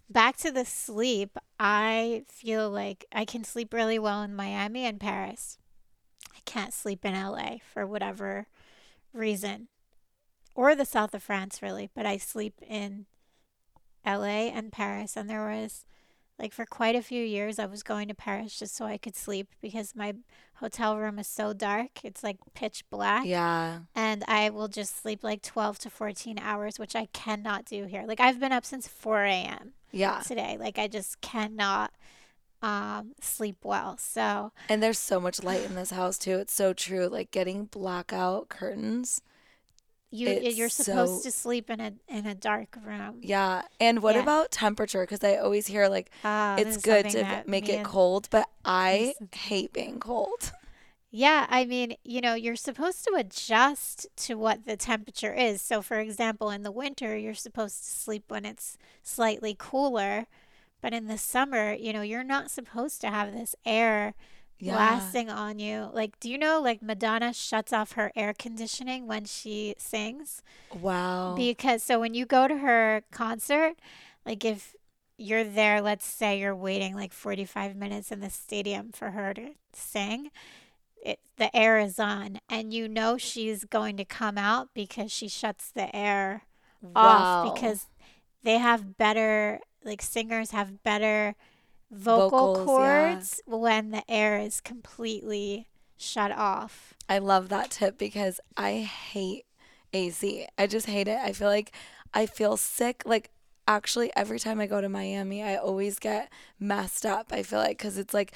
back 0.09 0.37
to 0.39 0.51
the 0.51 0.65
sleep. 0.65 1.37
I 1.59 2.25
feel 2.29 2.71
like 2.71 3.05
I 3.13 3.25
can 3.25 3.45
sleep 3.45 3.73
really 3.73 3.99
well 3.99 4.23
in 4.23 4.35
Miami 4.35 4.85
and 4.85 5.01
Paris. 5.01 5.59
I 6.35 6.41
can't 6.45 6.75
sleep 6.75 7.05
in 7.05 7.15
LA 7.15 7.57
for 7.73 7.87
whatever 7.87 8.47
reason, 9.13 9.69
or 10.55 10.75
the 10.75 10.85
south 10.85 11.15
of 11.15 11.23
France, 11.23 11.63
really. 11.63 11.91
But 11.95 12.07
I 12.07 12.17
sleep 12.17 12.61
in 12.67 13.07
LA 14.05 14.49
and 14.51 14.73
Paris, 14.73 15.17
and 15.17 15.29
there 15.31 15.47
was 15.47 15.85
like 16.43 16.53
for 16.53 16.67
quite 16.67 16.97
a 16.97 17.03
few 17.03 17.23
years 17.25 17.61
I 17.61 17.67
was 17.67 17.85
going 17.85 18.09
to 18.09 18.15
Paris 18.15 18.59
just 18.59 18.75
so 18.77 18.85
I 18.85 18.99
could 18.99 19.15
sleep 19.15 19.49
because 19.63 19.95
my 19.95 20.15
hotel 20.55 20.99
room 20.99 21.19
is 21.21 21.29
so 21.29 21.53
dark. 21.53 22.05
It's 22.05 22.25
like 22.25 22.39
pitch 22.55 22.85
black 22.91 23.25
yeah, 23.25 23.81
and 23.95 24.25
I 24.27 24.51
will 24.51 24.69
just 24.69 25.01
sleep 25.01 25.23
like 25.23 25.41
12 25.43 25.79
to 25.81 25.91
14 25.91 26.39
hours, 26.41 26.79
which 26.79 26.97
I 26.97 27.07
cannot 27.13 27.65
do 27.65 27.85
here. 27.85 28.05
Like 28.07 28.21
I've 28.21 28.41
been 28.41 28.53
up 28.53 28.67
since 28.67 28.89
4 28.89 29.23
a.m. 29.25 29.73
yeah, 29.93 30.21
today. 30.27 30.57
Like 30.59 30.79
I 30.79 30.89
just 30.89 31.21
cannot 31.21 31.93
um, 32.61 33.13
sleep 33.21 33.59
well. 33.63 33.97
So 33.99 34.53
and 34.69 34.83
there's 34.83 34.99
so 34.99 35.21
much 35.21 35.43
light 35.43 35.65
in 35.65 35.77
this 35.77 35.93
house 35.93 36.19
too. 36.19 36.39
It's 36.39 36.53
so 36.53 36.73
true. 36.73 37.07
Like 37.07 37.31
getting 37.31 37.67
blackout 37.67 38.49
curtains. 38.49 39.23
You 40.13 40.29
It's 40.29 40.57
you're 40.57 40.69
supposed 40.69 41.23
so- 41.23 41.29
to 41.29 41.31
sleep 41.33 41.69
in 41.71 41.81
a 41.81 41.93
in 42.09 42.27
a 42.27 42.35
dark 42.35 42.77
room. 42.85 43.19
Yeah, 43.23 43.63
and 43.81 44.03
what 44.03 44.15
Yeah. 44.15 44.23
about 44.23 44.51
temperature? 44.53 45.01
Because 45.03 45.25
I 45.25 45.37
always 45.37 45.67
hear 45.67 45.89
like 45.89 46.11
Ah, 46.23 46.57
it's 46.57 46.77
good 46.77 47.09
to 47.11 47.43
make 47.47 47.69
it 47.69 47.83
cold, 47.85 48.29
but 48.31 48.49
I 48.65 49.15
hate 49.35 49.73
being 49.73 49.99
cold. 49.99 50.53
Yeah, 51.15 51.47
I 51.51 51.67
mean, 51.67 51.97
you 52.05 52.23
know, 52.23 52.33
you're 52.33 52.57
supposed 52.57 53.05
to 53.05 53.13
adjust 53.15 54.07
to 54.25 54.35
what 54.37 54.65
the 54.65 54.79
temperature 54.79 55.35
is. 55.35 55.61
So, 55.61 55.83
for 55.83 56.01
example, 56.01 56.49
in 56.49 56.63
the 56.63 56.71
winter, 56.73 57.15
you're 57.19 57.35
supposed 57.35 57.83
to 57.85 57.91
sleep 57.91 58.25
when 58.29 58.47
it's 58.47 58.79
slightly 59.03 59.55
cooler. 59.59 60.25
But 60.81 60.95
in 60.95 61.09
the 61.09 61.19
summer, 61.19 61.75
you 61.75 61.93
know, 61.93 62.01
you're 62.01 62.25
not 62.25 62.51
supposed 62.51 63.03
to 63.03 63.11
have 63.11 63.31
this 63.31 63.55
air 63.67 64.15
Yeah. 64.59 64.73
blasting 64.73 65.31
on 65.31 65.59
you. 65.59 65.91
Like, 65.93 66.19
do 66.21 66.31
you 66.31 66.39
know, 66.39 66.61
like, 66.61 66.83
Madonna 66.83 67.33
shuts 67.33 67.73
off 67.73 67.93
her 67.93 68.13
air 68.17 68.35
conditioning 68.37 69.07
when 69.07 69.25
she 69.25 69.75
sings? 69.79 70.43
Wow. 70.71 71.35
Because, 71.35 71.83
so 71.83 72.01
when 72.01 72.15
you 72.15 72.27
go 72.27 72.49
to 72.49 72.59
her 72.59 73.03
concert, 73.13 73.75
like, 74.27 74.45
if 74.45 74.75
you're 75.19 75.45
there, 75.45 75.81
let's 75.81 76.07
say 76.07 76.39
you're 76.39 76.55
waiting 76.57 76.95
like 76.95 77.13
45 77.13 77.77
minutes 77.77 78.11
in 78.13 78.21
the 78.21 78.31
stadium 78.31 78.91
for 78.93 79.11
her 79.13 79.33
to 79.35 79.51
sing, 79.73 80.31
it, 81.05 81.21
the 81.37 81.55
air 81.57 81.79
is 81.79 81.99
on, 81.99 82.41
and 82.49 82.73
you 82.73 82.89
know 82.89 83.17
she's 83.19 83.65
going 83.65 83.97
to 83.97 84.05
come 84.05 84.39
out 84.39 84.69
because 84.75 85.11
she 85.13 85.29
shuts 85.29 85.71
the 85.71 85.95
air 85.95 86.43
off 86.95 87.37
because 87.41 87.89
they 88.43 88.59
have 88.59 88.97
better, 88.97 89.61
like, 89.85 90.03
singers 90.03 90.51
have 90.53 90.83
better 90.83 91.35
vocal 91.93 92.55
Vocals, 92.55 92.81
yeah. 92.81 93.13
cords 93.15 93.43
when 93.47 93.91
the 93.91 94.03
air 94.11 94.39
is 94.39 94.61
completely 94.61 95.69
shut 95.97 96.33
off. 96.33 96.95
I 97.09 97.19
love 97.19 97.49
that 97.51 97.71
tip 97.71 97.99
because 97.99 98.41
I 98.57 98.79
hate 98.79 99.45
AC. 99.93 100.47
I 100.59 100.67
just 100.67 100.87
hate 100.87 101.07
it. 101.09 101.19
I 101.19 101.33
feel 101.33 101.49
like 101.49 101.73
I 102.15 102.27
feel 102.27 102.57
sick. 102.57 103.03
Like, 103.05 103.31
actually, 103.69 104.11
every 104.17 104.39
time 104.39 104.61
I 104.61 104.67
go 104.67 104.81
to 104.81 104.89
Miami, 104.89 105.43
I 105.43 105.57
always 105.57 105.99
get 105.99 106.31
messed 106.59 107.05
up. 107.05 107.33
I 107.33 107.43
feel 107.43 107.59
like 107.59 107.79
because 107.79 107.99
it's 107.99 108.15
like 108.15 108.33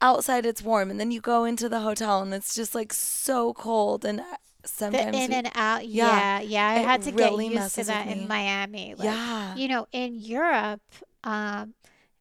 outside 0.00 0.46
it's 0.46 0.62
warm, 0.62 0.90
and 0.90 0.98
then 0.98 1.10
you 1.10 1.20
go 1.20 1.44
into 1.44 1.68
the 1.68 1.80
hotel 1.80 2.22
and 2.22 2.32
it's 2.32 2.54
just 2.54 2.74
like 2.74 2.92
so 2.92 3.52
cold. 3.52 4.04
And 4.04 4.20
uh, 4.20 4.24
The 4.62 4.68
sometimes, 4.68 5.16
in 5.16 5.30
we- 5.30 5.36
and 5.36 5.50
out, 5.54 5.86
Yeah, 5.86 6.40
yeah, 6.40 6.40
yeah. 6.40 6.66
I 6.66 6.74
had 6.78 7.02
to 7.02 7.12
really 7.12 7.48
get 7.50 7.62
used 7.62 7.74
to 7.76 7.84
that 7.84 8.06
in 8.08 8.26
Miami. 8.26 8.94
Like, 8.96 9.04
yeah, 9.04 9.54
you 9.56 9.68
know, 9.68 9.86
in 9.92 10.14
Europe, 10.14 10.80
um, 11.24 11.74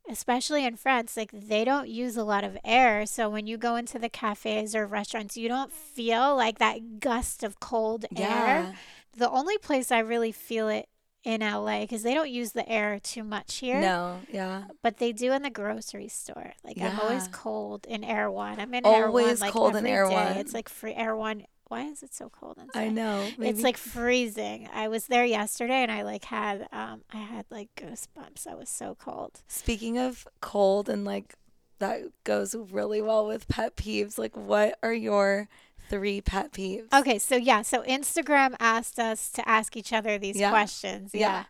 especially 0.10 0.66
in 0.66 0.76
France, 0.76 1.18
like 1.18 1.32
they 1.32 1.64
don't 1.66 1.90
use 1.90 2.18
a 2.18 2.24
lot 2.24 2.44
of 2.44 2.58
air. 2.64 3.06
So 3.06 3.30
when 3.30 3.48
you 3.48 3.58
go 3.58 3.76
into 3.76 4.00
the 4.00 4.10
cafes 4.10 4.76
or 4.76 4.86
restaurants, 4.86 5.38
you 5.38 5.48
don't 5.48 5.72
feel 5.72 6.36
like 6.36 6.60
that 6.60 7.00
gust 7.00 7.44
of 7.44 7.60
cold 7.60 8.06
air. 8.16 8.28
yeah, 8.28 8.72
The 9.16 9.30
only 9.30 9.58
place 9.58 9.92
I 9.92 10.00
really 10.00 10.32
feel 10.32 10.70
it 10.70 10.88
in 11.24 11.42
LA 11.42 11.82
because 11.82 12.04
they 12.04 12.14
don't 12.14 12.30
use 12.30 12.54
the 12.54 12.68
air 12.70 13.00
too 13.00 13.24
much 13.24 13.58
here, 13.58 13.82
no, 13.82 14.22
yeah. 14.32 14.64
but 14.82 14.98
they 14.98 15.12
do 15.12 15.34
in 15.34 15.42
the 15.42 15.50
grocery 15.50 16.08
store. 16.08 16.54
Like 16.64 16.80
I'm 16.80 16.98
always 17.02 17.28
cold 17.28 17.86
in 17.86 18.06
Erewhon. 18.06 18.62
I'm 18.62 18.74
in 18.74 18.86
Erewhon 18.86 19.04
Always 19.10 19.42
like 19.42 19.52
cold 19.52 19.76
in 19.76 19.86
Air 19.86 20.08
day. 20.08 20.14
One. 20.14 20.38
It's 20.38 20.54
like 20.54 20.70
free 20.70 20.94
Erewhon. 20.94 21.44
Why 21.70 21.84
is 21.84 22.02
it 22.04 22.14
so 22.14 22.30
cold 22.30 22.58
inside? 22.58 22.80
I 22.80 22.88
know. 22.90 23.28
It's 23.40 23.62
like 23.62 23.78
freezing. 23.78 24.70
I 24.74 24.88
was 24.88 25.08
there 25.08 25.26
yesterday 25.26 25.82
and 25.84 25.92
I 25.92 26.04
like 26.04 26.26
had 26.26 26.68
um 26.72 27.02
I 27.14 27.18
had 27.18 27.46
like 27.50 27.70
goosebumps. 27.76 28.48
I 28.50 28.56
was 28.56 28.70
so 28.70 28.96
cold. 29.00 29.42
Speaking 29.48 29.98
of 29.98 30.28
cold 30.42 30.88
and 30.90 31.04
like 31.06 31.36
that 31.80 32.02
goes 32.24 32.56
really 32.56 33.02
well 33.02 33.28
with 33.28 33.48
pet 33.48 33.76
peeves. 33.76 34.18
Like, 34.18 34.36
what 34.36 34.80
are 34.82 34.94
your 34.94 35.48
three 35.90 36.22
pet 36.22 36.52
peeves? 36.52 36.92
Okay, 36.92 37.20
so 37.20 37.36
yeah, 37.36 37.62
so 37.62 37.84
Instagram 37.84 38.56
asked 38.60 38.98
us 39.00 39.30
to 39.34 39.48
ask 39.48 39.78
each 39.78 39.94
other 39.94 40.18
these 40.18 40.38
Yeah. 40.38 40.50
questions. 40.50 41.12
Yeah. 41.14 41.20
Yeah. 41.20 41.44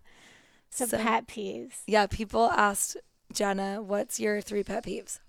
So, 0.70 0.86
So- 0.86 0.98
pet 0.98 1.28
peeves. 1.28 1.78
Yeah, 1.88 2.08
people 2.08 2.52
asked 2.52 2.98
Jena, 3.32 3.82
"What's 3.82 4.20
your 4.20 4.42
three 4.42 4.64
pet 4.64 4.84
peeves?" 4.86 5.20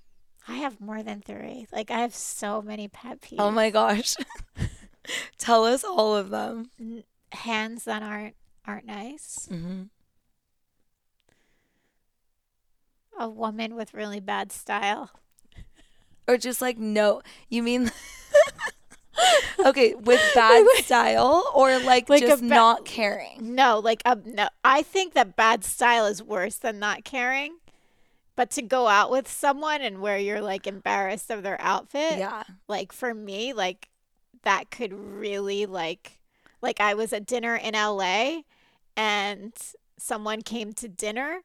I 0.49 0.55
have 0.57 0.81
more 0.81 1.03
than 1.03 1.21
three. 1.21 1.67
Like 1.71 1.91
I 1.91 2.01
have 2.01 2.15
so 2.15 2.61
many 2.63 2.89
pet 2.89 3.21
peeves. 3.21 3.37
Oh 3.39 3.51
my 3.53 3.71
gosh, 3.71 4.17
tell 5.39 5.65
us 5.65 5.85
all 5.85 6.17
of 6.17 6.31
them. 6.31 6.71
Hands 7.33 7.83
that 7.85 8.03
aren't 8.03 8.35
aren't 8.67 8.87
nice. 8.87 9.49
Mm-hmm. 9.51 9.83
A 13.19 13.29
woman 13.29 13.75
with 13.75 13.95
really 13.95 14.21
bad 14.21 14.53
style. 14.53 15.11
Or 16.29 16.37
just 16.37 16.61
like 16.61 16.79
no, 16.79 17.23
you 17.49 17.63
mean? 17.63 17.91
okay, 19.65 19.95
with 19.95 20.21
bad 20.35 20.65
style 20.77 21.51
or 21.55 21.79
like, 21.81 22.09
Like 22.09 22.23
a 22.23 22.27
just 22.27 22.43
ba- 22.43 22.49
not 22.49 22.85
caring. 22.85 23.55
No, 23.55 23.79
like 23.81 24.03
um, 24.05 24.23
no. 24.25 24.49
I 24.63 24.83
think 24.83 25.15
that 25.15 25.35
bad 25.37 25.65
style 25.65 26.07
is 26.07 26.23
worse 26.23 26.57
than 26.57 26.79
not 26.79 27.05
caring. 27.05 27.57
But 28.37 28.51
to 28.53 28.63
go 28.63 28.87
out 28.87 29.11
with 29.11 29.27
someone 29.29 29.81
and 29.81 30.01
where 30.01 30.17
you're 30.17 30.41
like 30.41 30.69
embarrassed 30.69 31.29
of 31.31 31.43
their 31.43 31.61
outfit, 31.61 32.19
Yeah. 32.19 32.45
like 32.69 32.93
for 32.93 33.13
me, 33.13 33.53
like 33.53 33.89
that 34.43 34.71
could 34.71 34.93
really 34.93 35.67
like 35.67 36.19
like 36.63 36.81
I 36.81 36.95
was 36.95 37.13
at 37.13 37.27
dinner 37.27 37.55
in 37.57 37.75
LA 37.75 38.41
and 38.97 39.53
someone 39.99 40.43
came 40.43 40.73
to 40.75 40.89
dinner 40.89 41.41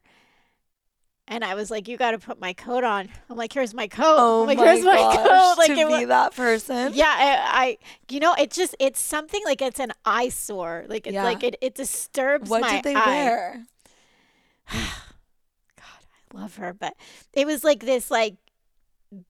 and 1.27 1.43
I 1.45 1.55
was 1.55 1.71
like, 1.71 1.87
You 1.87 1.95
gotta 1.97 2.19
put 2.19 2.39
my 2.39 2.53
coat 2.53 2.83
on. 2.83 3.09
I'm 3.29 3.37
like, 3.37 3.53
here's 3.53 3.73
my 3.73 3.87
coat. 3.87 4.15
Oh 4.17 4.41
I'm 4.41 4.47
like, 4.47 4.57
my 4.57 4.65
here's 4.67 4.83
my 4.85 4.95
gosh, 4.95 5.15
coat. 5.27 5.55
Like 5.57 5.67
to 5.69 5.77
it 5.79 5.99
be 5.99 6.05
that 6.05 6.35
person. 6.35 6.91
yeah, 6.93 7.13
I, 7.15 7.65
I, 7.65 7.77
you 8.09 8.19
know, 8.19 8.33
it 8.33 8.51
just 8.51 8.75
it's 8.79 8.99
something 8.99 9.41
like 9.45 9.61
it's 9.61 9.79
an 9.79 9.93
eyesore. 10.05 10.85
Like 10.89 11.07
it's 11.07 11.13
Yeah. 11.13 11.23
like 11.23 11.43
it, 11.43 11.55
it 11.61 11.75
disturbs 11.75 12.49
What 12.49 12.61
my 12.61 12.69
did 12.75 12.83
they 12.83 12.95
eye. 12.95 13.05
wear? 13.05 13.65
God, 14.71 14.79
I 16.35 16.37
love 16.37 16.55
her, 16.57 16.73
but 16.73 16.93
it 17.33 17.45
was 17.47 17.63
like 17.63 17.81
this 17.81 18.09
like 18.11 18.35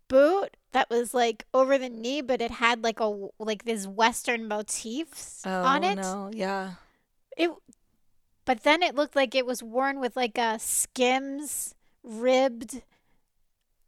boot 0.07 0.57
that 0.71 0.89
was 0.89 1.13
like 1.13 1.45
over 1.53 1.77
the 1.77 1.89
knee, 1.89 2.21
but 2.21 2.41
it 2.41 2.51
had 2.51 2.83
like 2.83 2.99
a 2.99 3.27
like 3.39 3.65
this 3.65 3.85
Western 3.87 4.47
motifs 4.47 5.41
Oh 5.45 5.63
on 5.63 5.83
it. 5.83 5.95
no, 5.95 6.29
yeah. 6.33 6.73
It, 7.37 7.49
but 8.45 8.63
then 8.63 8.83
it 8.83 8.95
looked 8.95 9.15
like 9.15 9.35
it 9.35 9.45
was 9.45 9.63
worn 9.63 9.99
with 9.99 10.15
like 10.15 10.37
a 10.37 10.59
Skims 10.59 11.75
ribbed 12.03 12.81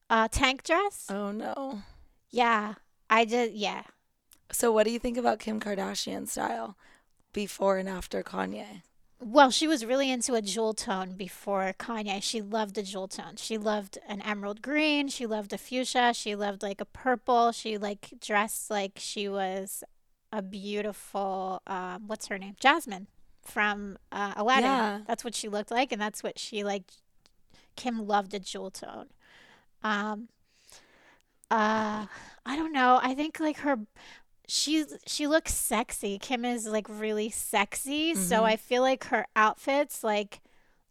uh 0.09 0.27
tank 0.31 0.63
dress. 0.63 1.07
Oh 1.09 1.31
no. 1.31 1.81
Yeah, 2.29 2.75
I 3.09 3.25
just 3.25 3.53
yeah. 3.53 3.83
So 4.51 4.71
what 4.71 4.85
do 4.85 4.91
you 4.91 4.99
think 4.99 5.17
about 5.17 5.39
Kim 5.39 5.59
Kardashian 5.59 6.27
style 6.27 6.77
before 7.33 7.77
and 7.77 7.89
after 7.89 8.21
Kanye? 8.23 8.83
Well, 9.21 9.49
she 9.49 9.65
was 9.67 9.85
really 9.85 10.11
into 10.11 10.33
a 10.33 10.41
jewel 10.41 10.73
tone 10.73 11.13
before 11.13 11.73
Kanye. 11.79 12.21
She 12.21 12.41
loved 12.41 12.77
a 12.77 12.83
jewel 12.83 13.07
tone. 13.07 13.37
She 13.37 13.57
loved 13.57 13.97
an 14.07 14.21
emerald 14.21 14.61
green. 14.61 15.07
She 15.07 15.25
loved 15.25 15.53
a 15.53 15.57
fuchsia. 15.57 16.13
She 16.13 16.35
loved 16.35 16.61
like 16.61 16.81
a 16.81 16.85
purple. 16.85 17.51
She 17.51 17.77
like 17.77 18.13
dressed 18.19 18.69
like 18.69 18.93
she 18.97 19.29
was 19.29 19.83
a 20.33 20.41
beautiful, 20.41 21.61
um, 21.65 22.07
what's 22.07 22.27
her 22.27 22.37
name? 22.37 22.55
Jasmine 22.59 23.07
from 23.41 23.97
uh, 24.11 24.33
Aladdin. 24.35 24.65
Yeah. 24.65 24.99
That's 25.07 25.23
what 25.23 25.33
she 25.33 25.47
looked 25.47 25.71
like, 25.71 25.91
and 25.91 26.01
that's 26.01 26.21
what 26.21 26.37
she 26.37 26.63
like. 26.63 26.83
Kim 27.75 28.07
loved 28.07 28.33
a 28.33 28.39
jewel 28.39 28.71
tone. 28.71 29.07
Um, 29.83 30.29
uh, 31.51 32.05
I 32.45 32.55
don't 32.55 32.71
know. 32.71 32.99
I 33.01 33.13
think 33.13 33.39
like 33.39 33.57
her 33.57 33.79
she's 34.47 34.97
she 35.05 35.27
looks 35.27 35.53
sexy. 35.53 36.17
Kim 36.19 36.45
is 36.45 36.65
like 36.67 36.87
really 36.89 37.29
sexy, 37.29 38.13
so 38.15 38.41
Mhm. 38.41 38.43
I 38.43 38.55
feel 38.57 38.81
like 38.81 39.05
her 39.05 39.25
outfits 39.35 40.03
like 40.03 40.41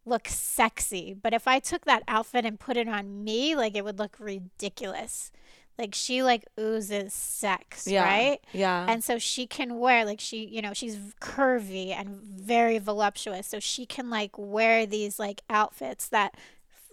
look 0.05 0.27
sexy. 0.27 1.13
But 1.13 1.33
if 1.33 1.47
I 1.47 1.59
took 1.59 1.85
that 1.85 2.03
outfit 2.07 2.45
and 2.45 2.59
put 2.59 2.77
it 2.77 2.87
on 2.87 3.23
me, 3.23 3.55
like 3.55 3.75
it 3.75 3.83
would 3.83 3.97
look 3.99 4.17
ridiculous. 4.19 5.31
Like 5.77 5.93
she 5.93 6.23
like 6.23 6.45
oozes 6.59 7.13
sex, 7.13 7.85
Yeah. 7.87 8.03
right? 8.05 8.39
Yeah. 8.53 8.85
And 8.87 9.03
so 9.03 9.17
she 9.19 9.45
can 9.45 9.77
wear 9.79 10.05
like 10.05 10.21
she, 10.21 10.45
you 10.45 10.61
know, 10.61 10.73
she's 10.73 10.95
curvy 11.19 11.89
and 11.89 12.07
very 12.21 12.77
voluptuous. 12.79 13.47
So 13.47 13.59
she 13.59 13.85
can 13.85 14.09
like 14.09 14.37
wear 14.37 14.85
these 14.85 15.19
like 15.19 15.41
outfits 15.49 16.07
that 16.09 16.35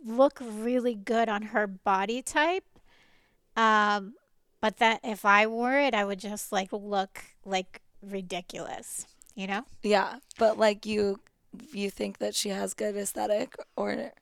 look 0.05 0.39
really 0.41 0.95
good 0.97 1.29
on 1.29 1.43
her 1.43 1.67
body 1.69 2.23
type. 2.23 2.65
Um 3.57 4.15
but 4.63 4.79
that 4.79 5.01
if 5.05 5.27
I 5.27 5.47
wore 5.47 5.75
it, 5.79 5.93
I 5.93 6.07
would 6.07 6.21
just 6.21 6.53
like 6.53 6.73
look 6.73 7.23
like 7.45 7.83
ridiculous, 8.01 9.07
you 9.35 9.47
know? 9.47 9.65
yeah. 9.83 10.17
But 10.39 10.57
like 10.57 10.87
you 10.87 11.21
you 11.73 11.91
think 11.91 12.19
that 12.19 12.35
she 12.35 12.49
has 12.49 12.73
good 12.73 12.97
aesthetic 12.97 13.55
or 13.77 14.13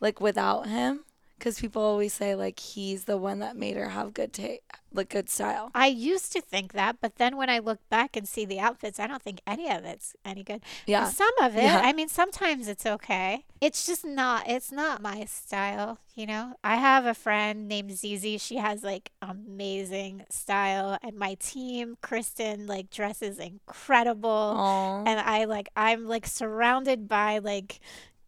like 0.00 0.20
without 0.20 0.66
him? 0.66 1.04
Cuz 1.40 1.60
people 1.60 1.82
always 1.82 2.12
say 2.14 2.34
like 2.34 2.58
he's 2.58 3.04
the 3.04 3.18
one 3.18 3.40
that 3.40 3.56
made 3.56 3.76
her 3.76 3.90
have 3.90 4.14
good 4.14 4.32
taste, 4.32 4.62
like 4.92 5.10
good 5.10 5.28
style. 5.28 5.70
I 5.74 5.88
used 5.88 6.32
to 6.32 6.40
think 6.40 6.72
that, 6.72 6.96
but 7.00 7.16
then 7.16 7.36
when 7.36 7.50
I 7.50 7.58
look 7.58 7.80
back 7.90 8.16
and 8.16 8.26
see 8.26 8.44
the 8.44 8.60
outfits, 8.60 8.98
I 9.00 9.06
don't 9.06 9.22
think 9.22 9.40
any 9.46 9.68
of 9.70 9.84
it's 9.84 10.14
any 10.24 10.42
good. 10.44 10.62
Yeah. 10.86 11.08
Some 11.08 11.32
of 11.42 11.56
it, 11.56 11.64
Yeah. 11.64 11.82
I 11.84 11.92
mean, 11.92 12.08
sometimes 12.08 12.68
it's 12.68 12.86
okay. 12.86 13.44
It's 13.60 13.86
just 13.86 14.04
not, 14.04 14.48
it's 14.48 14.70
not 14.70 15.02
my 15.02 15.24
style, 15.24 15.98
you 16.14 16.26
know? 16.26 16.54
I 16.62 16.76
have 16.76 17.04
a 17.04 17.14
friend 17.14 17.66
named 17.66 17.92
Zizi. 17.96 18.38
She 18.38 18.56
has 18.56 18.84
like 18.84 19.10
amazing 19.20 20.24
style, 20.30 20.98
and 21.02 21.16
my 21.16 21.34
team, 21.40 21.96
Kristen, 22.00 22.66
like 22.66 22.90
dresses 22.90 23.38
incredible. 23.38 24.30
Aw. 24.30 25.04
And 25.04 25.20
I 25.20 25.44
like, 25.44 25.68
I'm 25.76 26.06
like 26.06 26.26
surrounded 26.26 27.08
by 27.08 27.38
like 27.38 27.80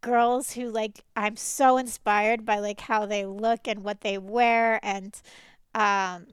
girls 0.07 0.53
who 0.53 0.69
like, 0.69 1.03
I'm 1.15 1.35
so 1.35 1.77
inspired 1.77 2.45
by 2.45 2.59
like 2.59 2.79
how 2.81 3.05
they 3.05 3.25
look 3.25 3.67
and 3.67 3.83
what 3.83 4.01
they 4.01 4.17
wear. 4.17 4.79
And, 4.83 5.13
um, 5.75 6.27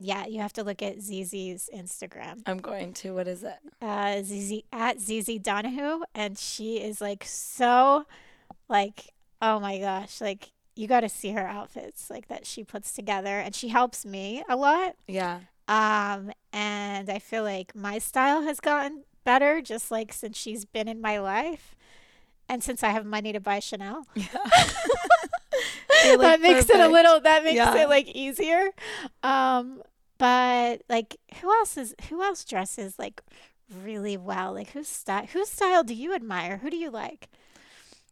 yeah, 0.00 0.26
you 0.26 0.40
have 0.40 0.52
to 0.54 0.64
look 0.64 0.82
at 0.82 0.98
Zizi's 0.98 1.70
Instagram 1.74 2.42
I'm 2.46 2.58
going 2.58 2.92
to. 2.94 3.14
What 3.14 3.28
is 3.28 3.42
it? 3.44 3.58
uh 3.80 4.22
ZZ 4.22 4.62
at 4.72 5.00
ZZ 5.00 5.38
Donahue 5.40 6.00
and 6.14 6.36
she 6.38 6.76
is 6.78 7.00
like 7.00 7.24
so 7.24 8.04
like 8.68 9.12
oh 9.40 9.60
my 9.60 9.78
gosh 9.78 10.20
like 10.20 10.50
you 10.76 10.86
got 10.88 11.00
to 11.00 11.08
see 11.08 11.30
her 11.30 11.46
outfits 11.46 12.10
like 12.10 12.26
that 12.28 12.44
she 12.46 12.64
puts 12.64 12.92
together 12.92 13.38
and 13.38 13.54
she 13.54 13.68
helps 13.68 14.04
me 14.04 14.42
a 14.48 14.56
lot 14.56 14.96
Yeah. 15.06 15.40
um 15.68 16.32
and 16.52 17.08
I 17.10 17.18
feel 17.20 17.42
like 17.44 17.74
my 17.76 17.98
style 17.98 18.42
has 18.42 18.58
gotten 18.60 19.04
better 19.24 19.60
just 19.62 19.90
like 19.90 20.12
since 20.12 20.36
she's 20.36 20.64
been 20.64 20.88
in 20.88 21.00
my 21.00 21.18
life 21.18 21.76
and 22.48 22.62
since 22.62 22.82
I 22.82 22.90
have 22.90 23.04
money 23.06 23.32
to 23.32 23.40
buy 23.40 23.58
Chanel 23.60 24.06
Yeah. 24.14 24.26
That 26.18 26.40
makes 26.42 26.68
it 26.68 26.80
a 26.80 26.88
little 26.88 27.20
that 27.20 27.44
makes 27.44 27.56
Yeah. 27.56 27.74
it 27.76 27.88
like 27.88 28.06
easier 28.08 28.70
um 29.22 29.82
but 30.18 30.82
like 30.88 31.16
who 31.40 31.50
else 31.50 31.76
is 31.76 31.94
who 32.08 32.22
else 32.22 32.44
dresses 32.44 32.98
like 32.98 33.22
really 33.82 34.16
well 34.16 34.52
like 34.52 34.70
whose 34.70 34.88
style 34.88 35.26
whose 35.32 35.48
style 35.50 35.82
do 35.82 35.94
you 35.94 36.14
admire 36.14 36.58
who 36.58 36.68
do 36.70 36.76
you 36.76 36.90
like 36.90 37.28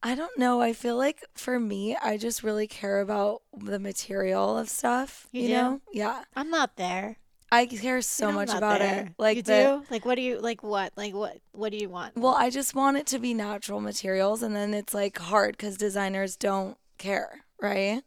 I 0.05 0.17
don't 0.17 0.37
know. 0.37 0.61
I 0.61 0.73
feel 0.73 0.97
like 0.97 1.23
for 1.37 1.61
me, 1.61 1.97
I 2.03 2.17
just 2.17 2.43
really 2.43 2.67
care 2.67 3.01
about 3.01 3.43
the 3.57 3.79
material 3.79 4.59
of 4.59 4.69
stuff. 4.69 5.29
You 5.31 5.43
You, 5.43 5.49
know? 5.51 5.81
Yeah. 5.93 6.25
i'm 6.35 6.51
not 6.51 6.75
there 6.77 7.19
I 7.53 7.67
care 7.67 8.01
so 8.01 8.27
You 8.29 8.33
know, 8.33 8.39
much 8.39 8.55
about 8.55 8.79
there. 8.79 9.05
it. 9.07 9.13
Like 9.19 9.37
you 9.37 9.43
the, 9.43 9.83
do 9.83 9.87
like 9.91 10.07
what 10.07 10.15
do 10.15 10.23
you 10.23 10.41
like 10.41 10.63
what 10.63 10.93
like 10.97 11.13
what 11.15 11.37
what 11.53 11.71
do 11.71 11.77
you 11.77 11.91
want 11.91 12.17
Well, 12.17 12.35
I 12.35 12.49
just 12.49 12.75
want 12.75 12.97
it 12.97 13.07
to 13.09 13.19
be 13.19 13.35
natural 13.35 13.81
materials, 13.81 14.43
and 14.43 14.57
then 14.57 14.73
it's 14.73 14.95
like 14.95 15.19
hard 15.19 15.59
because 15.59 15.77
designers 15.77 16.35
don't 16.37 16.79
care, 16.97 17.45
right? 17.61 18.03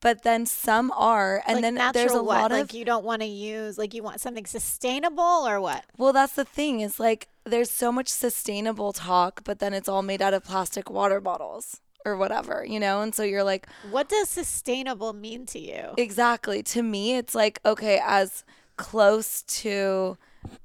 But 0.00 0.22
then 0.22 0.46
some 0.46 0.92
are, 0.92 1.42
and 1.46 1.56
like 1.56 1.62
then 1.74 1.92
there's 1.94 2.12
a 2.12 2.22
what? 2.22 2.42
lot 2.42 2.52
of 2.52 2.58
like 2.58 2.74
you 2.74 2.84
don't 2.84 3.04
want 3.04 3.22
to 3.22 3.28
use 3.28 3.76
like 3.76 3.92
you 3.92 4.02
want 4.04 4.20
something 4.20 4.46
sustainable 4.46 5.22
or 5.48 5.60
what 5.60 5.84
Well, 5.96 6.12
that's 6.12 6.34
the 6.34 6.44
thing 6.44 6.80
is 6.80 7.00
like 7.00 7.28
there's 7.44 7.70
so 7.70 7.90
much 7.90 8.08
sustainable 8.08 8.92
talk, 8.92 9.42
but 9.44 9.58
then 9.58 9.74
it's 9.74 9.88
all 9.88 10.02
made 10.02 10.22
out 10.22 10.32
of 10.34 10.44
plastic 10.44 10.90
water 10.90 11.20
bottles 11.20 11.80
or 12.04 12.16
whatever, 12.16 12.64
you 12.68 12.78
know? 12.78 13.00
And 13.02 13.14
so 13.14 13.22
you're 13.22 13.44
like, 13.44 13.66
what 13.90 14.08
does 14.08 14.28
sustainable 14.28 15.12
mean 15.12 15.46
to 15.46 15.58
you 15.58 15.94
Exactly. 15.96 16.62
To 16.64 16.82
me, 16.82 17.16
it's 17.16 17.34
like, 17.34 17.60
okay, 17.64 18.00
as 18.04 18.44
close 18.76 19.42
to 19.42 20.16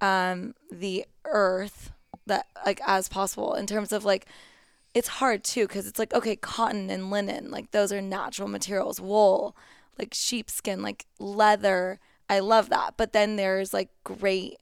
um, 0.02 0.56
the 0.72 1.06
earth 1.26 1.92
that 2.26 2.48
like 2.66 2.80
as 2.86 3.10
possible 3.10 3.54
in 3.56 3.68
terms 3.68 3.92
of 3.92 4.06
like 4.06 4.28
it's 4.94 5.08
hard 5.08 5.44
too 5.44 5.68
because 5.68 5.88
it's 5.88 6.00
like 6.00 6.14
okay 6.14 6.36
cotton 6.36 6.90
and 6.90 7.12
linen 7.12 7.52
like 7.52 7.72
those 7.72 7.92
are 7.92 8.02
natural 8.02 8.48
materials 8.48 9.02
wool 9.02 9.56
like 9.98 10.14
sheepskin 10.14 10.82
like 10.82 11.06
leather 11.20 12.00
i 12.30 12.40
love 12.40 12.70
that 12.70 12.94
but 12.98 13.14
then 13.14 13.36
there's 13.36 13.74
like 13.74 13.90
great 14.04 14.58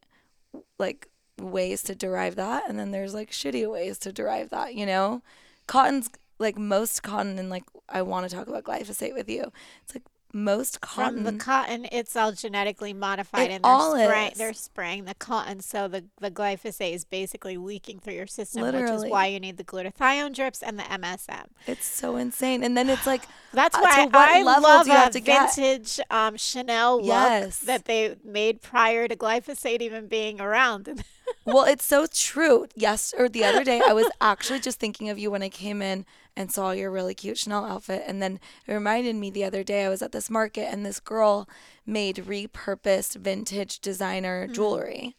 like 0.79 1.09
ways 1.39 1.83
to 1.83 1.93
derive 1.93 2.35
that 2.35 2.63
and 2.67 2.79
then 2.79 2.91
there's 2.91 3.13
like 3.13 3.31
shitty 3.31 3.69
ways 3.69 3.97
to 3.97 4.11
derive 4.11 4.49
that 4.49 4.73
you 4.73 4.85
know 4.85 5.21
cotton's 5.67 6.09
like 6.39 6.57
most 6.57 7.03
cotton 7.03 7.37
and 7.39 7.49
like 7.49 7.63
i 7.89 8.01
want 8.01 8.29
to 8.29 8.35
talk 8.35 8.47
about 8.47 8.63
glyphosate 8.63 9.13
with 9.13 9.29
you 9.29 9.51
it's 9.83 9.95
like 9.95 10.03
most 10.33 10.81
cotton 10.81 11.23
From 11.23 11.37
the 11.37 11.43
cotton, 11.43 11.87
it's 11.89 12.13
all 12.17 12.33
genetically 12.33 12.91
modified, 12.93 13.49
It 13.49 13.53
and 13.53 13.63
they're 13.63 13.71
all 13.71 13.93
spraying. 13.97 14.31
is. 14.33 14.37
They're 14.37 14.53
spraying 14.53 15.05
the 15.05 15.15
cotton, 15.15 15.61
so 15.61 15.87
the 15.87 16.03
the 16.19 16.29
glyphosate 16.29 16.93
is 16.93 17.05
basically 17.05 17.55
leaking 17.55 17.99
through 17.99 18.15
your 18.15 18.27
system, 18.27 18.61
which 18.63 18.89
is 18.91 19.05
why 19.05 19.27
you 19.27 19.39
need 19.39 19.55
the 19.55 19.63
glutathione 19.63 20.33
drips 20.33 20.61
and 20.61 20.77
the 20.77 20.83
MSM. 20.83 21.45
it's 21.65 21.85
so 21.85 22.17
insane 22.17 22.61
and 22.61 22.75
then 22.77 22.89
it's 22.89 23.07
like 23.07 23.23
That's 23.53 23.75
Uh, 23.77 23.79
why 23.81 24.05
what 24.05 24.15
I 24.29 24.41
love 24.41 24.83
do 24.85 24.91
you 24.91 24.97
have 24.97 25.15
a 25.15 25.19
vintage 25.21 25.99
um, 26.11 26.35
Chanel 26.35 26.97
look 26.97 27.05
Yes. 27.05 27.59
that 27.59 27.85
they 27.85 28.17
made 28.23 28.61
prior 28.61 29.07
to 29.07 29.15
glyphosate 29.15 29.81
even 29.81 30.07
being 30.07 30.41
around. 30.41 31.03
well, 31.45 31.63
it's 31.63 31.85
so 31.85 32.05
true. 32.05 32.67
Yes, 32.75 33.13
or 33.17 33.29
the 33.29 33.45
other 33.45 33.63
day, 33.63 33.81
I 33.87 33.93
was 33.93 34.07
actually 34.19 34.59
just 34.59 34.77
thinking 34.77 35.09
of 35.09 35.17
you 35.17 35.31
when 35.31 35.41
I 35.41 35.49
came 35.49 35.81
in 35.81 36.05
and 36.37 36.51
saw 36.51 36.71
your 36.71 36.91
really 36.91 37.13
cute 37.13 37.37
Chanel 37.37 37.65
outfit. 37.65 38.03
And 38.07 38.21
then 38.21 38.39
it 38.65 38.73
reminded 38.73 39.15
me 39.15 39.29
the 39.29 39.43
other 39.43 39.63
day 39.63 39.85
I 39.85 39.89
was 39.89 40.01
at 40.01 40.11
this 40.11 40.29
market 40.29 40.71
and 40.71 40.85
this 40.85 40.99
girl 40.99 41.49
made 41.85 42.17
repurposed 42.17 43.17
vintage 43.17 43.79
designer 43.79 44.43
mm-hmm. 44.43 44.53
jewelry 44.53 45.15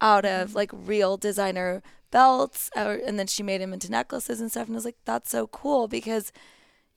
out 0.00 0.24
of 0.24 0.48
mm-hmm. 0.48 0.56
like 0.56 0.70
real 0.72 1.16
designer 1.16 1.82
belts. 2.10 2.70
Or, 2.74 2.94
and 2.94 3.18
then 3.18 3.26
she 3.26 3.42
made 3.42 3.60
them 3.60 3.72
into 3.72 3.90
necklaces 3.90 4.40
and 4.40 4.50
stuff. 4.50 4.66
And 4.66 4.74
I 4.74 4.78
was 4.78 4.84
like, 4.84 4.98
that's 5.04 5.30
so 5.30 5.46
cool 5.46 5.86
because 5.86 6.32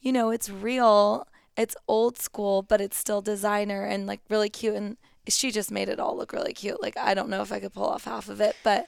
you 0.05 0.13
know, 0.13 0.29
it's 0.29 0.49
real. 0.49 1.27
It's 1.57 1.75
old 1.87 2.17
school, 2.19 2.61
but 2.61 2.79
it's 2.79 2.95
still 2.95 3.21
designer 3.21 3.83
and 3.83 4.05
like 4.05 4.21
really 4.29 4.49
cute. 4.49 4.75
And 4.75 4.97
she 5.27 5.51
just 5.51 5.71
made 5.71 5.89
it 5.89 5.99
all 5.99 6.15
look 6.15 6.31
really 6.31 6.53
cute. 6.53 6.81
Like, 6.81 6.95
I 6.95 7.15
don't 7.15 7.29
know 7.29 7.41
if 7.41 7.51
I 7.51 7.59
could 7.59 7.73
pull 7.73 7.87
off 7.87 8.05
half 8.05 8.29
of 8.29 8.39
it, 8.39 8.55
but 8.63 8.85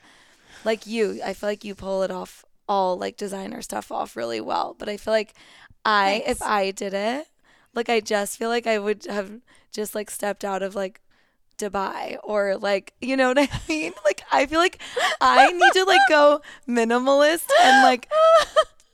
like 0.64 0.86
you, 0.86 1.20
I 1.26 1.34
feel 1.34 1.50
like 1.50 1.64
you 1.64 1.74
pull 1.74 2.04
it 2.04 2.12
off 2.12 2.46
all 2.68 2.97
like 2.97 3.18
designer 3.18 3.61
stuff 3.61 3.91
off 3.91 4.15
really 4.15 4.41
well. 4.41 4.76
But 4.78 4.89
I 4.89 4.97
feel 4.97 5.13
like 5.13 5.34
I, 5.86 6.22
Thanks. 6.26 6.41
if 6.41 6.47
I 6.47 6.72
did 6.72 6.93
it, 6.93 7.28
like, 7.74 7.89
I 7.89 7.99
just 7.99 8.38
feel 8.38 8.49
like 8.49 8.65
I 8.68 8.80
would 8.80 9.05
have 9.09 9.32
just 9.72 9.93
like 9.95 10.09
stepped 10.09 10.43
out 10.43 10.63
of 10.63 10.74
like 10.76 10.99
Dubai 11.57 12.18
or 12.24 12.55
like, 12.57 12.93
you 13.01 13.15
know 13.15 13.30
what 13.30 13.39
I 13.39 13.49
mean? 13.70 13.93
Like, 14.03 14.22
I 14.32 14.45
feel 14.45 14.59
like 14.59 14.82
I 15.22 15.51
need 15.51 15.72
to 15.74 15.84
like 15.84 16.01
go 16.09 16.41
minimalist 16.68 17.45
and 17.61 17.84
like 17.84 18.09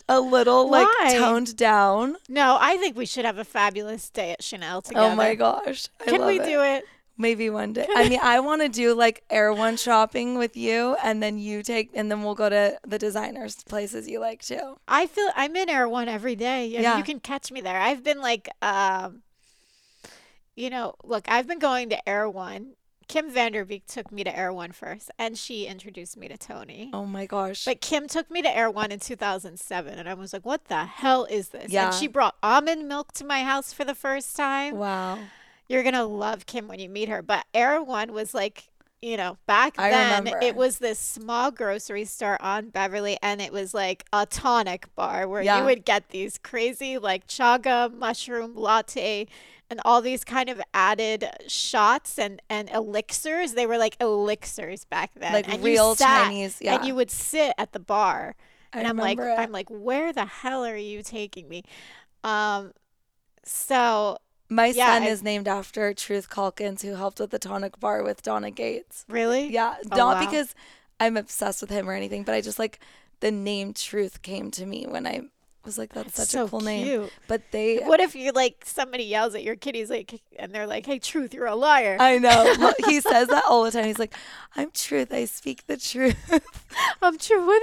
a 0.10 0.20
little 0.20 0.70
like 0.70 0.88
Why? 1.00 1.14
toned 1.18 1.56
down. 1.56 2.18
No, 2.30 2.58
I 2.60 2.78
think 2.78 2.98
we 2.98 3.06
should 3.06 3.26
have 3.26 3.38
a 3.38 3.46
fabulous 3.46 4.10
day 4.10 4.32
at 4.32 4.44
Chanel 4.44 4.82
together. 4.82 5.08
Oh 5.08 5.16
my 5.16 5.36
gosh. 5.36 5.88
I 6.02 6.06
Can 6.06 6.26
we 6.26 6.40
it. 6.40 6.46
do 6.46 6.62
it? 6.62 6.84
Maybe 7.18 7.50
one 7.52 7.74
day. 7.74 7.88
I 7.96 8.10
mean, 8.10 8.20
I 8.24 8.40
want 8.40 8.64
to 8.64 8.70
do 8.70 8.96
like 8.96 9.24
Erewhon 9.30 9.78
shopping 9.78 10.38
with 10.38 10.58
you, 10.58 10.96
and 11.04 11.22
then 11.22 11.38
you 11.38 11.62
take, 11.62 11.92
and 11.94 12.10
then 12.10 12.24
we'll 12.24 12.34
go 12.36 12.50
to 12.50 12.80
the 12.88 12.98
designers' 12.98 13.64
places 13.64 14.08
you 14.10 14.20
like 14.20 14.42
too. 14.42 14.78
I 14.88 15.06
feel 15.06 15.30
I'm 15.36 15.56
in 15.56 15.70
Erewhon 15.70 16.08
every 16.10 16.36
day. 16.36 16.66
I 16.66 16.70
mean, 16.70 16.82
Yeah. 16.82 16.98
you 16.98 17.04
can 17.04 17.20
catch 17.20 17.52
me 17.52 17.62
there. 17.62 17.80
I've 17.80 18.04
been 18.04 18.20
like, 18.20 18.50
um, 18.64 19.22
you 20.56 20.70
know, 20.70 20.96
look, 21.04 21.26
I've 21.30 21.48
been 21.48 21.60
going 21.60 21.90
to 21.90 22.10
Erewhon. 22.10 22.74
Kim 23.08 23.30
Vanderbeek 23.32 23.84
took 23.86 24.12
me 24.12 24.24
to 24.24 24.36
Erewhon 24.36 24.72
first, 24.72 25.12
and 25.20 25.38
she 25.38 25.66
introduced 25.68 26.16
me 26.18 26.28
to 26.30 26.38
Tony. 26.38 26.90
Oh 26.94 27.06
my 27.06 27.26
gosh. 27.26 27.66
But 27.66 27.82
Kim 27.82 28.08
took 28.08 28.32
me 28.32 28.42
to 28.42 28.50
Erewhon 28.56 28.92
in 28.92 29.00
2007, 29.00 30.00
and 30.00 30.08
I 30.10 30.14
was 30.14 30.32
like, 30.34 30.46
"What 30.46 30.66
the 30.66 30.86
hell 30.86 31.26
is 31.26 31.50
this?" 31.50 31.72
Yeah. 31.72 31.88
And 31.88 31.94
she 31.96 32.08
brought 32.08 32.36
almond 32.42 32.88
milk 32.88 33.12
to 33.14 33.26
my 33.26 33.44
house 33.44 33.72
for 33.74 33.84
the 33.84 33.94
first 33.94 34.36
time. 34.36 34.78
wow. 34.78 35.20
You're 35.74 35.84
gonna 35.84 36.06
love 36.06 36.46
Kim 36.46 36.68
when 36.68 36.80
you 36.80 36.88
meet 36.90 37.10
her. 37.10 37.22
But 37.22 37.46
Erewhon 37.54 38.14
was 38.14 38.34
like, 38.34 38.70
you 39.02 39.18
know, 39.18 39.38
back 39.48 39.78
I 39.78 39.90
then 39.90 40.24
remember. 40.24 40.40
it 40.46 40.56
was 40.56 40.78
this 40.80 40.98
small 41.00 41.52
grocery 41.52 42.06
store 42.06 42.42
on 42.42 42.70
Beverly, 42.70 43.18
and 43.22 43.42
it 43.42 43.52
was 43.52 43.74
like 43.74 44.06
a 44.14 44.26
tonic 44.26 44.94
bar 44.96 45.28
where 45.28 45.42
Yeah. 45.42 45.60
you 45.60 45.66
would 45.66 45.84
get 45.84 46.10
these 46.10 46.38
crazy 46.38 46.98
like 46.98 47.28
chaga 47.28 47.94
mushroom 47.94 48.56
latte. 48.56 49.28
And 49.70 49.82
all 49.86 50.02
these 50.02 50.24
kind 50.24 50.50
of 50.50 50.62
added 50.76 51.26
shots 51.48 52.20
and, 52.20 52.40
and 52.48 52.70
elixirs. 52.70 53.54
They 53.54 53.66
were 53.66 53.80
like 53.80 53.98
elixirs 54.00 54.86
back 54.86 55.12
then. 55.16 55.34
Like 55.34 55.52
and 55.52 55.64
real 55.64 55.96
sat 55.96 56.26
Chinese. 56.26 56.60
Yeah. 56.62 56.76
and 56.76 56.86
you 56.86 56.94
would 56.94 57.10
sit 57.10 57.56
at 57.58 57.72
the 57.72 57.80
bar 57.80 58.36
I 58.72 58.80
and 58.80 58.88
i'm 58.88 58.98
like 58.98 59.18
it. 59.18 59.24
i'm 59.40 59.52
like 59.52 59.70
where 59.70 60.14
the 60.14 60.26
hell 60.26 60.64
are 60.66 60.76
you 60.78 61.02
taking 61.02 61.48
me 61.50 61.64
um 62.24 62.74
so 63.44 64.18
my 64.50 64.68
yeah, 64.68 64.86
son 64.94 65.04
I- 65.04 65.08
is 65.08 65.24
named 65.24 65.48
after 65.48 65.94
Truth 65.94 66.30
Calkins, 66.30 66.82
who 66.82 66.96
helped 66.96 67.20
with 67.20 67.32
the 67.32 67.40
tonic 67.40 67.80
bar 67.80 68.04
with 68.04 68.22
Donna 68.22 68.52
Gates. 68.52 69.06
really 69.10 69.48
Yeah. 69.48 69.76
Oh, 69.92 69.96
Not 69.96 70.16
wow. 70.18 70.26
because 70.26 70.54
I'm 71.00 71.18
obsessed 71.18 71.62
with 71.62 71.70
him 71.70 71.90
or 71.90 71.94
anything, 71.94 72.24
but 72.24 72.36
I 72.36 72.42
just 72.42 72.60
like 72.60 72.80
the 73.20 73.32
name 73.32 73.74
Truth 73.74 74.22
came 74.22 74.52
to 74.52 74.66
me 74.66 74.86
when 74.88 75.08
I 75.08 75.22
was 75.66 75.78
like, 75.78 75.94
that's, 75.94 76.18
That's 76.18 76.30
such 76.30 76.40
so 76.40 76.46
a 76.46 76.50
cool 76.50 76.62
name. 76.62 77.10
But 77.28 77.42
they 77.52 77.78
what 77.78 78.00
if 78.00 78.16
you 78.16 78.32
like 78.32 78.64
somebody 78.66 79.04
yells 79.06 79.34
at 79.36 79.44
your 79.44 79.56
kid 79.56 79.76
he's 79.76 79.90
like 79.90 80.22
and 80.38 80.54
they're 80.54 80.68
like 80.68 80.86
hey 80.86 81.00
truth 81.00 81.34
you're 81.34 81.46
a 81.46 81.56
liar 81.56 81.98
I 82.00 82.18
know. 82.20 82.54
He 82.86 83.00
says 83.02 83.28
that 83.30 83.44
all 83.48 83.64
the 83.64 83.72
time. 83.72 83.86
He's 83.86 84.00
like, 84.00 84.14
"I'm 84.56 84.72
truth. 84.72 85.14
I 85.14 85.26
speak 85.26 85.66
the 85.68 85.78
truth." 85.78 86.18
i'm 87.02 87.18
true 87.18 87.46
what 87.46 87.62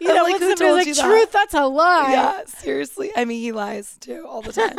you 0.00 0.10
I'm 0.10 0.16
know 0.16 0.22
like, 0.24 0.40
who 0.40 0.54
told 0.56 0.76
like 0.76 0.86
you 0.86 0.94
that? 0.94 1.04
truth 1.04 1.32
that's 1.32 1.54
a 1.54 1.66
lie 1.66 2.10
yeah, 2.12 2.44
seriously. 2.46 3.10
I 3.16 3.24
mean, 3.24 3.40
he 3.40 3.52
lies 3.52 3.96
too 3.98 4.26
all 4.28 4.42
the 4.42 4.52
time, 4.52 4.76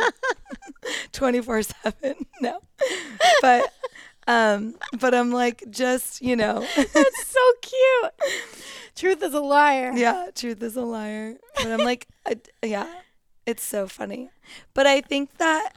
twenty 1.12 1.40
four 1.40 1.62
seven. 1.62 2.26
No, 2.40 2.60
but 3.40 3.72
um, 4.26 4.74
but 4.98 5.14
I'm 5.14 5.30
like, 5.32 5.64
just 5.70 6.20
you 6.22 6.36
know, 6.36 6.60
that's 6.76 7.26
so 7.26 7.40
cute 7.62 8.12
truth 8.96 9.22
is 9.22 9.32
a 9.34 9.40
liar 9.40 9.92
yeah, 9.94 10.26
truth 10.34 10.62
is 10.62 10.76
a 10.76 10.82
liar. 10.82 11.36
But 11.56 11.68
I'm 11.68 11.78
like, 11.80 12.06
I, 12.30 12.36
yeah, 12.66 12.88
it's 13.46 13.62
so 13.62 13.86
funny. 13.86 14.30
But 14.74 14.86
I 14.86 15.00
think 15.00 15.36
that. 15.38 15.72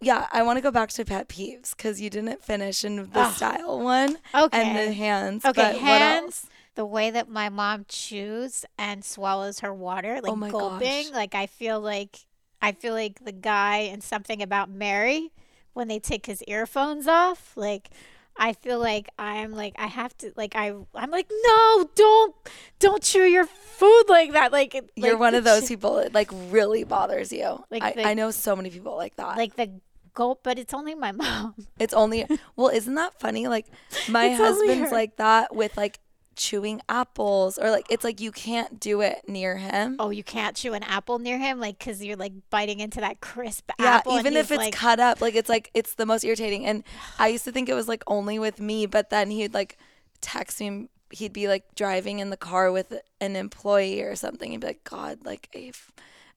Yeah, 0.00 0.26
I 0.32 0.42
want 0.42 0.58
to 0.58 0.60
go 0.60 0.70
back 0.70 0.90
to 0.90 1.04
pet 1.04 1.28
peeves 1.28 1.74
because 1.74 1.98
you 1.98 2.10
didn't 2.10 2.42
finish 2.42 2.84
in 2.84 2.96
the 2.96 3.20
Ugh. 3.20 3.32
style 3.32 3.80
one 3.80 4.18
okay 4.34 4.60
and 4.60 4.76
the 4.76 4.92
hands. 4.92 5.44
Okay, 5.46 5.72
but 5.72 5.80
what 5.80 6.00
hands. 6.00 6.46
The 6.74 6.84
way 6.84 7.10
that 7.10 7.28
my 7.28 7.48
mom 7.48 7.86
chews 7.88 8.66
and 8.76 9.02
swallows 9.02 9.60
her 9.60 9.72
water, 9.72 10.20
like 10.22 10.32
Oh 10.32 10.50
gulping, 10.50 11.04
gosh. 11.06 11.10
like 11.12 11.34
I 11.34 11.46
feel 11.46 11.80
like 11.80 12.18
I 12.60 12.72
feel 12.72 12.92
like 12.92 13.24
the 13.24 13.32
guy 13.32 13.78
in 13.78 14.00
something 14.02 14.42
about 14.42 14.68
Mary 14.68 15.30
when 15.72 15.88
they 15.88 16.00
take 16.00 16.26
his 16.26 16.42
earphones 16.48 17.06
off, 17.06 17.56
like 17.56 17.88
I 18.36 18.52
feel 18.52 18.78
like 18.78 19.08
I'm 19.18 19.52
like 19.52 19.74
I 19.78 19.86
have 19.86 20.16
to 20.18 20.32
like 20.36 20.54
I 20.56 20.72
I'm 20.94 21.10
like 21.10 21.30
no 21.44 21.88
don't 21.94 22.34
don't 22.80 23.02
chew 23.02 23.22
your 23.24 23.46
food 23.46 24.04
like 24.08 24.32
that 24.32 24.52
like 24.52 24.74
You're 24.96 25.16
one 25.16 25.34
of 25.34 25.44
those 25.44 25.68
people 25.68 25.96
that 25.96 26.12
like 26.14 26.30
really 26.50 26.84
bothers 26.84 27.32
you. 27.32 27.64
Like 27.70 27.82
I, 27.82 27.92
the- 27.92 28.04
I 28.04 28.14
know 28.14 28.30
so 28.30 28.56
many 28.56 28.70
people 28.70 28.96
like 28.96 29.16
that. 29.16 29.36
like 29.36 29.56
the 29.56 29.70
gulp 30.14 30.40
but 30.44 30.58
it's 30.60 30.72
only 30.72 30.94
my 30.94 31.10
mom 31.22 31.54
it's 31.80 31.92
only 31.92 32.24
well, 32.56 32.68
isn't 32.68 32.94
that 32.94 33.18
funny? 33.20 33.48
Like 33.48 33.66
my 34.08 34.26
It's 34.26 34.38
husband's 34.40 34.92
like 34.92 35.16
that 35.16 35.54
with 35.54 35.76
like 35.76 35.98
chewing 36.36 36.80
apples 36.88 37.58
or 37.58 37.70
like 37.70 37.86
it's 37.90 38.04
like 38.04 38.20
you 38.20 38.32
can't 38.32 38.80
do 38.80 39.00
it 39.00 39.22
near 39.28 39.56
him. 39.56 39.96
oh 39.98 40.10
you 40.10 40.24
can't 40.24 40.56
chew 40.56 40.74
an 40.74 40.82
apple 40.82 41.18
near 41.18 41.38
him 41.38 41.58
like 41.60 41.78
because 41.78 42.02
you're 42.04 42.16
like 42.16 42.32
biting 42.50 42.80
into 42.80 43.00
that 43.00 43.20
crisp 43.20 43.70
yeah, 43.78 43.86
apple 43.86 44.12
and 44.12 44.26
even 44.26 44.36
if 44.36 44.50
it's 44.50 44.58
like, 44.58 44.74
cut 44.74 45.00
up, 45.00 45.20
like 45.20 45.34
it's 45.34 45.48
like 45.48 45.70
it's 45.74 45.94
the 45.94 46.06
most 46.06 46.24
irritating. 46.24 46.66
And 46.66 46.84
I 47.18 47.28
used 47.28 47.44
to 47.44 47.52
think 47.52 47.68
it 47.68 47.74
was 47.74 47.88
like 47.88 48.02
only 48.06 48.38
with 48.38 48.60
me, 48.60 48.86
but 48.86 49.10
then 49.10 49.30
he'd 49.30 49.54
like 49.54 49.78
text 50.20 50.60
me. 50.60 50.88
He'd 51.10 51.32
be 51.32 51.48
like 51.48 51.74
driving 51.74 52.18
in 52.18 52.30
the 52.30 52.36
car 52.36 52.72
with 52.72 52.92
an 53.20 53.36
employee 53.36 54.02
or 54.02 54.16
something. 54.16 54.50
He'd 54.50 54.60
be 54.60 54.66
like, 54.68 54.84
"God, 54.84 55.20
like 55.24 55.48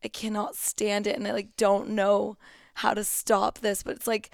i 0.04 0.08
cannot 0.08 0.56
stand 0.56 1.08
it, 1.08 1.16
and 1.16 1.28
I 1.28 1.32
like 1.32 1.56
don't 1.58 1.90
know 1.90 2.38
how 2.76 2.94
to 2.94 3.04
stop 3.04 3.60
this." 3.60 3.84
But 3.84 3.96
it's 3.96 4.08
like 4.08 4.30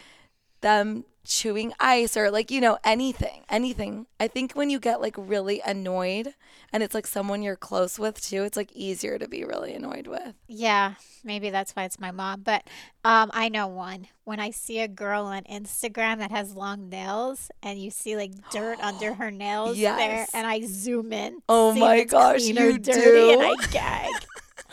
them 0.63 1.05
chewing 1.25 1.73
ice 1.79 2.17
or 2.17 2.29
like 2.31 2.51
you 2.51 2.59
know 2.59 2.77
anything, 2.83 3.43
anything. 3.49 4.07
I 4.19 4.27
think 4.27 4.53
when 4.53 4.69
you 4.69 4.79
get 4.79 5.01
like 5.01 5.15
really 5.17 5.61
annoyed, 5.65 6.33
and 6.71 6.83
it's 6.83 6.93
like 6.93 7.07
someone 7.07 7.41
you're 7.41 7.55
close 7.55 7.99
with 7.99 8.19
too, 8.21 8.43
it's 8.43 8.57
like 8.57 8.71
easier 8.73 9.17
to 9.19 9.27
be 9.27 9.43
really 9.43 9.73
annoyed 9.73 10.07
with. 10.07 10.33
Yeah, 10.47 10.95
maybe 11.23 11.49
that's 11.49 11.75
why 11.75 11.83
it's 11.83 11.99
my 11.99 12.11
mom. 12.11 12.41
But 12.41 12.63
um, 13.03 13.29
I 13.33 13.49
know 13.49 13.67
one. 13.67 14.07
When 14.25 14.39
I 14.39 14.51
see 14.51 14.79
a 14.79 14.87
girl 14.87 15.25
on 15.25 15.43
Instagram 15.43 16.19
that 16.19 16.31
has 16.31 16.55
long 16.55 16.89
nails 16.89 17.51
and 17.61 17.77
you 17.77 17.91
see 17.91 18.15
like 18.15 18.31
dirt 18.51 18.79
under 18.79 19.13
her 19.15 19.31
nails 19.31 19.77
there, 19.77 20.25
and 20.33 20.47
I 20.47 20.61
zoom 20.65 21.13
in. 21.13 21.41
Oh 21.47 21.73
my 21.73 22.03
gosh, 22.03 22.41
you 22.41 22.77
dirty, 22.79 23.33
and. 23.33 23.41
I 23.41 23.55
gag. 23.71 24.11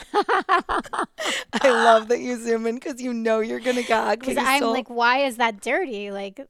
I 0.14 1.06
love 1.64 2.08
that 2.08 2.20
you 2.20 2.36
zoom 2.42 2.66
in 2.66 2.76
because 2.76 3.00
you 3.00 3.12
know 3.12 3.40
you're 3.40 3.60
gonna 3.60 3.82
gag. 3.82 4.20
Because 4.20 4.36
I'm 4.38 4.58
still- 4.58 4.72
like, 4.72 4.88
why 4.90 5.18
is 5.24 5.36
that 5.36 5.60
dirty? 5.60 6.10
Like, 6.10 6.40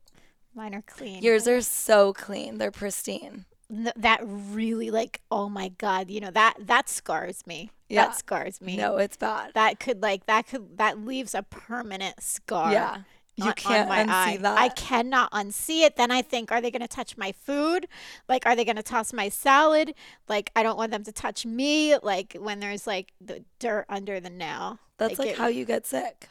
mine 0.54 0.74
are 0.74 0.82
clean. 0.82 1.22
yours 1.22 1.46
are 1.48 1.60
so 1.60 2.12
clean. 2.12 2.58
They're 2.58 2.70
pristine. 2.70 3.44
N- 3.70 3.92
that 3.96 4.20
really 4.24 4.90
like, 4.90 5.20
oh 5.30 5.48
my 5.48 5.68
god, 5.68 6.10
you 6.10 6.20
know 6.20 6.30
that 6.32 6.54
that 6.60 6.88
scars 6.88 7.46
me. 7.46 7.70
Yeah. 7.88 8.06
That 8.06 8.16
scars 8.16 8.60
me. 8.60 8.76
No, 8.76 8.96
it's 8.98 9.16
bad. 9.16 9.52
That 9.54 9.80
could 9.80 10.02
like 10.02 10.26
that 10.26 10.46
could 10.48 10.78
that 10.78 10.98
leaves 11.04 11.34
a 11.34 11.42
permanent 11.42 12.22
scar. 12.22 12.72
Yeah, 12.72 12.98
you 13.40 13.44
on- 13.44 13.48
on 13.50 13.54
can't 13.54 13.88
my 13.88 13.98
unsee 14.04 14.08
eye. 14.34 14.36
that. 14.38 14.58
I 14.58 14.68
cannot 14.70 15.30
unsee 15.32 15.82
it. 15.82 15.96
Then 15.96 16.10
I 16.10 16.22
think, 16.22 16.52
are 16.52 16.60
they 16.60 16.70
going 16.70 16.82
to 16.82 16.88
touch 16.88 17.16
my 17.16 17.32
food? 17.32 17.86
Like, 18.28 18.46
are 18.46 18.54
they 18.56 18.64
going 18.64 18.76
to 18.76 18.82
toss 18.82 19.12
my 19.12 19.28
salad? 19.28 19.94
Like, 20.28 20.50
I 20.54 20.62
don't 20.62 20.76
want 20.76 20.92
them 20.92 21.04
to 21.04 21.12
touch 21.12 21.44
me. 21.44 21.96
Like, 22.02 22.36
when 22.38 22.60
there's 22.60 22.86
like 22.86 23.12
the 23.20 23.44
dirt 23.58 23.86
under 23.88 24.20
the 24.20 24.30
nail. 24.30 24.78
That's 24.98 25.18
like 25.18 25.28
it- 25.30 25.38
how 25.38 25.46
you 25.48 25.64
get 25.64 25.86
sick. 25.86 26.28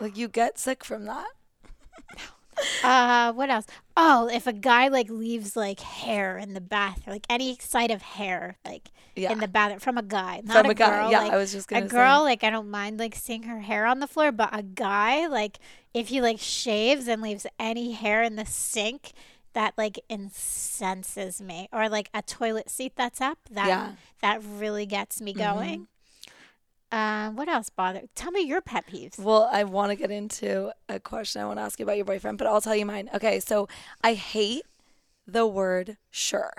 Like 0.00 0.16
you 0.16 0.28
get 0.28 0.58
sick 0.58 0.84
from 0.84 1.04
that. 1.04 1.28
Uh, 2.82 3.34
what 3.34 3.50
else? 3.50 3.66
Oh, 3.98 4.30
if 4.32 4.46
a 4.46 4.52
guy 4.52 4.88
like 4.88 5.10
leaves 5.10 5.56
like 5.56 5.80
hair 5.80 6.38
in 6.38 6.54
the 6.54 6.60
bath, 6.62 7.02
like 7.06 7.26
any 7.28 7.58
sight 7.60 7.90
of 7.90 8.00
hair, 8.00 8.56
like 8.64 8.90
Yeah, 9.14 9.30
in 9.32 9.40
the 9.40 9.48
bath 9.48 9.82
from 9.82 9.98
a 9.98 10.02
guy, 10.02 10.40
not 10.42 10.56
from 10.62 10.66
a, 10.66 10.70
a 10.70 10.74
guy. 10.74 10.88
girl. 10.88 11.10
yeah, 11.10 11.20
like, 11.24 11.32
I 11.32 11.36
was 11.36 11.52
just 11.52 11.70
a 11.70 11.74
gonna 11.74 11.86
girl, 11.86 11.90
say. 11.90 11.96
Girl. 11.96 12.22
Like 12.22 12.44
I 12.44 12.48
don't 12.50 12.70
mind 12.70 12.98
like 12.98 13.14
seeing 13.14 13.42
her 13.42 13.60
hair 13.60 13.84
on 13.84 14.00
the 14.00 14.06
floor, 14.06 14.32
but 14.32 14.48
a 14.58 14.62
guy, 14.62 15.26
like 15.26 15.58
if 15.96 16.08
he 16.08 16.20
like 16.20 16.38
shaves 16.38 17.08
and 17.08 17.22
leaves 17.22 17.46
any 17.58 17.92
hair 17.92 18.22
in 18.22 18.36
the 18.36 18.44
sink, 18.44 19.12
that 19.54 19.72
like 19.78 19.98
incenses 20.10 21.40
me. 21.40 21.68
Or 21.72 21.88
like 21.88 22.10
a 22.12 22.20
toilet 22.20 22.68
seat 22.68 22.92
that's 22.96 23.20
up, 23.20 23.38
that 23.50 23.66
Yeah. 23.68 23.92
that 24.20 24.42
really 24.44 24.84
gets 24.84 25.22
me 25.22 25.32
going. 25.32 25.88
Um, 26.92 27.34
what 27.34 27.48
else 27.48 27.70
bother? 27.70 28.02
Tell 28.14 28.30
me 28.30 28.42
your 28.42 28.60
pet 28.60 28.86
peeves. 28.86 29.18
Well, 29.18 29.48
I 29.50 29.64
want 29.64 29.90
to 29.90 29.96
get 29.96 30.10
into 30.10 30.70
a 30.88 31.00
question 31.00 31.40
I 31.40 31.46
want 31.46 31.58
to 31.58 31.62
ask 31.62 31.78
you 31.78 31.84
about 31.84 31.96
your 31.96 32.04
boyfriend, 32.04 32.36
but 32.38 32.46
I'll 32.46 32.60
tell 32.60 32.76
you 32.76 32.86
mine. 32.86 33.08
Okay, 33.14 33.40
so 33.40 33.66
I 34.04 34.12
hate 34.14 34.64
the 35.26 35.46
word 35.46 35.96
sure. 36.10 36.52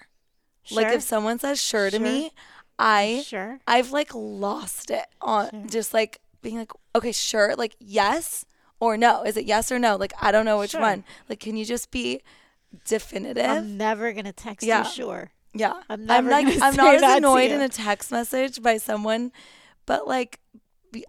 Like 0.71 0.91
if 0.91 1.01
someone 1.03 1.37
says 1.39 1.61
sure 1.61 1.89
to 1.91 1.97
Sure. 1.97 1.99
me, 2.05 2.31
I 2.79 3.23
Sure. 3.25 3.59
I've 3.67 3.91
like 3.91 4.13
lost 4.13 4.89
it 4.89 5.05
on 5.21 5.49
Sure. 5.51 5.63
just 5.69 5.93
like 5.93 6.19
being 6.41 6.57
like, 6.57 6.71
okay, 6.95 7.11
sure, 7.11 7.55
like 7.55 7.75
yes 7.79 8.45
or 8.79 8.97
no. 8.97 9.23
Is 9.23 9.37
it 9.37 9.45
yes 9.45 9.71
or 9.71 9.79
no? 9.79 9.95
Like 9.95 10.13
I 10.21 10.31
don't 10.31 10.45
know 10.45 10.59
which 10.59 10.71
Sure. 10.71 10.81
one. 10.81 11.03
Like 11.29 11.39
can 11.39 11.55
you 11.57 11.65
just 11.65 11.91
be 11.91 12.21
definitive? 12.85 13.45
I'm 13.49 13.77
never 13.77 14.11
gonna 14.13 14.33
text 14.33 14.65
Yeah. 14.65 14.83
you 14.85 14.89
sure. 14.91 15.31
yeah. 15.53 15.73
I'm 15.89 16.01
I'm 16.01 16.05
never 16.05 16.29
like 16.31 16.45
gonna 16.47 16.59
I'm 16.65 16.75
not 16.83 16.95
as 16.95 17.01
to 17.01 17.15
annoyed 17.17 17.51
in 17.51 17.61
a 17.61 17.69
text 17.69 18.11
message 18.11 18.61
by 18.61 18.77
someone, 18.77 19.31
but 19.85 20.07
like 20.07 20.39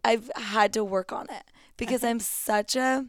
I've 0.05 0.31
had 0.37 0.73
to 0.75 0.85
work 0.85 1.12
on 1.12 1.27
it 1.31 1.45
because 1.77 2.03
I'm 2.05 2.21
such 2.21 2.77
a 2.77 3.07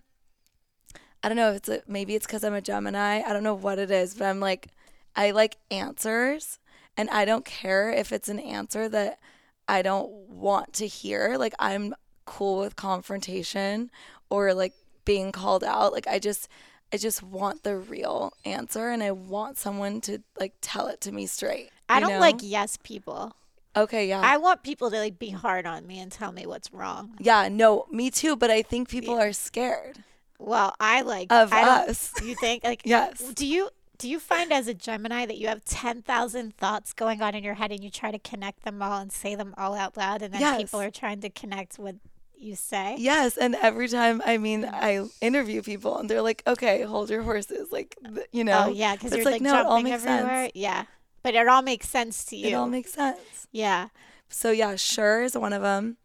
I 1.22 1.28
don't 1.28 1.36
know 1.36 1.50
if 1.52 1.58
it's 1.58 1.70
a, 1.70 1.82
maybe 1.88 2.16
it's 2.16 2.28
cuz 2.28 2.44
I'm 2.44 2.54
a 2.54 2.62
Gemini. 2.62 3.22
I 3.22 3.34
don't 3.34 3.44
know 3.44 3.54
what 3.56 3.80
it 3.80 3.92
is, 3.92 4.14
but 4.16 4.26
I'm 4.26 4.40
like 4.40 4.68
I 5.16 5.32
like 5.32 5.58
answers 5.72 6.60
and 6.98 7.10
I 7.10 7.26
don't 7.26 7.46
care 7.46 7.92
if 7.92 8.12
it's 8.12 8.30
an 8.30 8.40
answer 8.40 8.88
that 8.90 9.20
I 9.68 9.82
don't 9.82 10.10
want 10.30 10.74
to 10.74 10.88
hear. 10.88 11.36
Like 11.38 11.54
I'm 11.60 11.94
cool 12.26 12.60
with 12.60 12.76
confrontation 12.76 13.90
or 14.30 14.54
like 14.54 14.74
being 15.06 15.32
called 15.32 15.64
out. 15.64 15.94
Like 15.94 16.08
I 16.08 16.20
just 16.20 16.48
I 16.94 16.98
just 16.98 17.22
want 17.22 17.64
the 17.64 17.78
real 17.78 18.34
answer 18.46 18.90
and 18.90 19.04
I 19.04 19.12
want 19.12 19.58
someone 19.58 20.02
to 20.02 20.20
like 20.40 20.54
tell 20.62 20.88
it 20.88 21.02
to 21.02 21.12
me 21.12 21.26
straight. 21.28 21.70
I 21.88 22.00
don't 22.00 22.10
know? 22.12 22.20
like 22.20 22.38
yes 22.42 22.78
people. 22.84 23.36
Okay, 23.76 24.08
yeah. 24.10 24.22
I 24.24 24.38
want 24.38 24.64
people 24.64 24.90
to 24.90 24.98
like 24.98 25.20
be 25.20 25.30
hard 25.30 25.66
on 25.68 25.86
me 25.86 26.00
and 26.00 26.12
tell 26.12 26.32
me 26.32 26.46
what's 26.46 26.74
wrong. 26.74 27.16
yeah, 27.20 27.48
no, 27.50 27.86
me 27.92 28.10
too, 28.10 28.36
but 28.36 28.50
I 28.50 28.62
think 28.64 28.90
people 28.90 29.18
are 29.20 29.32
scared 29.32 30.04
Well, 30.40 30.74
I 30.80 31.02
like 31.02 31.32
of 31.32 31.54
I 31.54 31.62
us. 31.88 32.12
You 32.24 32.36
think 32.36 32.64
like 32.64 32.82
Yes. 32.86 33.22
Do 33.34 33.46
you 33.46 33.70
do 34.00 34.08
you 34.10 34.20
find 34.20 34.52
as 34.54 34.68
a 34.68 34.74
Gemini 34.74 35.26
that 35.26 35.38
you 35.38 35.48
have 35.48 35.64
ten 35.66 36.02
thousand 36.02 36.56
thoughts 36.58 36.94
going 36.94 37.22
on 37.22 37.36
in 37.36 37.44
your 37.44 37.56
head 37.56 37.72
and 37.72 37.84
you 37.84 37.90
try 37.90 38.12
to 38.12 38.20
connect 38.20 38.64
them 38.64 38.82
all 38.82 39.00
and 39.00 39.12
say 39.12 39.36
them 39.36 39.54
all 39.58 39.76
out 39.76 39.96
loud 39.98 40.22
and 40.22 40.34
then 40.34 40.42
Yes. 40.42 40.58
people 40.62 40.80
are 40.82 40.90
trying 40.92 41.20
to 41.22 41.30
connect 41.30 41.78
what 41.78 41.96
you 42.40 42.56
say? 42.56 42.96
Yes, 42.98 43.38
and 43.38 43.56
every 43.56 43.88
time 43.88 44.22
I 44.26 44.38
mean 44.38 44.66
I 44.66 45.06
interview 45.22 45.62
people 45.62 45.98
and 45.98 46.10
they're 46.10 46.22
like, 46.22 46.42
"Okay, 46.48 46.82
hold 46.84 47.10
your 47.10 47.22
horses." 47.24 47.72
Like, 47.72 47.98
you 48.32 48.44
know. 48.44 48.66
Oh 48.68 48.72
yeah, 48.72 48.96
because 48.96 49.12
It's 49.14 49.18
you're 49.18 49.26
like, 49.26 49.34
like, 49.34 49.42
no, 49.42 49.60
it 49.60 49.66
all 49.66 49.78
jumping 49.78 49.92
makes 49.92 50.06
everywhere. 50.06 50.44
sense. 50.46 50.52
Yeah, 50.56 50.84
but 51.24 51.36
it 51.36 51.48
all 51.48 51.62
makes 51.62 51.90
sense 51.90 52.26
to 52.26 52.36
you. 52.36 52.48
It 52.48 52.54
all 52.54 52.68
makes 52.68 52.94
sense. 52.94 53.48
yeah. 53.52 53.90
So 54.30 54.52
yeah, 54.52 54.76
sure 54.76 55.24
is 55.24 55.36
one 55.38 55.54
of 55.54 55.62
them. 55.62 55.98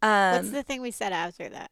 What's 0.00 0.46
Um, 0.48 0.52
the 0.52 0.62
thing 0.62 0.82
we 0.82 0.90
said 0.90 1.12
after 1.12 1.48
that? 1.48 1.70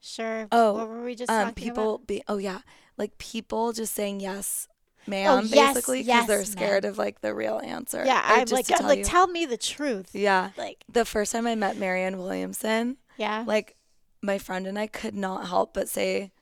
Sure. 0.00 0.46
Oh, 0.52 0.74
what 0.74 0.88
were 0.88 1.02
we 1.02 1.14
just 1.14 1.30
um, 1.30 1.48
talking 1.48 1.54
people 1.64 1.94
about? 1.96 2.06
be 2.06 2.22
oh 2.28 2.36
yeah, 2.38 2.60
like 2.96 3.18
people 3.18 3.72
just 3.72 3.94
saying 3.94 4.20
yes, 4.20 4.68
ma'am, 5.08 5.30
Oh, 5.30 5.40
yes, 5.42 5.74
basically 5.74 6.02
because 6.02 6.26
they're 6.26 6.44
scared 6.44 6.84
ma'am. 6.84 6.92
of 6.92 6.98
like 6.98 7.20
the 7.20 7.34
real 7.34 7.60
answer. 7.64 8.02
Yeah, 8.04 8.20
Or 8.20 8.34
I'm 8.38 8.40
just 8.46 8.52
like, 8.52 8.70
I'm 8.70 8.78
tell 8.78 8.88
like, 8.88 8.98
you. 9.00 9.04
tell 9.04 9.26
me 9.26 9.46
the 9.46 9.56
truth. 9.56 10.10
yeah. 10.14 10.50
Like, 10.56 10.84
The 10.88 11.04
first 11.04 11.32
time 11.32 11.46
I 11.46 11.54
met 11.54 11.76
Marianne 11.76 12.18
Williamson, 12.18 12.96
yeah. 13.16 13.44
like 13.46 13.76
my 14.22 14.38
friend 14.38 14.66
and 14.66 14.78
I 14.78 14.86
could 14.86 15.14
not 15.14 15.46
help 15.48 15.72
but 15.74 15.88
say, 15.88 16.32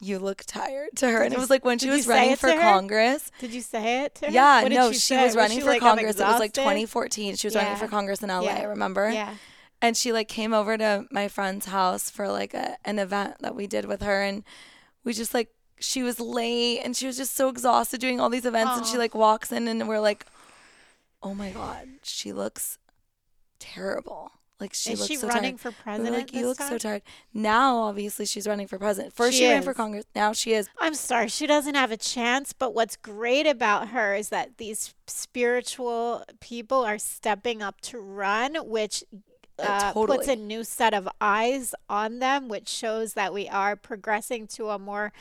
"You 0.00 0.18
look 0.18 0.42
tired" 0.46 0.90
to 0.96 1.08
her, 1.10 1.18
Did 1.20 1.26
and 1.26 1.34
it 1.34 1.38
was 1.38 1.50
like 1.50 1.64
when 1.64 1.78
she 1.78 1.88
was 1.90 2.06
running 2.06 2.36
for? 2.36 2.48
Congress. 2.52 3.30
Did 3.38 3.52
you 3.54 3.60
say 3.62 4.04
it 4.04 4.14
to 4.16 4.26
her? 4.26 4.32
Yeah, 4.32 4.62
What 4.62 4.68
did 4.70 4.74
no, 4.74 4.92
she, 4.92 4.98
she 4.98 5.16
was 5.16 5.34
running 5.36 5.58
she 5.58 5.62
for 5.62 5.70
like, 5.70 5.80
Congress. 5.80 6.18
It 6.18 6.24
was 6.24 6.38
like 6.40 6.52
2014. 6.52 7.36
She 7.36 7.46
was 7.46 7.54
running 7.54 7.76
for 7.76 7.86
Congress 7.86 8.22
in 8.22 8.28
LA. 8.28 8.40
Yeah. 8.42 8.64
Remember? 8.64 9.10
Yeah. 9.10 9.34
And 9.82 9.96
she 9.96 10.12
like 10.12 10.28
came 10.28 10.52
over 10.52 10.76
to 10.76 11.06
my 11.10 11.28
friend's 11.28 11.66
house 11.66 12.10
for 12.10 12.28
like 12.28 12.52
a, 12.52 12.76
an 12.84 12.98
event 12.98 13.36
that 13.40 13.54
we 13.54 13.66
did 13.66 13.86
with 13.86 14.02
her, 14.02 14.20
and 14.22 14.44
we 15.04 15.12
just 15.14 15.32
like 15.32 15.48
she 15.80 16.02
was 16.02 16.20
late 16.20 16.80
and 16.80 16.94
she 16.96 17.06
was 17.06 17.16
just 17.16 17.34
so 17.34 17.48
exhausted 17.48 18.00
doing 18.00 18.20
all 18.20 18.28
these 18.30 18.44
events, 18.46 18.76
and 18.76 18.86
she 18.86 18.96
like 18.98 19.14
walks 19.14 19.50
in 19.52 19.66
and 19.68 19.88
we're 19.88 20.00
like, 20.00 20.26
oh 21.22 21.34
my 21.34 21.50
god, 21.50 21.88
she 22.02 22.32
looks 22.32 22.78
terrible. 23.58 24.32
Like 24.58 24.74
she 24.74 24.92
Is 24.92 25.00
looks 25.00 25.08
she 25.08 25.16
so 25.16 25.26
running 25.28 25.56
tired. 25.56 25.60
for 25.60 25.70
We 25.70 25.76
president? 25.82 26.16
like, 26.16 26.34
you 26.34 26.46
look 26.46 26.58
time? 26.58 26.68
so 26.68 26.76
tired. 26.78 27.02
Now, 27.32 27.78
obviously, 27.78 28.26
she's 28.26 28.46
running 28.46 28.66
for 28.66 28.78
president. 28.78 29.14
First, 29.14 29.32
She 29.32 29.44
she, 29.44 29.48
ran 29.48 29.62
for. 29.62 29.72
Congress. 29.72 30.04
Now 30.14 30.34
she 30.34 30.52
is. 30.52 30.68
I'm 30.78 30.92
sorry, 30.94 31.28
she 31.28 31.46
doesn't 31.46 31.74
have 31.74 31.90
a 31.90 31.96
chance. 31.96 32.52
But 32.52 32.74
what's 32.74 32.96
great 32.96 33.46
about 33.46 33.88
her 33.88 34.14
is 34.14 34.28
that 34.28 34.58
these 34.58 34.94
spiritual 35.06 36.24
people 36.40 36.84
are 36.84 36.98
stepping 36.98 37.62
up 37.62 37.80
to 37.82 37.98
run, 37.98 38.54
which 38.56 39.02
Uh, 39.58 39.92
uh, 39.94 40.06
puts 40.06 40.28
a 40.28 40.36
new 40.36 40.62
set 40.64 40.92
of 40.94 41.08
eyes 41.22 41.74
on 41.88 42.18
them, 42.18 42.48
which 42.48 42.68
shows 42.68 43.14
that 43.14 43.32
we 43.32 43.48
are 43.48 43.76
progressing 43.76 44.46
to 44.46 44.68
a 44.70 44.78
more 44.78 45.12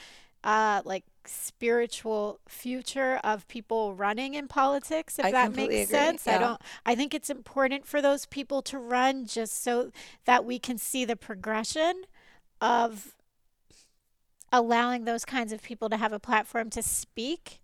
uh, 0.44 0.82
like 0.86 1.04
spiritual 1.26 2.40
future 2.48 3.20
of 3.24 3.48
people 3.48 3.94
running 3.94 4.34
in 4.34 4.48
politics 4.48 5.20
if 5.20 5.26
I 5.26 5.32
that 5.32 5.56
makes 5.56 5.74
agree, 5.74 5.86
sense. 5.86 6.28
I 6.28 6.40
don't 6.40 6.60
i 6.88 6.96
think 6.96 7.14
it's 7.14 7.30
important 7.30 7.86
for 7.86 8.02
those 8.02 8.26
people 8.26 8.64
to 8.64 8.80
run 8.80 9.28
just 9.28 9.62
so 9.62 9.92
that 10.26 10.44
we 10.44 10.58
can 10.58 10.80
see 10.80 11.06
the 11.06 11.16
progression 11.16 12.06
of 12.62 13.16
allowing 14.52 15.06
those 15.06 15.26
kinds 15.26 15.54
of 15.54 15.62
people 15.62 15.90
to 15.90 15.98
have 15.98 16.14
a 16.14 16.20
platform 16.20 16.70
to 16.72 16.82
speak, 16.82 17.62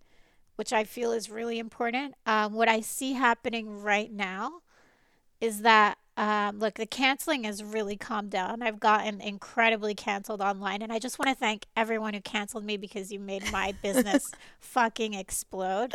which 0.56 0.72
I 0.72 0.84
feel 0.84 1.12
is 1.12 1.30
really 1.30 1.58
important. 1.58 2.14
Um, 2.24 2.52
what 2.52 2.68
I 2.68 2.80
see 2.80 3.14
happening 3.14 3.82
right 3.82 4.12
now 4.12 4.60
is 5.40 5.62
that, 5.62 5.98
um, 6.16 6.58
look, 6.58 6.74
the 6.74 6.86
canceling 6.86 7.44
has 7.44 7.62
really 7.62 7.96
calmed 7.96 8.30
down. 8.30 8.62
I've 8.62 8.80
gotten 8.80 9.20
incredibly 9.20 9.94
canceled 9.94 10.40
online, 10.40 10.80
and 10.80 10.90
I 10.90 10.98
just 10.98 11.18
want 11.18 11.28
to 11.28 11.34
thank 11.34 11.66
everyone 11.76 12.14
who 12.14 12.20
canceled 12.20 12.64
me 12.64 12.78
because 12.78 13.12
you 13.12 13.18
made 13.18 13.50
my 13.52 13.74
business 13.82 14.32
fucking 14.58 15.12
explode. 15.12 15.92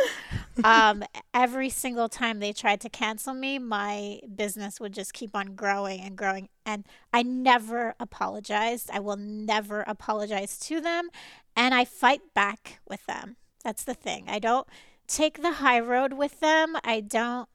Um, 0.64 1.04
every 1.34 1.70
single 1.70 2.08
time 2.08 2.40
they 2.40 2.54
tried 2.54 2.82
to 2.82 2.90
cancel 2.90 3.34
me, 3.34 3.58
my 3.58 4.20
business 4.36 4.80
would 4.80 4.94
just 4.94 5.14
keep 5.14 5.36
on 5.36 5.56
growing 5.56 6.02
and 6.02 6.16
growing. 6.16 6.50
And 6.68 6.86
I 7.12 7.24
never 7.24 7.96
apologized. 8.00 8.92
I 8.94 9.00
will 9.00 9.18
never 9.18 9.82
apologize 9.82 10.60
to 10.60 10.80
them. 10.80 11.10
And 11.56 11.74
I 11.74 11.84
fight 11.84 12.22
back 12.36 12.80
with 12.88 13.04
them. 13.08 13.38
That's 13.64 13.84
the 13.84 13.96
thing. 13.96 14.26
I 14.28 14.38
don't 14.38 14.68
take 15.08 15.42
the 15.42 15.54
high 15.54 15.80
road 15.80 16.14
with 16.14 16.40
them. 16.42 16.78
I 16.84 17.00
don't 17.00 17.50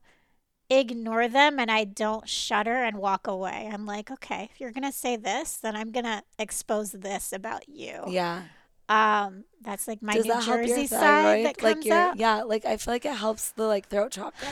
ignore 0.68 1.28
them 1.28 1.58
and 1.58 1.70
I 1.70 1.84
don't 1.84 2.28
shudder 2.28 2.82
and 2.84 2.98
walk 2.98 3.26
away. 3.26 3.68
I'm 3.72 3.86
like, 3.86 4.10
okay, 4.10 4.48
if 4.52 4.60
you're 4.60 4.72
going 4.72 4.84
to 4.84 4.92
say 4.92 5.16
this, 5.16 5.56
then 5.56 5.76
I'm 5.76 5.92
going 5.92 6.04
to 6.04 6.22
expose 6.38 6.92
this 6.92 7.32
about 7.32 7.68
you. 7.68 8.02
Yeah. 8.08 8.42
Um, 8.88 9.44
that's 9.62 9.88
like 9.88 10.00
my 10.00 10.14
Does 10.14 10.26
New 10.26 10.40
Jersey 10.42 10.86
side 10.86 11.00
thyroid? 11.00 11.46
that 11.46 11.62
like 11.62 11.74
comes 11.74 11.86
your 11.86 11.96
out. 11.96 12.16
yeah, 12.18 12.42
like 12.44 12.64
I 12.64 12.76
feel 12.76 12.94
like 12.94 13.04
it 13.04 13.14
helps 13.16 13.50
the 13.50 13.64
like 13.64 13.88
throat 13.88 14.12
chakra. 14.12 14.46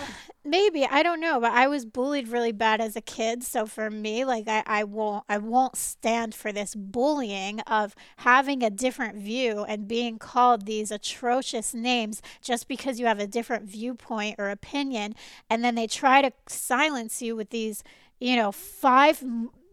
Maybe 0.44 0.84
I 0.84 1.04
don't 1.04 1.20
know, 1.20 1.40
but 1.40 1.52
I 1.52 1.68
was 1.68 1.86
bullied 1.86 2.26
really 2.28 2.50
bad 2.50 2.80
as 2.80 2.96
a 2.96 3.00
kid. 3.00 3.44
So 3.44 3.64
for 3.64 3.90
me, 3.90 4.24
like 4.24 4.48
I, 4.48 4.64
I 4.66 4.84
won't 4.84 5.24
I 5.28 5.38
won't 5.38 5.76
stand 5.76 6.34
for 6.34 6.50
this 6.50 6.74
bullying 6.74 7.60
of 7.60 7.94
having 8.18 8.62
a 8.64 8.70
different 8.70 9.16
view 9.16 9.64
and 9.68 9.86
being 9.86 10.18
called 10.18 10.66
these 10.66 10.90
atrocious 10.90 11.72
names 11.72 12.20
just 12.42 12.66
because 12.66 12.98
you 12.98 13.06
have 13.06 13.20
a 13.20 13.26
different 13.28 13.66
viewpoint 13.68 14.34
or 14.38 14.50
opinion, 14.50 15.14
and 15.48 15.62
then 15.64 15.76
they 15.76 15.86
try 15.86 16.22
to 16.22 16.32
silence 16.48 17.22
you 17.22 17.36
with 17.36 17.50
these, 17.50 17.84
you 18.18 18.34
know, 18.34 18.50
five 18.50 19.22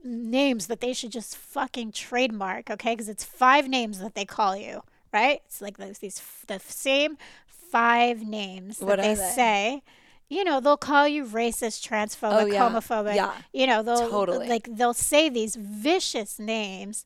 names 0.03 0.67
that 0.67 0.81
they 0.81 0.93
should 0.93 1.11
just 1.11 1.35
fucking 1.37 1.91
trademark, 1.91 2.69
okay? 2.69 2.93
Because 2.93 3.09
it's 3.09 3.23
five 3.23 3.67
names 3.67 3.99
that 3.99 4.15
they 4.15 4.25
call 4.25 4.55
you, 4.55 4.81
right? 5.13 5.41
It's 5.45 5.61
like 5.61 5.77
those 5.77 5.99
these 5.99 6.21
the 6.47 6.59
same 6.59 7.17
five 7.47 8.23
names 8.23 8.79
that 8.79 8.97
they, 8.99 9.15
they? 9.15 9.15
say. 9.15 9.83
You 10.29 10.45
know, 10.45 10.61
they'll 10.61 10.77
call 10.77 11.09
you 11.09 11.25
racist, 11.25 11.85
transphobic, 11.85 12.41
Oh, 12.43 12.45
yeah. 12.45 12.69
homophobic. 12.69 13.15
Yeah. 13.15 13.33
You 13.51 13.67
know, 13.67 13.83
they'll 13.83 14.09
Totally. 14.09 14.47
like 14.47 14.67
they'll 14.71 14.93
say 14.93 15.27
these 15.27 15.55
vicious 15.57 16.39
names 16.39 17.05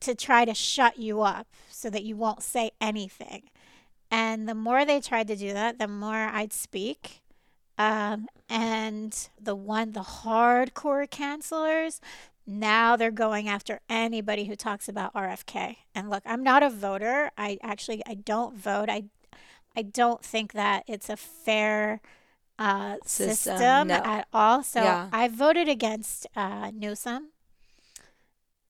to 0.00 0.14
try 0.14 0.44
to 0.44 0.54
shut 0.54 0.96
you 0.98 1.22
up 1.22 1.48
so 1.70 1.90
that 1.90 2.04
you 2.04 2.16
won't 2.16 2.42
say 2.42 2.70
anything. 2.80 3.42
And 4.12 4.48
the 4.48 4.54
more 4.54 4.84
they 4.84 5.00
tried 5.00 5.26
to 5.28 5.36
do 5.36 5.52
that, 5.52 5.78
the 5.78 5.88
more 5.88 6.14
I'd 6.32 6.52
speak. 6.52 7.20
Um, 7.80 8.28
and 8.50 9.30
the 9.40 9.54
one, 9.54 9.92
the 9.92 10.00
hardcore 10.00 11.08
cancelers, 11.08 12.00
now 12.46 12.94
they're 12.94 13.10
going 13.10 13.48
after 13.48 13.80
anybody 13.88 14.44
who 14.44 14.54
talks 14.54 14.86
about 14.86 15.14
RFK. 15.14 15.76
And 15.94 16.10
look, 16.10 16.22
I'm 16.26 16.42
not 16.42 16.62
a 16.62 16.68
voter. 16.68 17.30
I 17.38 17.56
actually 17.62 18.02
I 18.06 18.14
don't 18.14 18.54
vote. 18.54 18.90
I 18.90 19.04
I 19.74 19.80
don't 19.80 20.22
think 20.22 20.52
that 20.52 20.84
it's 20.88 21.08
a 21.08 21.16
fair 21.16 22.02
uh, 22.58 22.96
System, 23.06 23.56
system, 23.56 23.88
no. 23.88 23.94
at 23.94 24.28
all. 24.30 24.62
So 24.62 24.82
Yeah. 24.82 25.08
I 25.10 25.28
voted 25.28 25.66
against 25.66 26.26
uh, 26.36 26.70
Newsom. 26.74 27.28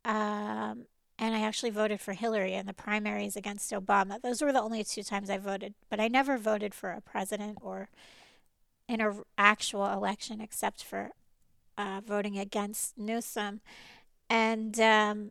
Um, 0.04 0.86
and 1.18 1.34
I 1.34 1.40
actually 1.40 1.70
voted 1.70 2.00
for 2.00 2.12
Hillary 2.12 2.54
in 2.54 2.66
the 2.66 2.72
primaries 2.72 3.34
against 3.34 3.72
Obama. 3.72 4.22
Those 4.22 4.40
were 4.40 4.52
the 4.52 4.62
only 4.62 4.84
two 4.84 5.02
times 5.02 5.28
I 5.28 5.38
voted, 5.38 5.74
but 5.88 5.98
I 5.98 6.06
never 6.06 6.38
voted 6.38 6.74
for 6.74 6.90
a 6.92 7.00
president 7.00 7.58
or 7.60 7.88
in 8.90 9.00
a 9.00 9.10
r- 9.10 9.24
actual 9.38 9.86
election 9.86 10.40
except 10.40 10.82
for 10.82 11.12
uh, 11.78 12.00
voting 12.04 12.36
against 12.38 12.98
Newsom. 12.98 13.60
And 14.28 14.78
um, 14.80 15.30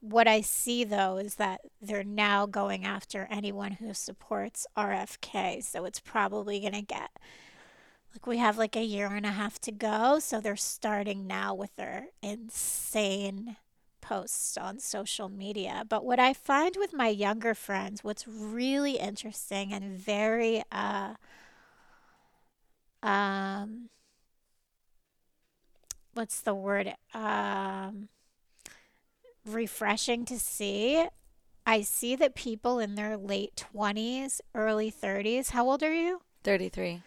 what 0.00 0.28
I 0.28 0.40
see 0.40 0.84
though 0.84 1.16
is 1.16 1.34
that 1.34 1.60
they're 1.82 2.04
now 2.04 2.46
going 2.46 2.84
after 2.84 3.26
anyone 3.30 3.72
who 3.72 3.92
supports 3.92 4.66
RFK. 4.76 5.62
So 5.64 5.84
it's 5.84 6.00
probably 6.00 6.60
going 6.60 6.72
to 6.72 6.82
get 6.82 7.10
like 8.12 8.26
we 8.26 8.38
have 8.38 8.56
like 8.56 8.76
a 8.76 8.84
year 8.84 9.08
and 9.08 9.26
a 9.26 9.30
half 9.30 9.58
to 9.60 9.72
go, 9.72 10.18
so 10.20 10.40
they're 10.40 10.56
starting 10.56 11.26
now 11.26 11.52
with 11.52 11.74
their 11.76 12.06
insane 12.22 13.56
posts 14.00 14.56
on 14.56 14.78
social 14.78 15.28
media. 15.28 15.82
But 15.86 16.02
what 16.02 16.18
I 16.18 16.32
find 16.32 16.76
with 16.78 16.94
my 16.94 17.08
younger 17.08 17.54
friends, 17.54 18.02
what's 18.02 18.26
really 18.26 18.98
interesting 18.98 19.72
and 19.72 19.98
very 19.98 20.62
uh 20.72 21.14
um 23.06 23.88
what's 26.14 26.40
the 26.40 26.54
word 26.54 26.94
um 27.14 28.08
refreshing 29.44 30.24
to 30.24 30.38
see 30.38 31.06
I 31.68 31.80
see 31.80 32.14
that 32.16 32.36
people 32.36 32.78
in 32.78 32.94
their 32.94 33.16
late 33.16 33.56
20s, 33.56 34.40
early 34.54 34.88
30s, 34.88 35.50
how 35.50 35.68
old 35.68 35.82
are 35.82 35.92
you? 35.92 36.20
33. 36.44 37.02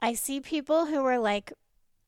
I 0.00 0.14
see 0.14 0.40
people 0.40 0.86
who 0.86 1.04
are 1.04 1.20
like, 1.20 1.52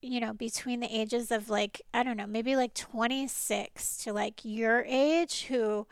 you 0.03 0.19
know, 0.19 0.33
between 0.33 0.81
the 0.81 0.89
ages 0.93 1.31
of 1.31 1.49
like, 1.49 1.81
I 1.95 2.03
don't 2.03 2.17
know, 2.17 2.27
maybe 2.27 2.57
like 2.57 2.75
26 2.75 3.99
to 3.99 4.13
like 4.13 4.41
your 4.43 4.85
age 4.89 5.45
who 5.45 5.87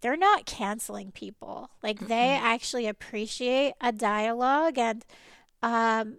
they're 0.00 0.16
not 0.16 0.46
canceling 0.46 1.10
people. 1.10 1.70
Like 1.82 1.98
they 2.06 2.38
actually 2.40 2.86
appreciate 2.86 3.74
a 3.80 3.90
dialogue 3.90 4.78
and 4.78 5.04
um 5.62 6.18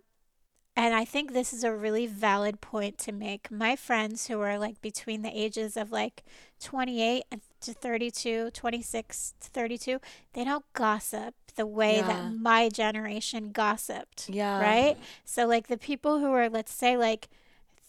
and 0.76 0.96
I 0.96 1.04
think 1.06 1.34
this 1.34 1.54
is 1.54 1.64
a 1.64 1.74
really 1.76 2.08
valid 2.08 2.62
point 2.62 2.98
to 3.00 3.12
make. 3.12 3.52
My 3.52 3.76
friends 3.76 4.28
who 4.28 4.40
are 4.42 4.58
like 4.58 4.82
between 4.82 5.22
the 5.24 5.38
ages 5.38 5.76
of 5.76 5.92
like 5.92 6.24
28 6.62 7.24
to 7.62 7.74
32, 7.74 8.52
26 8.52 9.34
to 9.42 9.50
32, 9.50 10.00
they 10.34 10.44
don't 10.46 10.66
gossip 10.74 11.36
the 11.56 11.66
way 11.66 11.98
Yeah. 11.98 12.08
that 12.08 12.34
my 12.36 12.70
generation 12.70 13.52
gossiped. 13.52 14.30
Yeah. 14.30 14.62
Right? 14.62 14.98
So, 15.26 15.46
like 15.46 15.68
the 15.68 15.78
people 15.78 16.20
who 16.20 16.32
are, 16.32 16.48
let's 16.50 16.74
say, 16.74 16.96
like 16.96 17.28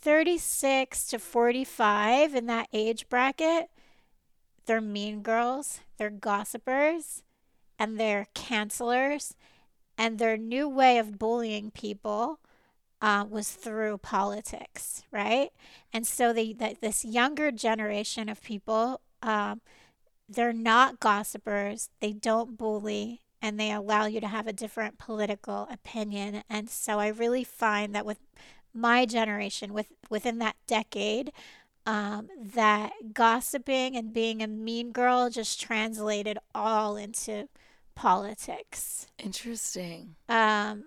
36 0.00 1.06
to 1.08 1.18
45 1.20 2.34
in 2.34 2.46
that 2.46 2.66
age 2.72 3.08
bracket, 3.08 3.70
they're 4.66 4.80
mean 4.80 5.22
girls, 5.22 5.80
they're 5.96 6.10
gossipers, 6.10 7.22
and 7.78 8.00
they're 8.00 8.26
cancelers. 8.34 9.34
And 9.96 10.18
their 10.18 10.36
new 10.36 10.68
way 10.68 10.98
of 10.98 11.18
bullying 11.18 11.70
people 11.70 12.39
uh, 13.00 13.24
was 13.28 13.50
through 13.50 13.98
politics, 13.98 15.02
right? 15.10 15.50
And 15.92 16.06
so 16.06 16.32
they, 16.32 16.52
that 16.54 16.80
this 16.80 17.04
younger 17.04 17.50
generation 17.50 18.28
of 18.28 18.42
people, 18.42 19.00
um, 19.22 19.60
they're 20.28 20.52
not 20.52 21.00
gossipers, 21.00 21.90
they 22.00 22.12
don't 22.12 22.56
bully, 22.56 23.22
and 23.42 23.58
they 23.58 23.72
allow 23.72 24.04
you 24.04 24.20
to 24.20 24.28
have 24.28 24.46
a 24.46 24.52
different 24.52 24.98
political 24.98 25.66
opinion. 25.70 26.42
And 26.48 26.68
so 26.68 26.98
I 26.98 27.08
really 27.08 27.44
find 27.44 27.94
that 27.94 28.06
with 28.06 28.18
my 28.72 29.06
generation, 29.06 29.72
with 29.72 29.88
within 30.08 30.38
that 30.38 30.56
decade, 30.66 31.32
um, 31.86 32.28
that 32.38 32.92
gossiping 33.14 33.96
and 33.96 34.12
being 34.12 34.42
a 34.42 34.46
mean 34.46 34.92
girl 34.92 35.30
just 35.30 35.60
translated 35.60 36.38
all 36.54 36.96
into 36.96 37.48
politics. 37.94 39.08
Interesting. 39.18 40.14
Um, 40.28 40.84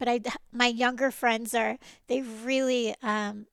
but 0.00 0.08
I, 0.08 0.20
my 0.52 0.66
younger 0.68 1.12
friends 1.12 1.54
are, 1.54 1.78
they 2.08 2.22
really, 2.22 2.96
um, 3.04 3.46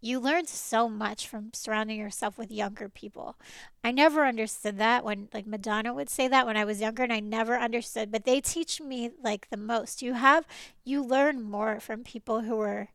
you 0.00 0.20
learn 0.20 0.46
so 0.46 0.88
much 0.88 1.28
from 1.28 1.50
surrounding 1.54 1.98
yourself 1.98 2.38
with 2.38 2.52
younger 2.52 2.88
people. 2.88 3.36
I 3.84 3.90
never 3.92 4.26
understood 4.26 4.78
that 4.78 5.04
when, 5.04 5.28
like, 5.34 5.46
Madonna 5.46 5.94
would 5.94 6.10
say 6.10 6.28
that 6.28 6.46
when 6.46 6.56
I 6.56 6.64
was 6.64 6.80
younger, 6.80 7.04
and 7.04 7.12
I 7.12 7.20
never 7.20 7.58
understood, 7.58 8.12
but 8.12 8.24
they 8.24 8.40
teach 8.40 8.80
me, 8.80 9.10
like, 9.22 9.48
the 9.50 9.56
most. 9.56 10.02
You 10.02 10.14
have, 10.14 10.46
you 10.84 11.02
learn 11.04 11.42
more 11.42 11.80
from 11.80 12.04
people 12.04 12.42
who 12.42 12.60
are 12.60 12.88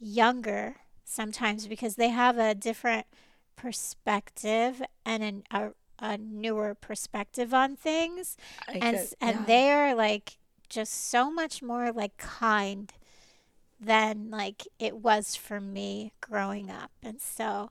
younger 0.00 0.76
sometimes 1.04 1.66
because 1.68 1.96
they 1.96 2.08
have 2.10 2.38
a 2.38 2.54
different 2.54 3.06
perspective 3.56 4.82
and 5.04 5.22
an, 5.22 5.42
a, 5.50 5.70
a 6.00 6.18
newer 6.18 6.74
perspective 6.74 7.54
on 7.54 7.76
things 7.76 8.36
I 8.68 8.78
and 8.80 8.96
s- 8.96 9.14
and 9.20 9.46
they 9.46 9.70
are 9.70 9.94
like 9.94 10.38
just 10.70 11.10
so 11.10 11.30
much 11.30 11.62
more 11.62 11.92
like 11.92 12.16
kind 12.16 12.92
than 13.78 14.30
like 14.30 14.66
it 14.78 14.96
was 14.96 15.36
for 15.36 15.60
me 15.60 16.12
growing 16.20 16.70
up. 16.70 16.90
And 17.02 17.20
so 17.20 17.70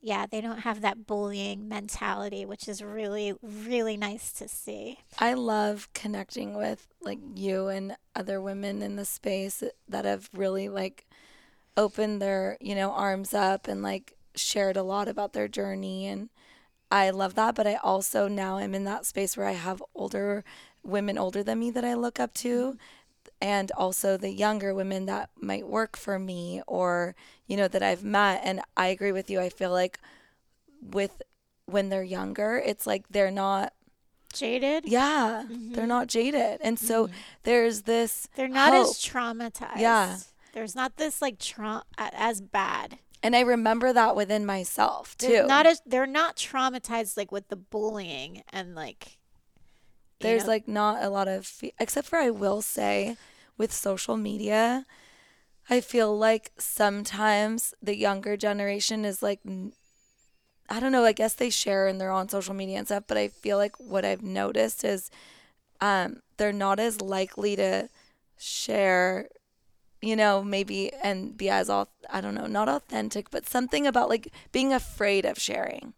yeah 0.00 0.26
they 0.30 0.40
don't 0.40 0.60
have 0.60 0.82
that 0.82 1.06
bullying 1.06 1.66
mentality 1.68 2.44
which 2.44 2.68
is 2.68 2.82
really 2.82 3.32
really 3.42 3.96
nice 3.96 4.30
to 4.32 4.46
see. 4.46 4.98
I 5.18 5.34
love 5.34 5.88
connecting 5.94 6.54
with 6.54 6.86
like 7.00 7.18
you 7.34 7.68
and 7.68 7.96
other 8.14 8.40
women 8.40 8.82
in 8.82 8.96
the 8.96 9.04
space 9.04 9.62
that 9.88 10.04
have 10.04 10.28
really 10.32 10.68
like 10.68 11.06
opened 11.76 12.22
their, 12.22 12.56
you 12.60 12.74
know, 12.74 12.92
arms 12.92 13.34
up 13.34 13.68
and 13.68 13.82
like 13.82 14.16
shared 14.34 14.76
a 14.76 14.82
lot 14.82 15.08
about 15.08 15.32
their 15.32 15.48
journey. 15.48 16.06
And 16.06 16.30
I 16.90 17.10
love 17.10 17.34
that, 17.34 17.54
but 17.54 17.66
I 17.66 17.76
also 17.76 18.28
now 18.28 18.58
am 18.58 18.74
in 18.74 18.84
that 18.84 19.06
space 19.06 19.36
where 19.36 19.46
I 19.46 19.52
have 19.52 19.82
older 19.94 20.44
women 20.86 21.18
older 21.18 21.42
than 21.42 21.58
me 21.58 21.70
that 21.70 21.84
I 21.84 21.94
look 21.94 22.20
up 22.20 22.34
to 22.34 22.72
mm-hmm. 22.72 22.76
and 23.40 23.70
also 23.72 24.16
the 24.16 24.30
younger 24.30 24.74
women 24.74 25.06
that 25.06 25.30
might 25.40 25.66
work 25.66 25.96
for 25.96 26.18
me 26.18 26.62
or 26.66 27.14
you 27.46 27.56
know 27.56 27.68
that 27.68 27.82
I've 27.82 28.04
met. 28.04 28.42
And 28.44 28.60
I 28.76 28.88
agree 28.88 29.12
with 29.12 29.30
you. 29.30 29.40
I 29.40 29.48
feel 29.48 29.70
like 29.70 29.98
with 30.80 31.22
when 31.66 31.88
they're 31.88 32.02
younger, 32.02 32.62
it's 32.64 32.86
like 32.86 33.04
they're 33.08 33.30
not 33.30 33.72
jaded? 34.32 34.84
Yeah, 34.86 35.44
mm-hmm. 35.44 35.72
they're 35.72 35.86
not 35.86 36.08
jaded. 36.08 36.60
And 36.60 36.78
so 36.78 37.06
mm-hmm. 37.06 37.16
there's 37.42 37.82
this 37.82 38.28
they're 38.36 38.48
not 38.48 38.74
as 38.74 38.98
traumatized. 38.98 39.78
Yeah. 39.78 40.18
there's 40.52 40.74
not 40.74 40.96
this 40.96 41.20
like 41.20 41.38
tra- 41.38 41.84
as 41.98 42.40
bad. 42.40 42.98
And 43.22 43.34
I 43.34 43.40
remember 43.40 43.92
that 43.92 44.14
within 44.14 44.46
myself 44.46 45.16
They're 45.18 45.42
too. 45.42 45.48
not 45.48 45.66
as 45.66 45.82
they're 45.84 46.06
not 46.06 46.36
traumatized 46.36 47.16
like 47.16 47.32
with 47.32 47.48
the 47.48 47.56
bullying 47.56 48.42
and 48.50 48.74
like 48.74 49.15
there's 50.20 50.44
know, 50.44 50.48
like 50.48 50.68
not 50.68 51.02
a 51.02 51.10
lot 51.10 51.28
of 51.28 51.46
fe- 51.46 51.74
except 51.78 52.08
for 52.08 52.18
I 52.18 52.30
will 52.30 52.62
say 52.62 53.16
with 53.58 53.72
social 53.72 54.16
media 54.16 54.86
I 55.68 55.80
feel 55.80 56.16
like 56.16 56.52
sometimes 56.58 57.74
the 57.82 57.96
younger 57.96 58.36
generation 58.36 59.04
is 59.04 59.22
like 59.22 59.40
I 60.68 60.80
don't 60.80 60.92
know, 60.92 61.04
I 61.04 61.12
guess 61.12 61.34
they 61.34 61.50
share 61.50 61.86
and 61.86 62.00
they're 62.00 62.10
on 62.10 62.28
social 62.28 62.54
media 62.54 62.78
and 62.78 62.86
stuff, 62.86 63.04
but 63.06 63.16
I 63.16 63.28
feel 63.28 63.56
like 63.56 63.78
what 63.78 64.04
I've 64.04 64.22
noticed 64.22 64.84
is 64.84 65.10
um 65.80 66.20
they're 66.36 66.52
not 66.52 66.80
as 66.80 67.00
likely 67.00 67.56
to 67.56 67.88
share 68.38 69.28
you 70.02 70.14
know, 70.16 70.42
maybe 70.44 70.92
and 71.02 71.36
be 71.36 71.48
as 71.50 71.68
all 71.70 71.88
I 72.10 72.20
don't 72.20 72.34
know, 72.34 72.46
not 72.46 72.68
authentic, 72.68 73.30
but 73.30 73.48
something 73.48 73.86
about 73.86 74.08
like 74.08 74.32
being 74.52 74.72
afraid 74.72 75.24
of 75.24 75.38
sharing. 75.40 75.94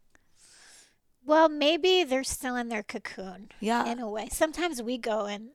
Well 1.29 1.49
maybe 1.49 2.05
they're 2.05 2.25
still 2.25 2.57
in 2.57 2.69
their 2.69 2.83
cocoon 2.83 3.51
Yeah. 3.61 3.87
in 3.91 3.99
a 4.01 4.09
way 4.11 4.29
sometimes 4.31 4.83
we 4.83 4.99
go 4.99 5.27
in 5.27 5.51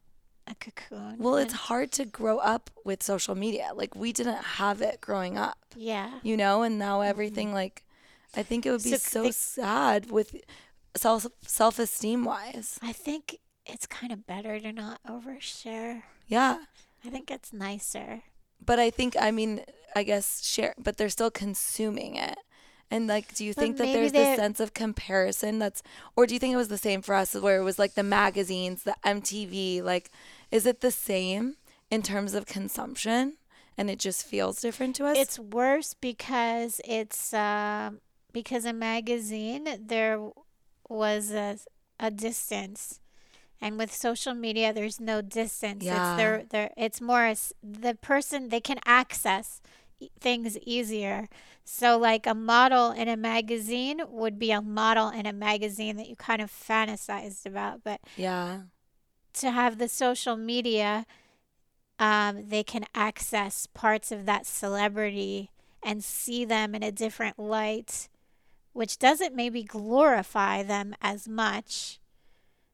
a 0.46 0.56
cocoon 0.56 1.16
Well, 1.20 1.38
it's 1.38 1.54
hard 1.54 1.92
to 1.94 2.04
grow 2.06 2.38
up 2.40 2.70
with 2.84 3.02
social 3.02 3.34
media. 3.34 3.70
Like 3.74 3.96
we 3.96 4.12
didn't 4.12 4.44
have 4.60 4.82
it 4.82 5.00
growing 5.00 5.38
up, 5.38 5.58
yeah 5.76 6.20
you 6.22 6.36
know, 6.38 6.64
and 6.64 6.78
now 6.78 7.00
mm-hmm. 7.00 7.10
everything 7.10 7.54
like 7.54 7.84
I 8.36 8.44
think 8.44 8.66
it 8.66 8.72
would 8.72 8.84
be 8.84 8.92
So 8.92 8.98
so, 8.98 9.24
they- 9.24 9.32
sad 9.32 10.12
with 10.12 10.36
self 10.96 11.26
self 11.48 11.80
esteem 11.80 12.26
wise. 12.26 12.80
I 12.82 12.92
think 12.92 13.40
it's 13.66 13.86
kind 13.88 14.12
of 14.12 14.28
better 14.28 14.60
to 14.60 14.72
not 14.74 15.00
overshare. 15.08 16.04
Yeah. 16.28 16.58
I 17.06 17.10
think 17.10 17.32
it's 17.32 17.54
nicer. 17.54 18.24
But 18.64 18.80
I 18.80 18.90
think 18.90 19.16
I 19.20 19.32
mean 19.32 19.62
I 19.96 20.04
guess 20.04 20.44
share 20.44 20.74
but 20.78 20.98
they're 20.98 21.10
still 21.10 21.32
consuming 21.32 22.16
it. 22.18 22.38
And 22.94 23.08
like 23.08 23.34
do 23.34 23.44
you 23.44 23.56
But 23.56 23.62
think 23.62 23.78
that 23.78 23.86
there's 23.86 24.12
this 24.12 24.38
sense 24.38 24.60
of 24.60 24.76
comparison 24.76 25.58
that's 25.58 25.82
or 26.16 26.28
do 26.28 26.36
you 26.36 26.40
think 26.40 26.54
it 26.54 26.58
was 26.58 26.68
the 26.68 26.78
same 26.78 27.02
for 27.02 27.16
us 27.16 27.34
where 27.34 27.58
it 27.58 27.64
was 27.64 27.80
like 27.80 27.96
the 27.96 28.04
magazines, 28.04 28.84
the 28.84 28.96
MTV, 29.04 29.82
like 29.82 30.12
is 30.52 30.68
it 30.68 30.82
the 30.82 30.92
same 30.92 31.56
in 31.90 32.04
terms 32.04 32.36
of 32.36 32.46
consumption 32.46 33.38
and 33.80 33.90
it 33.90 33.98
just 33.98 34.24
feels 34.28 34.62
different 34.62 34.96
to 34.98 35.06
us? 35.06 35.18
It's 35.18 35.40
worse 35.40 35.96
because 35.96 36.80
it's 36.86 37.34
um 37.34 38.00
because 38.32 38.64
a 38.64 38.74
magazine 38.74 39.68
there 39.80 40.20
was 40.88 41.32
a 41.32 41.58
a 42.00 42.12
distance. 42.12 43.00
And 43.60 43.80
with 43.80 43.92
social 43.92 44.36
media 44.36 44.72
there's 44.72 45.00
no 45.00 45.24
distance. 45.24 45.84
Yeah. 45.84 45.98
It's 46.12 46.18
there 46.22 46.44
there 46.54 46.70
it's 46.78 47.02
more 47.02 47.34
the 47.64 47.96
person 47.96 48.50
they 48.50 48.62
can 48.62 48.80
access 48.86 49.64
things 50.20 50.58
easier. 50.60 51.28
So 51.66 51.98
like 51.98 52.28
a 52.28 52.36
model 52.36 52.92
in 52.92 53.08
a 53.08 53.18
magazine 53.18 54.02
would 54.10 54.38
be 54.38 54.52
a 54.52 54.62
model 54.62 55.10
in 55.10 55.26
a 55.26 55.34
magazine 55.34 55.96
that 55.98 56.10
you 56.10 56.16
kind 56.16 56.42
of 56.42 56.52
fantasized 56.52 57.46
about, 57.46 57.84
but 57.84 58.02
yeah. 58.18 58.62
to 59.36 59.52
have 59.52 59.78
the 59.78 59.88
social 59.88 60.36
media, 60.36 61.06
um, 62.00 62.50
they 62.50 62.64
can 62.64 62.86
access 62.94 63.66
parts 63.68 64.12
of 64.12 64.26
that 64.26 64.46
celebrity 64.46 65.52
and 65.82 66.04
see 66.04 66.44
them 66.44 66.76
in 66.76 66.84
a 66.84 66.92
different 66.92 67.40
light, 67.40 68.10
which 68.74 68.98
doesn't 68.98 69.36
maybe 69.36 69.64
glorify 69.64 70.64
them 70.64 70.96
as 71.02 71.28
much. 71.28 72.00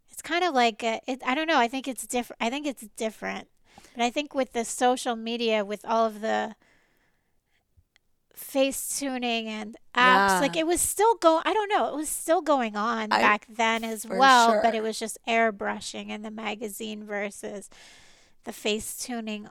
It's 0.10 0.22
kind 0.22 0.44
of 0.44 0.54
like 0.54 0.84
a, 0.84 1.00
it, 1.08 1.22
I 1.26 1.36
don't 1.36 1.48
know. 1.48 1.60
I 1.60 1.68
think 1.68 1.88
it's 1.88 2.08
different. 2.08 2.42
I 2.42 2.50
think 2.50 2.66
it's 2.66 2.88
different. 2.98 3.48
But 3.96 4.04
I 4.04 4.10
think 4.10 4.34
with 4.34 4.54
the 4.54 4.66
social 4.66 5.16
media, 5.16 5.64
with 5.64 5.86
all 5.86 6.06
of 6.06 6.22
the 6.22 6.56
face 8.40 8.98
tuning 8.98 9.48
and 9.48 9.76
apps, 9.94 10.30
Yeah. 10.30 10.40
like 10.40 10.56
it 10.56 10.66
was 10.66 10.82
still 10.82 11.16
going, 11.16 11.44
I 11.46 11.54
don't 11.54 11.70
know, 11.70 11.88
it 11.90 11.96
was 11.96 12.10
still 12.10 12.42
going 12.42 12.76
on 12.76 13.12
I- 13.12 13.20
back 13.20 13.46
then 13.50 13.84
as 13.84 14.06
well, 14.08 14.62
but 14.64 14.74
it 14.74 14.82
was 14.82 14.98
just 14.98 15.18
airbrushing 15.28 16.10
in 16.10 16.22
the 16.22 16.32
magazine 16.32 17.04
versus 17.04 17.70
the 18.46 18.54
face 18.54 18.98
tuning 18.98 19.48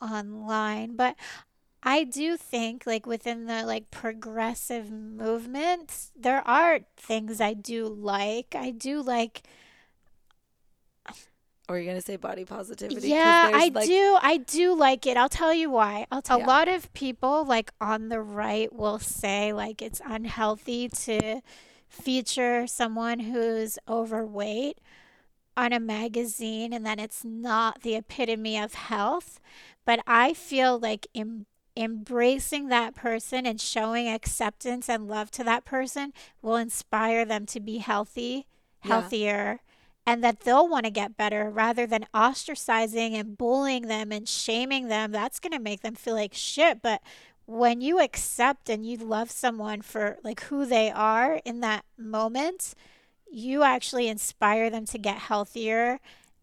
online. 0.00 0.96
But 0.96 1.16
I 1.82 2.04
do 2.04 2.36
think 2.36 2.86
like 2.86 3.06
within 3.06 3.46
the 3.46 3.64
like 3.64 3.90
progressive 3.90 4.90
movement, 4.90 6.10
there 6.16 6.46
are 6.46 6.80
things 6.96 7.40
I 7.40 7.54
do 7.54 7.86
like. 7.86 8.54
I 8.56 8.70
do 8.70 9.00
like 9.02 9.42
Or 11.68 11.76
you're 11.78 11.86
gonna 11.86 12.00
say 12.00 12.16
body 12.16 12.44
positivity? 12.44 13.08
Yeah, 13.08 13.50
I 13.52 13.70
like- 13.74 13.86
do. 13.88 14.18
I 14.22 14.36
do 14.36 14.74
like 14.74 15.04
it. 15.06 15.16
I'll 15.16 15.28
tell 15.28 15.52
you 15.52 15.68
why. 15.70 16.06
I'll 16.12 16.22
tell 16.22 16.36
a 16.36 16.40
Yeah. 16.40 16.46
lot 16.46 16.68
of 16.68 16.92
people 16.92 17.44
like 17.44 17.72
on 17.80 18.08
the 18.08 18.20
right 18.20 18.72
will 18.72 18.98
say 19.00 19.52
like 19.52 19.82
it's 19.82 20.00
unhealthy 20.04 20.88
to 20.90 21.40
feature 21.88 22.66
someone 22.66 23.18
who's 23.20 23.78
overweight 23.88 24.78
on 25.56 25.72
a 25.72 25.80
magazine 25.80 26.72
and 26.72 26.84
then 26.86 26.98
it's 27.00 27.24
not 27.24 27.82
the 27.82 27.96
epitome 27.96 28.58
of 28.58 28.74
health. 28.74 29.40
But 29.84 30.00
I 30.06 30.34
feel 30.34 30.78
like 30.78 31.06
em- 31.14 31.46
embracing 31.76 32.68
that 32.68 32.94
person 32.94 33.44
and 33.46 33.60
showing 33.60 34.08
acceptance 34.08 34.88
and 34.88 35.08
love 35.08 35.30
to 35.32 35.44
that 35.44 35.64
person 35.64 36.12
will 36.42 36.56
inspire 36.56 37.24
them 37.24 37.44
to 37.46 37.60
be 37.60 37.78
healthy, 37.78 38.46
Yeah. 38.84 39.00
And 40.06 40.22
that 40.22 40.40
they'll 40.40 40.68
want 40.68 40.84
to 40.84 40.90
get 40.90 41.16
better 41.16 41.50
rather 41.50 41.86
than 41.86 42.06
ostracizing 42.14 43.12
and 43.12 43.36
bullying 43.36 43.88
them 43.88 44.12
and 44.12 44.28
shaming 44.28 44.88
them. 44.88 45.10
That's 45.12 45.40
going 45.40 45.52
to 45.52 45.58
make 45.58 45.80
them 45.82 45.94
feel 45.96 46.14
like 46.14 46.32
shit. 46.34 46.80
But 46.80 47.02
when 47.46 47.80
you 47.80 48.00
accept 48.00 48.68
and 48.70 48.86
you 48.86 48.96
love 48.98 49.30
someone 49.30 49.82
for 49.82 50.18
like 50.22 50.42
who 50.44 50.64
they 50.64 50.90
are 50.90 51.40
in 51.44 51.60
that 51.60 51.84
moment, 51.98 52.74
you 53.30 53.62
actually 53.64 54.06
inspire 54.08 54.70
them 54.70 54.86
to 54.86 54.98
get 54.98 55.16
healthier 55.18 55.98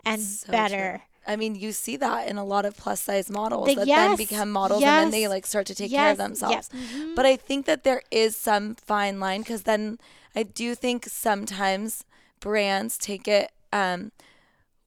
and 0.05 0.20
So 0.20 0.45
true. 0.47 0.51
better. 0.51 1.01
I 1.26 1.38
mean, 1.38 1.55
you 1.55 1.72
see 1.72 1.95
that 1.95 2.28
in 2.28 2.38
a 2.38 2.43
lot 2.43 2.66
of 2.66 2.76
plus 2.76 3.01
size 3.01 3.30
models 3.30 3.68
The- 3.68 3.76
that 3.76 3.88
yes, 3.88 4.09
then 4.09 4.18
become 4.18 4.51
models 4.51 4.84
and 4.84 4.97
then 4.97 5.11
they 5.11 5.26
like 5.30 5.45
start 5.45 5.66
to 5.68 5.76
take 5.76 5.89
care 5.91 6.11
of 6.11 6.18
Yes, 6.18 6.28
themselves. 6.28 6.70
yes, 6.74 6.82
mhm. 6.97 7.16
But 7.16 7.26
I 7.26 7.38
think 7.38 7.66
that 7.66 7.86
there 7.86 8.01
is 8.11 8.36
some 8.36 8.76
fine 8.76 9.22
line 9.22 9.39
because 9.41 9.64
then 9.64 9.99
I 10.36 10.43
do 10.43 10.76
think 10.76 11.05
sometimes 11.05 12.03
brands 12.44 12.98
take 12.98 13.26
it 13.26 13.52
um, 13.72 14.12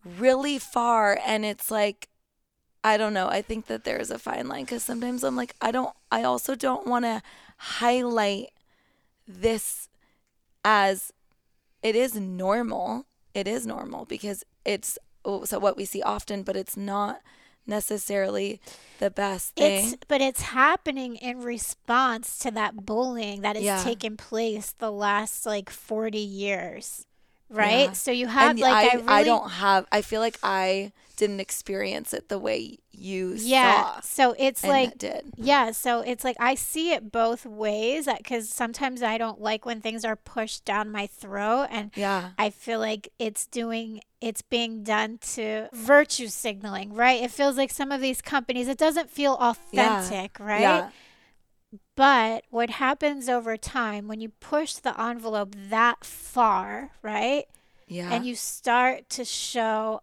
really 0.04 0.58
far 0.58 1.18
and 1.26 1.44
it's 1.44 1.70
like, 1.70 2.08
I 2.84 2.98
don't 2.98 3.14
know. 3.14 3.28
I 3.28 3.40
think 3.40 3.66
that 3.66 3.84
there 3.84 3.96
is 3.96 4.10
a 4.10 4.18
fine 4.18 4.46
line 4.46 4.64
because 4.64 4.84
sometimes 4.84 5.24
I'm 5.24 5.34
like, 5.34 5.56
I 5.60 5.70
don't, 5.70 5.92
I 6.12 6.22
also 6.22 6.54
don't 6.54 6.86
want 6.86 7.06
to 7.06 7.22
highlight 7.56 8.50
this 9.26 9.88
as 10.64 11.12
it 11.82 11.96
is 11.96 12.14
normal. 12.14 13.06
It 13.34 13.48
is 13.48 13.66
normal 13.66 14.04
because 14.04 14.44
it's 14.64 14.98
oh, 15.24 15.44
so 15.44 15.58
what 15.58 15.76
we 15.76 15.86
see 15.86 16.02
often, 16.02 16.42
but 16.42 16.56
it's 16.56 16.76
not 16.76 17.22
necessarily 17.66 18.60
the 18.98 19.10
best 19.10 19.54
thing. 19.56 19.72
It's 19.72 19.96
but 20.06 20.20
it's 20.20 20.42
happening 20.42 21.16
in 21.16 21.40
response 21.40 22.38
to 22.40 22.50
that 22.52 22.86
bullying 22.86 23.40
that 23.40 23.56
has 23.56 23.64
Yeah. 23.64 23.82
taken 23.82 24.16
place 24.16 24.72
the 24.78 24.92
last 24.92 25.46
like 25.46 25.70
40 25.70 26.18
years. 26.18 27.06
Right? 27.48 27.86
Yeah. 27.86 27.92
So 27.92 28.10
you 28.10 28.26
have 28.26 28.50
and 28.50 28.58
like 28.58 28.72
I, 28.72 28.98
I, 28.98 29.20
I, 29.20 29.24
don't 29.24 29.50
have. 29.50 29.86
I 29.92 30.02
feel 30.02 30.20
like 30.20 30.38
I 30.42 30.92
didn't 31.16 31.40
experience 31.40 32.12
it 32.12 32.28
the 32.28 32.38
way 32.38 32.78
you 32.92 33.34
Yeah. 33.38 33.82
saw. 33.82 34.00
So 34.00 34.34
it's 34.38 34.64
like 34.64 34.98
did. 34.98 35.32
Yeah, 35.36 35.70
so 35.70 36.00
it's 36.00 36.24
like 36.24 36.36
I 36.40 36.54
see 36.54 36.92
it 36.92 37.12
both 37.12 37.46
ways 37.46 38.08
because 38.18 38.48
sometimes 38.48 39.02
I 39.02 39.16
don't 39.16 39.40
like 39.40 39.64
when 39.64 39.80
things 39.80 40.04
are 40.04 40.16
pushed 40.16 40.64
down 40.64 40.90
my 40.90 41.06
throat, 41.06 41.68
and 41.70 41.90
Yeah. 41.94 42.30
I 42.38 42.50
feel 42.50 42.80
like 42.80 43.08
it's 43.18 43.46
doing, 43.46 44.00
it's 44.20 44.42
being 44.42 44.82
done 44.82 45.18
to 45.34 45.68
virtue 45.72 46.28
signaling, 46.28 46.92
right? 46.94 47.22
It 47.22 47.30
feels 47.30 47.56
like 47.56 47.70
some 47.70 47.92
of 47.92 48.00
these 48.00 48.20
companies, 48.20 48.68
it 48.68 48.78
doesn't 48.78 49.10
feel 49.10 49.36
Yeah. 49.40 49.50
authentic, 49.50 50.38
right? 50.40 50.60
Yeah. 50.60 50.90
But 51.96 52.44
what 52.50 52.70
happens 52.70 53.28
over 53.28 53.56
time 53.56 54.06
when 54.06 54.20
you 54.20 54.28
push 54.28 54.74
the 54.74 54.98
envelope 55.00 55.54
that 55.56 56.04
far, 56.04 56.92
right? 57.02 57.46
Yeah. 57.88 58.12
and 58.12 58.26
you 58.26 58.34
start 58.34 59.08
to 59.10 59.24
show 59.24 60.02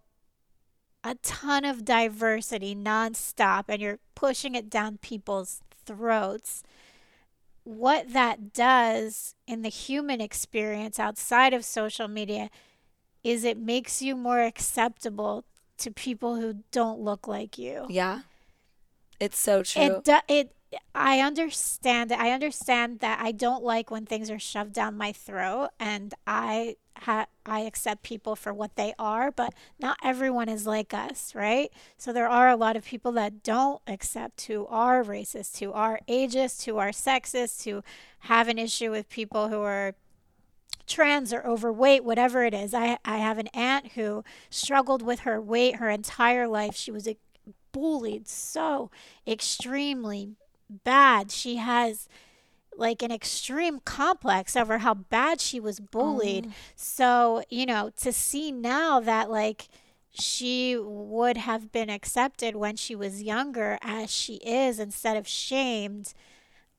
a 1.04 1.16
ton 1.16 1.66
of 1.66 1.84
diversity 1.84 2.74
nonstop 2.74 3.66
and 3.68 3.82
you're 3.82 4.00
pushing 4.16 4.56
it 4.56 4.70
down 4.70 5.00
people's 5.00 5.62
throats, 5.86 6.64
what 7.66 8.14
that 8.14 8.54
does 8.54 9.36
in 9.46 9.64
the 9.64 9.70
human 9.70 10.22
experience 10.22 10.98
outside 10.98 11.54
of 11.54 11.66
social 11.66 12.08
media 12.08 12.50
is 13.24 13.44
it 13.44 13.58
makes 13.58 14.02
you 14.02 14.16
more 14.16 14.42
acceptable 14.42 15.44
to 15.78 15.92
people 15.92 16.38
who 16.38 16.64
don't 16.72 17.00
look 17.00 17.28
like 17.28 17.58
you. 17.58 17.86
yeah. 17.90 18.22
It's 19.20 19.40
so 19.40 19.64
true. 19.64 19.84
It 19.84 20.04
do, 20.04 20.18
it 20.28 20.52
I 20.96 21.20
understand. 21.20 22.12
I 22.12 22.32
understand 22.32 23.00
that 23.00 23.20
I 23.22 23.32
don't 23.32 23.64
like 23.64 23.92
when 23.92 24.06
things 24.06 24.30
are 24.30 24.40
shoved 24.40 24.74
down 24.74 24.98
my 24.98 25.12
throat 25.12 25.70
and 25.80 26.14
I 26.26 26.78
ha- 26.98 27.28
I 27.46 27.62
accept 27.62 28.04
people 28.04 28.36
for 28.36 28.54
what 28.54 28.76
they 28.76 28.94
are, 28.98 29.32
but 29.32 29.54
not 29.80 29.98
everyone 30.04 30.50
is 30.50 30.66
like 30.66 30.94
us, 30.94 31.34
right? 31.36 31.72
So 31.98 32.14
there 32.14 32.30
are 32.30 32.50
a 32.50 32.56
lot 32.56 32.76
of 32.76 32.86
people 32.86 33.12
that 33.14 33.44
don't 33.44 33.82
accept 33.88 34.44
who 34.44 34.66
are 34.68 35.04
racist, 35.04 35.60
who 35.60 35.72
are 35.72 36.00
ageist, 36.08 36.66
who 36.66 36.78
are 36.78 36.90
sexist, 36.90 37.66
who 37.66 37.84
have 38.20 38.48
an 38.48 38.58
issue 38.58 38.92
with 38.92 39.10
people 39.10 39.50
who 39.50 39.62
are 39.62 39.96
trans 40.86 41.34
or 41.34 41.46
overweight, 41.46 42.04
whatever 42.04 42.44
it 42.44 42.54
is. 42.54 42.74
I 42.74 42.98
I 43.06 43.18
have 43.18 43.38
an 43.38 43.48
aunt 43.54 43.94
who 43.94 44.24
struggled 44.50 45.02
with 45.02 45.22
her 45.22 45.42
weight 45.42 45.78
her 45.78 45.90
entire 45.90 46.48
life. 46.48 46.76
She 46.76 46.92
was 46.92 47.08
bullied 47.72 48.28
so 48.28 48.92
extremely 49.28 50.36
bad. 50.84 51.32
She 51.32 51.58
has 51.58 52.08
like 52.76 53.04
an 53.04 53.12
extreme 53.12 53.80
complex 53.80 54.56
over 54.56 54.80
how 54.80 54.94
bad 54.96 55.40
she 55.42 55.60
was 55.60 55.80
bullied. 55.80 56.48
Oh. 56.50 56.54
So, 56.76 57.44
you 57.50 57.66
know, 57.66 57.92
to 57.98 58.12
see 58.12 58.52
now 58.52 59.00
that 59.00 59.30
like 59.30 59.68
she 60.12 60.78
would 60.78 61.38
have 61.38 61.72
been 61.72 61.90
accepted 61.90 62.56
when 62.56 62.76
she 62.76 62.96
was 62.96 63.24
younger 63.24 63.78
as 63.82 64.12
she 64.12 64.36
is 64.38 64.80
instead 64.80 65.18
of 65.18 65.28
shamed. 65.28 66.14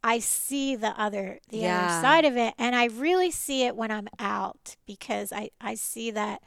I 0.03 0.19
see 0.19 0.77
the 0.77 0.99
other 1.01 1.41
the 1.49 1.59
Yeah. 1.59 1.79
other 1.85 1.89
side 1.89 2.25
of 2.25 2.37
it 2.37 2.55
and 2.59 2.77
I 2.77 2.87
really 2.87 3.31
see 3.31 3.65
it 3.65 3.77
when 3.77 3.91
I'm 3.91 4.09
out 4.19 4.77
because 4.87 5.33
I 5.33 5.51
I 5.61 5.75
see 5.75 6.11
that 6.11 6.43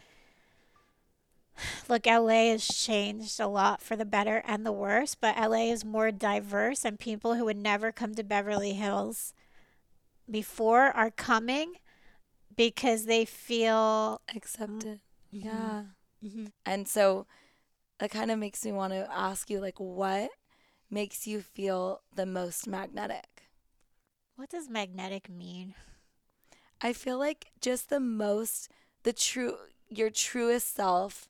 look 1.90 2.08
LA 2.08 2.50
has 2.50 2.68
changed 2.68 3.40
a 3.40 3.48
lot 3.48 3.82
for 3.82 3.96
the 3.96 4.06
better 4.06 4.44
and 4.46 4.66
the 4.66 4.72
worse, 4.72 5.16
but 5.16 5.38
LA 5.38 5.72
is 5.72 5.86
more 5.86 6.12
diverse 6.12 6.86
and 6.86 7.00
people 7.00 7.36
who 7.36 7.46
would 7.46 7.58
never 7.58 7.92
come 7.92 8.16
to 8.16 8.24
Beverly 8.24 8.74
Hills 8.74 9.34
before 10.30 10.86
are 10.96 11.12
coming 11.12 11.76
because 12.56 13.06
they 13.06 13.26
feel 13.26 14.22
Accepted. 14.36 15.00
Mm-hmm. 15.34 15.46
Yeah. 15.46 15.84
Mhm. 16.24 16.52
And 16.66 16.88
so 16.88 17.28
that 18.00 18.12
kind 18.12 18.32
of 18.32 18.40
makes 18.40 18.64
me 18.66 18.72
want 18.72 18.94
to 18.94 19.08
ask 19.12 19.50
you 19.50 19.60
like 19.60 19.80
what 19.80 20.32
makes 20.90 21.28
you 21.28 21.42
feel 21.42 22.02
the 22.16 22.26
most 22.26 22.68
magnetic? 22.68 23.28
what 24.36 24.50
does 24.50 24.70
magnetic 24.70 25.30
mean? 25.30 25.74
I 26.82 26.94
feel 26.94 27.18
like 27.18 27.48
just 27.62 27.90
the 27.90 28.00
most 28.00 28.70
the 29.04 29.14
true 29.14 29.58
your 29.90 30.10
truest 30.10 30.76
self 30.76 31.28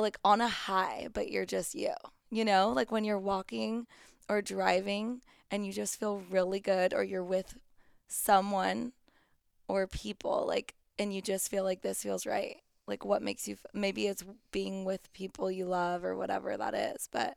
like 0.00 0.18
on 0.24 0.40
a 0.40 0.48
high, 0.48 1.08
but 1.12 1.30
you're 1.30 1.46
just 1.46 1.74
you. 1.74 1.92
You 2.30 2.44
know, 2.44 2.70
like 2.70 2.90
when 2.92 3.04
you're 3.04 3.18
walking 3.18 3.86
or 4.28 4.42
driving 4.42 5.22
and 5.50 5.64
you 5.66 5.72
just 5.72 5.98
feel 5.98 6.22
really 6.30 6.60
good 6.60 6.92
or 6.92 7.02
you're 7.02 7.24
with 7.24 7.56
someone 8.08 8.92
or 9.66 9.86
people 9.86 10.44
like 10.46 10.74
and 10.98 11.14
you 11.14 11.22
just 11.22 11.50
feel 11.50 11.64
like 11.64 11.82
this 11.82 12.02
feels 12.02 12.26
right. 12.26 12.56
Like 12.86 13.04
what 13.04 13.22
makes 13.22 13.46
you 13.46 13.54
f- 13.54 13.70
maybe 13.74 14.06
it's 14.06 14.24
being 14.50 14.84
with 14.84 15.12
people 15.12 15.50
you 15.50 15.66
love 15.66 16.04
or 16.04 16.16
whatever 16.16 16.56
that 16.56 16.74
is, 16.74 17.08
but 17.12 17.36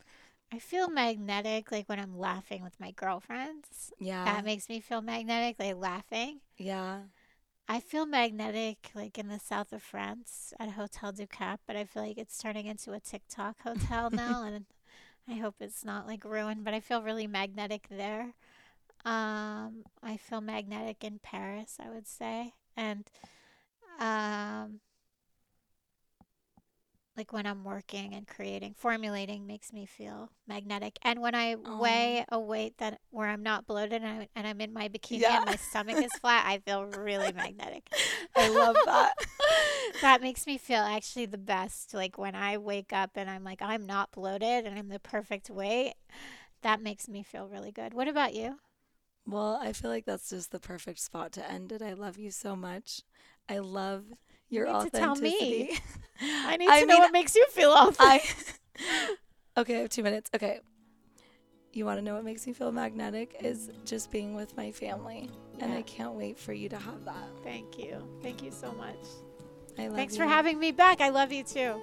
I 0.53 0.59
feel 0.59 0.89
magnetic 0.89 1.71
like 1.71 1.87
when 1.87 1.99
I'm 1.99 2.17
laughing 2.17 2.63
with 2.63 2.77
my 2.79 2.91
girlfriends. 2.91 3.93
yeah. 3.99 4.25
That 4.25 4.43
makes 4.45 4.67
me 4.67 4.79
feel 4.81 5.01
magnetic, 5.01 5.57
like 5.59 5.77
laughing. 5.77 6.39
yeah. 6.57 6.99
I 7.71 7.79
feel 7.79 8.05
magnetic 8.05 8.91
like 8.93 9.17
in 9.17 9.29
the 9.29 9.39
south 9.39 9.71
of 9.71 9.81
France 9.81 10.53
at 10.59 10.71
Hotel 10.71 11.13
du 11.13 11.25
Cap, 11.25 11.61
but 11.65 11.77
I 11.77 11.85
feel 11.85 12.03
like 12.03 12.17
it's 12.17 12.37
turning 12.37 12.65
into 12.65 12.91
a 12.91 12.99
TikTok 12.99 13.61
hotel 13.61 14.09
now 14.11 14.43
and 14.43 14.65
I 15.25 15.35
hope 15.35 15.55
it's 15.61 15.85
not 15.85 16.05
like 16.05 16.25
ruined, 16.25 16.65
but 16.65 16.73
I 16.73 16.81
feel 16.81 17.01
really 17.01 17.27
magnetic 17.27 17.87
there. 17.89 18.33
Um 19.05 19.85
I 20.03 20.17
feel 20.17 20.41
magnetic 20.41 21.01
in 21.05 21.19
Paris, 21.23 21.77
I 21.81 21.89
would 21.89 22.09
say. 22.09 22.55
And 22.75 23.09
um 24.01 24.81
like 27.17 27.33
when 27.33 27.45
I'm 27.45 27.63
working 27.63 28.13
and 28.13 28.25
creating, 28.25 28.73
formulating 28.77 29.45
makes 29.45 29.73
me 29.73 29.85
feel 29.85 30.29
magnetic. 30.47 30.97
And 31.03 31.21
when 31.21 31.35
I 31.35 31.55
oh. 31.55 31.79
weigh 31.79 32.25
a 32.29 32.39
weight 32.39 32.77
that 32.77 32.99
where 33.09 33.27
I'm 33.27 33.43
not 33.43 33.67
bloated 33.67 34.01
and, 34.01 34.21
I, 34.21 34.27
and 34.35 34.47
I'm 34.47 34.61
in 34.61 34.71
my 34.71 34.87
bikini 34.87 35.21
Yeah. 35.21 35.37
and 35.37 35.45
my 35.45 35.55
stomach 35.57 35.97
is 35.97 36.11
flat, 36.21 36.45
I 36.47 36.59
feel 36.59 36.85
really 36.85 37.33
magnetic. 37.33 37.89
I 38.35 38.49
love 38.49 38.77
that. 38.85 39.13
that 40.01 40.21
makes 40.21 40.47
me 40.47 40.57
feel 40.57 40.79
actually 40.79 41.25
the 41.25 41.37
best. 41.37 41.93
Like 41.93 42.17
when 42.17 42.33
I 42.33 42.57
wake 42.57 42.93
up 42.93 43.11
and 43.15 43.29
I'm 43.29 43.43
like, 43.43 43.61
I'm 43.61 43.85
not 43.85 44.11
bloated 44.11 44.65
and 44.65 44.79
I'm 44.79 44.87
the 44.87 44.99
perfect 44.99 45.49
weight, 45.49 45.95
that 46.61 46.81
makes 46.81 47.09
me 47.09 47.23
feel 47.23 47.47
really 47.47 47.71
good. 47.71 47.93
What 47.93 48.07
about 48.07 48.33
you? 48.33 48.59
Well, 49.27 49.59
I 49.61 49.73
feel 49.73 49.91
like 49.91 50.05
that's 50.05 50.29
just 50.29 50.51
the 50.51 50.59
perfect 50.59 50.99
spot 50.99 51.31
to 51.33 51.51
end 51.51 51.71
it. 51.71 51.81
I 51.81 51.93
love 51.93 52.17
you 52.17 52.31
so 52.31 52.55
much. 52.55 53.01
I 53.49 53.59
love 53.59 54.05
your 54.51 54.67
need 54.71 54.81
to 54.83 54.89
tell 54.91 55.15
me. 55.15 55.31
authenticity. 55.71 55.79
I 56.45 56.57
need 56.57 56.69
I 56.69 56.81
to 56.81 56.85
know 56.85 56.93
mean, 56.95 57.01
what 57.01 57.11
makes 57.11 57.35
you 57.35 57.47
feel 57.49 57.71
awful. 57.71 57.95
I 58.05 58.21
Okay, 59.57 59.77
I 59.77 59.79
have 59.79 59.89
2 59.89 60.03
minutes. 60.03 60.29
Okay. 60.35 60.59
You 61.73 61.85
want 61.85 61.97
to 61.99 62.01
know 62.03 62.15
what 62.15 62.23
makes 62.25 62.45
me 62.45 62.53
feel 62.53 62.71
magnetic 62.71 63.35
is 63.41 63.69
just 63.85 64.11
being 64.11 64.35
with 64.35 64.55
my 64.57 64.71
family. 64.71 65.29
And 65.59 65.73
I 65.73 65.81
can't 65.83 66.13
wait 66.13 66.37
for 66.37 66.53
you 66.53 66.69
to 66.69 66.77
have 66.77 67.05
that. 67.05 67.29
Thank 67.43 67.77
you. 67.79 68.07
Thank 68.21 68.43
you 68.43 68.51
so 68.51 68.71
much. 68.73 68.97
I 69.79 69.87
love 69.87 69.95
Thanks 69.95 70.13
you. 70.15 70.23
for 70.23 70.27
having 70.29 70.59
me 70.59 70.71
back. 70.71 71.01
I 71.01 71.09
love 71.09 71.31
you 71.31 71.43
too. 71.43 71.81